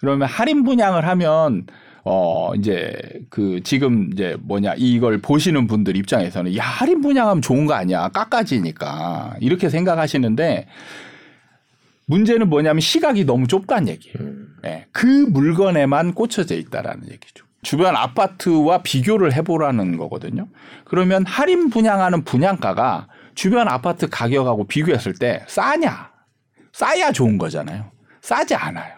그러면 0.00 0.26
할인 0.26 0.64
분양을 0.64 1.06
하면, 1.06 1.66
어, 2.04 2.54
이제 2.56 2.94
그 3.28 3.60
지금 3.62 4.08
이제 4.12 4.36
뭐냐, 4.40 4.74
이걸 4.78 5.18
보시는 5.18 5.66
분들 5.66 5.96
입장에서는, 5.98 6.56
야, 6.56 6.64
할인 6.64 7.02
분양하면 7.02 7.42
좋은 7.42 7.66
거 7.66 7.74
아니야. 7.74 8.08
깎아지니까. 8.08 9.36
이렇게 9.40 9.68
생각하시는데, 9.68 10.66
문제는 12.06 12.48
뭐냐면 12.48 12.80
시각이 12.80 13.24
너무 13.24 13.46
좁다는 13.46 13.88
얘기예요. 13.88 14.16
음. 14.20 14.48
예, 14.64 14.86
그 14.92 15.06
물건에만 15.06 16.14
꽂혀져 16.14 16.56
있다라는 16.56 17.04
얘기죠. 17.10 17.44
주변 17.62 17.96
아파트와 17.96 18.78
비교를 18.82 19.32
해보라는 19.34 19.96
거거든요. 19.96 20.48
그러면 20.84 21.24
할인 21.24 21.70
분양하는 21.70 22.24
분양가가 22.24 23.06
주변 23.34 23.68
아파트 23.68 24.08
가격하고 24.08 24.66
비교했을 24.66 25.14
때 25.14 25.44
싸냐? 25.46 26.10
싸야 26.72 27.12
좋은 27.12 27.38
거잖아요. 27.38 27.90
싸지 28.20 28.54
않아요. 28.54 28.94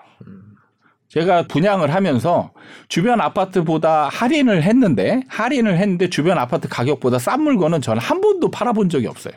제가 1.08 1.46
분양을 1.46 1.94
하면서 1.94 2.52
주변 2.88 3.20
아파트보다 3.20 4.08
할인을 4.08 4.62
했는데 4.64 5.22
할인을 5.28 5.76
했는데 5.78 6.08
주변 6.10 6.38
아파트 6.38 6.66
가격보다 6.68 7.18
싼 7.18 7.42
물건은 7.42 7.82
저는 7.82 8.00
한 8.00 8.20
번도 8.20 8.50
팔아본 8.50 8.88
적이 8.88 9.06
없어요. 9.08 9.34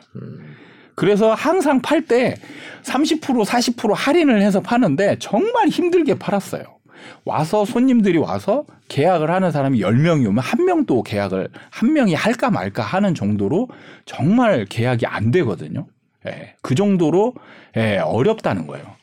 그래서 0.96 1.32
항상 1.34 1.80
팔 1.80 2.02
때 2.06 2.34
30% 2.82 3.44
40% 3.44 3.92
할인을 3.94 4.42
해서 4.42 4.60
파는데 4.60 5.18
정말 5.20 5.68
힘들게 5.68 6.18
팔았어요. 6.18 6.77
와서 7.24 7.64
손님들이 7.64 8.18
와서 8.18 8.64
계약을 8.88 9.30
하는 9.30 9.50
사람이 9.50 9.80
10명이 9.80 10.26
오면 10.28 10.38
한 10.38 10.64
명도 10.64 11.02
계약을 11.02 11.48
한 11.70 11.92
명이 11.92 12.14
할까 12.14 12.50
말까 12.50 12.82
하는 12.82 13.14
정도로 13.14 13.68
정말 14.04 14.64
계약이 14.64 15.06
안 15.06 15.30
되거든요. 15.30 15.86
예, 16.26 16.54
그 16.62 16.74
정도로 16.74 17.34
예, 17.76 17.98
어렵다는 17.98 18.66
거예요. 18.66 18.98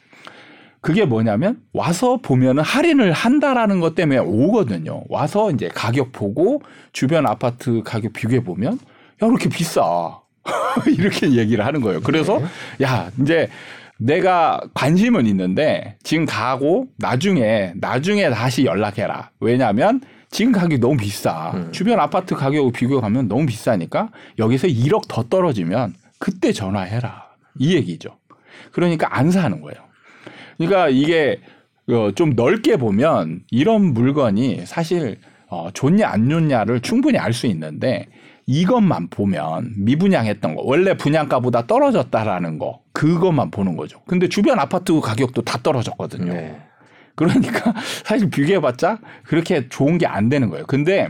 그게 0.82 1.04
뭐냐면 1.06 1.62
와서 1.74 2.18
보면은 2.22 2.62
할인을 2.62 3.12
한다라는 3.12 3.80
것 3.80 3.96
때문에 3.96 4.20
오거든요. 4.20 5.04
와서 5.10 5.50
이제 5.50 5.68
가격 5.68 6.12
보고 6.12 6.62
주변 6.92 7.26
아파트 7.26 7.82
가격 7.84 8.14
비교해 8.14 8.44
보면 8.44 8.74
야, 8.74 9.28
이렇게 9.28 9.50
비싸. 9.50 10.20
이렇게 10.86 11.32
얘기를 11.32 11.66
하는 11.66 11.82
거예요. 11.82 12.02
그래서 12.02 12.40
야, 12.84 13.10
이제 13.20 13.50
내가 13.98 14.60
관심은 14.74 15.26
있는데 15.28 15.98
지금 16.04 16.26
가고 16.26 16.88
나중에 16.98 17.74
나중에 17.78 18.30
다시 18.30 18.66
연락해라. 18.66 19.32
왜냐하면 19.40 20.02
지금 20.30 20.52
가격이 20.52 20.80
너무 20.80 20.98
비싸. 20.98 21.52
음. 21.56 21.72
주변 21.72 22.00
아파트 22.00 22.36
가격을 22.36 22.72
비교하면 22.74 23.28
너무 23.28 23.46
비싸니까 23.46 24.10
여기서 24.38 24.68
1억 24.68 25.08
더 25.08 25.24
떨어지면 25.24 25.94
그때 26.20 26.52
전화해라. 26.52 27.26
이 27.60 27.76
얘기죠. 27.76 28.18
그러니까 28.72 29.18
안 29.18 29.32
사는 29.32 29.62
거예요. 29.62 29.78
그러니까 30.58 30.90
이게 30.90 31.40
어, 31.90 32.12
좀 32.16 32.32
넓게 32.36 32.78
보면 32.78 33.42
이런 33.52 33.94
물건이 33.94 34.64
사실 34.66 35.20
어, 35.48 35.70
좋냐 35.74 36.08
안 36.10 36.30
좋냐를 36.30 36.82
충분히 36.82 37.18
알 37.18 37.32
수 37.32 37.48
있는데 37.48 38.08
이것만 38.48 39.10
보면 39.10 39.74
미분양했던 39.78 40.56
거 40.56 40.62
원래 40.66 40.96
분양가보다 40.98 41.68
떨어졌다라는 41.68 42.58
거 42.60 42.80
그것만 42.96 43.52
보는 43.52 43.76
거죠. 43.76 44.02
근데 44.08 44.28
주변 44.30 44.58
아파트 44.58 45.00
가격도 45.00 45.42
다 45.44 45.60
떨어졌거든요. 45.62 46.34
네. 46.34 46.58
그러니까 47.16 47.74
사실 48.06 48.30
비교해봤자 48.30 49.00
그렇게 49.26 49.68
좋은 49.70 49.98
게 49.98 50.06
안 50.08 50.30
되는 50.30 50.50
거예요. 50.50 50.66
근데 50.66 51.10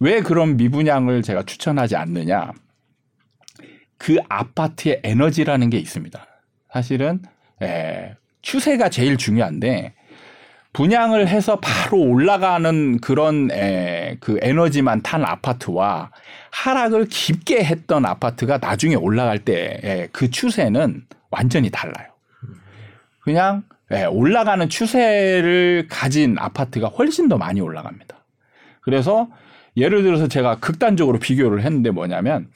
왜 0.00 0.20
그런 0.22 0.56
미분양을 0.56 1.22
제가 1.22 1.44
추천하지 1.44 1.94
않느냐? 1.96 2.52
그 3.96 4.16
아파트의 4.28 5.00
에너지라는 5.04 5.70
게 5.70 5.78
있습니다. 5.78 6.26
사실은 6.72 7.22
에, 7.62 8.14
추세가 8.42 8.88
제일 8.88 9.16
중요한데 9.16 9.94
분양을 10.72 11.28
해서 11.28 11.58
바로 11.60 11.98
올라가는 11.98 13.00
그런 13.00 13.50
에, 13.50 14.16
그 14.20 14.38
에너지만 14.42 15.02
탄 15.02 15.24
아파트와 15.24 16.10
하락을 16.50 17.06
깊게 17.06 17.64
했던 17.64 18.04
아파트가 18.04 18.58
나중에 18.58 18.94
올라갈 18.94 19.38
때 19.38 20.08
그 20.12 20.30
추세는 20.30 21.02
완전히 21.30 21.70
달라요. 21.70 22.08
그냥 23.20 23.62
예, 23.92 24.04
올라가는 24.04 24.68
추세를 24.68 25.86
가진 25.88 26.36
아파트가 26.38 26.88
훨씬 26.88 27.28
더 27.28 27.38
많이 27.38 27.60
올라갑니다. 27.60 28.16
그래서 28.80 29.28
예를 29.76 30.02
들어서 30.02 30.28
제가 30.28 30.56
극단적으로 30.56 31.18
비교를 31.18 31.62
했는데 31.62 31.90
뭐냐면 31.90 32.48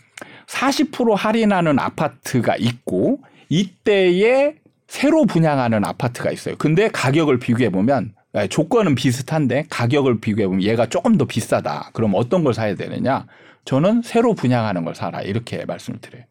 40% 0.46 1.14
할인하는 1.16 1.78
아파트가 1.78 2.56
있고 2.56 3.20
이때에 3.48 4.56
새로 4.93 5.24
분양하는 5.24 5.86
아파트가 5.86 6.30
있어요. 6.32 6.55
근데 6.59 6.88
가격을 6.88 7.38
비교해 7.38 7.70
보면 7.70 8.12
예, 8.36 8.47
조건은 8.47 8.95
비슷한데 8.95 9.64
가격을 9.70 10.20
비교해 10.20 10.47
보면 10.47 10.62
얘가 10.62 10.84
조금 10.84 11.16
더 11.16 11.24
비싸다. 11.24 11.88
그럼 11.95 12.12
어떤 12.14 12.45
걸 12.45 12.53
사야 12.53 12.74
되느냐? 12.74 13.24
저는 13.64 14.03
새로 14.05 14.34
분양하는 14.34 14.84
걸 14.84 14.95
사라 14.95 15.22
이렇게 15.22 15.64
말씀을 15.64 15.99
드려요. 16.03 16.24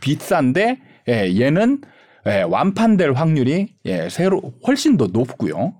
비싼데 0.00 0.80
예, 1.08 1.40
얘는 1.40 1.80
예, 2.26 2.42
완판될 2.42 3.14
확률이 3.14 3.72
예, 3.86 4.10
새로 4.10 4.52
훨씬 4.66 4.98
더 4.98 5.06
높고요. 5.06 5.72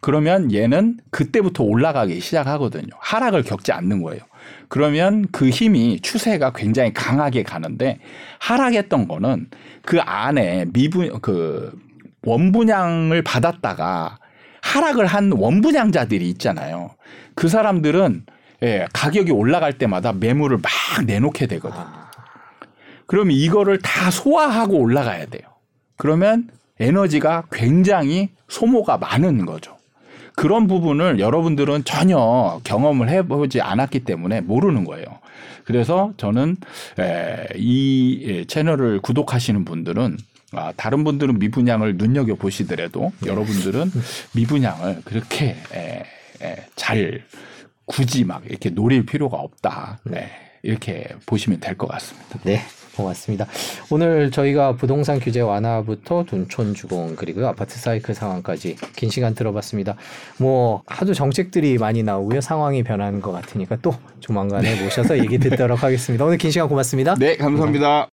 그러면 0.00 0.52
얘는 0.52 0.98
그때부터 1.10 1.64
올라가기 1.64 2.20
시작하거든요. 2.20 2.90
하락을 3.00 3.42
겪지 3.42 3.72
않는 3.72 4.02
거예요. 4.02 4.22
그러면 4.68 5.26
그 5.32 5.48
힘이 5.50 6.00
추세가 6.00 6.52
굉장히 6.52 6.92
강하게 6.92 7.42
가는데 7.42 7.98
하락했던 8.38 9.08
거는 9.08 9.48
그 9.84 10.00
안에 10.00 10.66
미분 10.72 11.20
그 11.20 11.72
원분양을 12.24 13.22
받았다가 13.22 14.18
하락을 14.62 15.06
한 15.06 15.32
원분양자들이 15.32 16.28
있잖아요. 16.30 16.94
그 17.34 17.48
사람들은 17.48 18.24
예, 18.62 18.86
가격이 18.92 19.32
올라갈 19.32 19.72
때마다 19.76 20.12
매물을 20.12 20.58
막 20.58 21.04
내놓게 21.04 21.46
되거든요. 21.46 21.84
그러면 23.06 23.36
이거를 23.36 23.78
다 23.78 24.10
소화하고 24.10 24.78
올라가야 24.78 25.26
돼요. 25.26 25.42
그러면 25.96 26.48
에너지가 26.78 27.44
굉장히 27.50 28.30
소모가 28.48 28.98
많은 28.98 29.44
거죠. 29.44 29.76
그런 30.34 30.66
부분을 30.66 31.18
여러분들은 31.18 31.84
전혀 31.84 32.60
경험을 32.64 33.08
해보지 33.08 33.60
않았기 33.60 34.00
때문에 34.00 34.40
모르는 34.40 34.84
거예요. 34.84 35.06
그래서 35.64 36.12
저는 36.16 36.56
에, 36.98 37.46
이 37.56 38.44
채널을 38.48 39.00
구독하시는 39.00 39.64
분들은 39.64 40.16
아, 40.54 40.72
다른 40.76 41.02
분들은 41.04 41.38
미분양을 41.38 41.96
눈여겨 41.96 42.34
보시더라도 42.34 43.12
여러분들은 43.24 43.90
미분양을 44.34 45.02
그렇게 45.04 45.56
에, 45.74 46.02
에, 46.42 46.56
잘 46.76 47.24
굳이 47.86 48.24
막 48.24 48.42
이렇게 48.46 48.70
노릴 48.70 49.06
필요가 49.06 49.38
없다. 49.38 50.00
네, 50.04 50.30
이렇게 50.62 51.08
보시면 51.26 51.60
될 51.60 51.76
것 51.76 51.86
같습니다. 51.88 52.38
네, 52.44 52.60
고맙습니다. 52.96 53.46
오늘 53.90 54.30
저희가 54.30 54.76
부동산 54.76 55.18
규제 55.18 55.40
완화부터 55.40 56.24
둔촌 56.28 56.74
주공 56.74 57.16
그리고 57.16 57.46
아파트 57.46 57.78
사이클 57.78 58.14
상황까지 58.14 58.76
긴 58.96 59.10
시간 59.10 59.34
들어봤습니다. 59.34 59.96
뭐 60.38 60.82
하도 60.86 61.14
정책들이 61.14 61.78
많이 61.78 62.02
나오고요. 62.02 62.40
상황이 62.40 62.82
변하는 62.82 63.20
것 63.20 63.32
같으니까 63.32 63.76
또 63.82 63.94
조만간에 64.20 64.82
모셔서 64.82 65.18
얘기 65.18 65.38
듣도록 65.38 65.82
하겠습니다. 65.82 66.24
오늘 66.24 66.38
긴 66.38 66.50
시간 66.50 66.68
고맙습니다. 66.68 67.14
네, 67.16 67.36
감사합니다. 67.36 68.08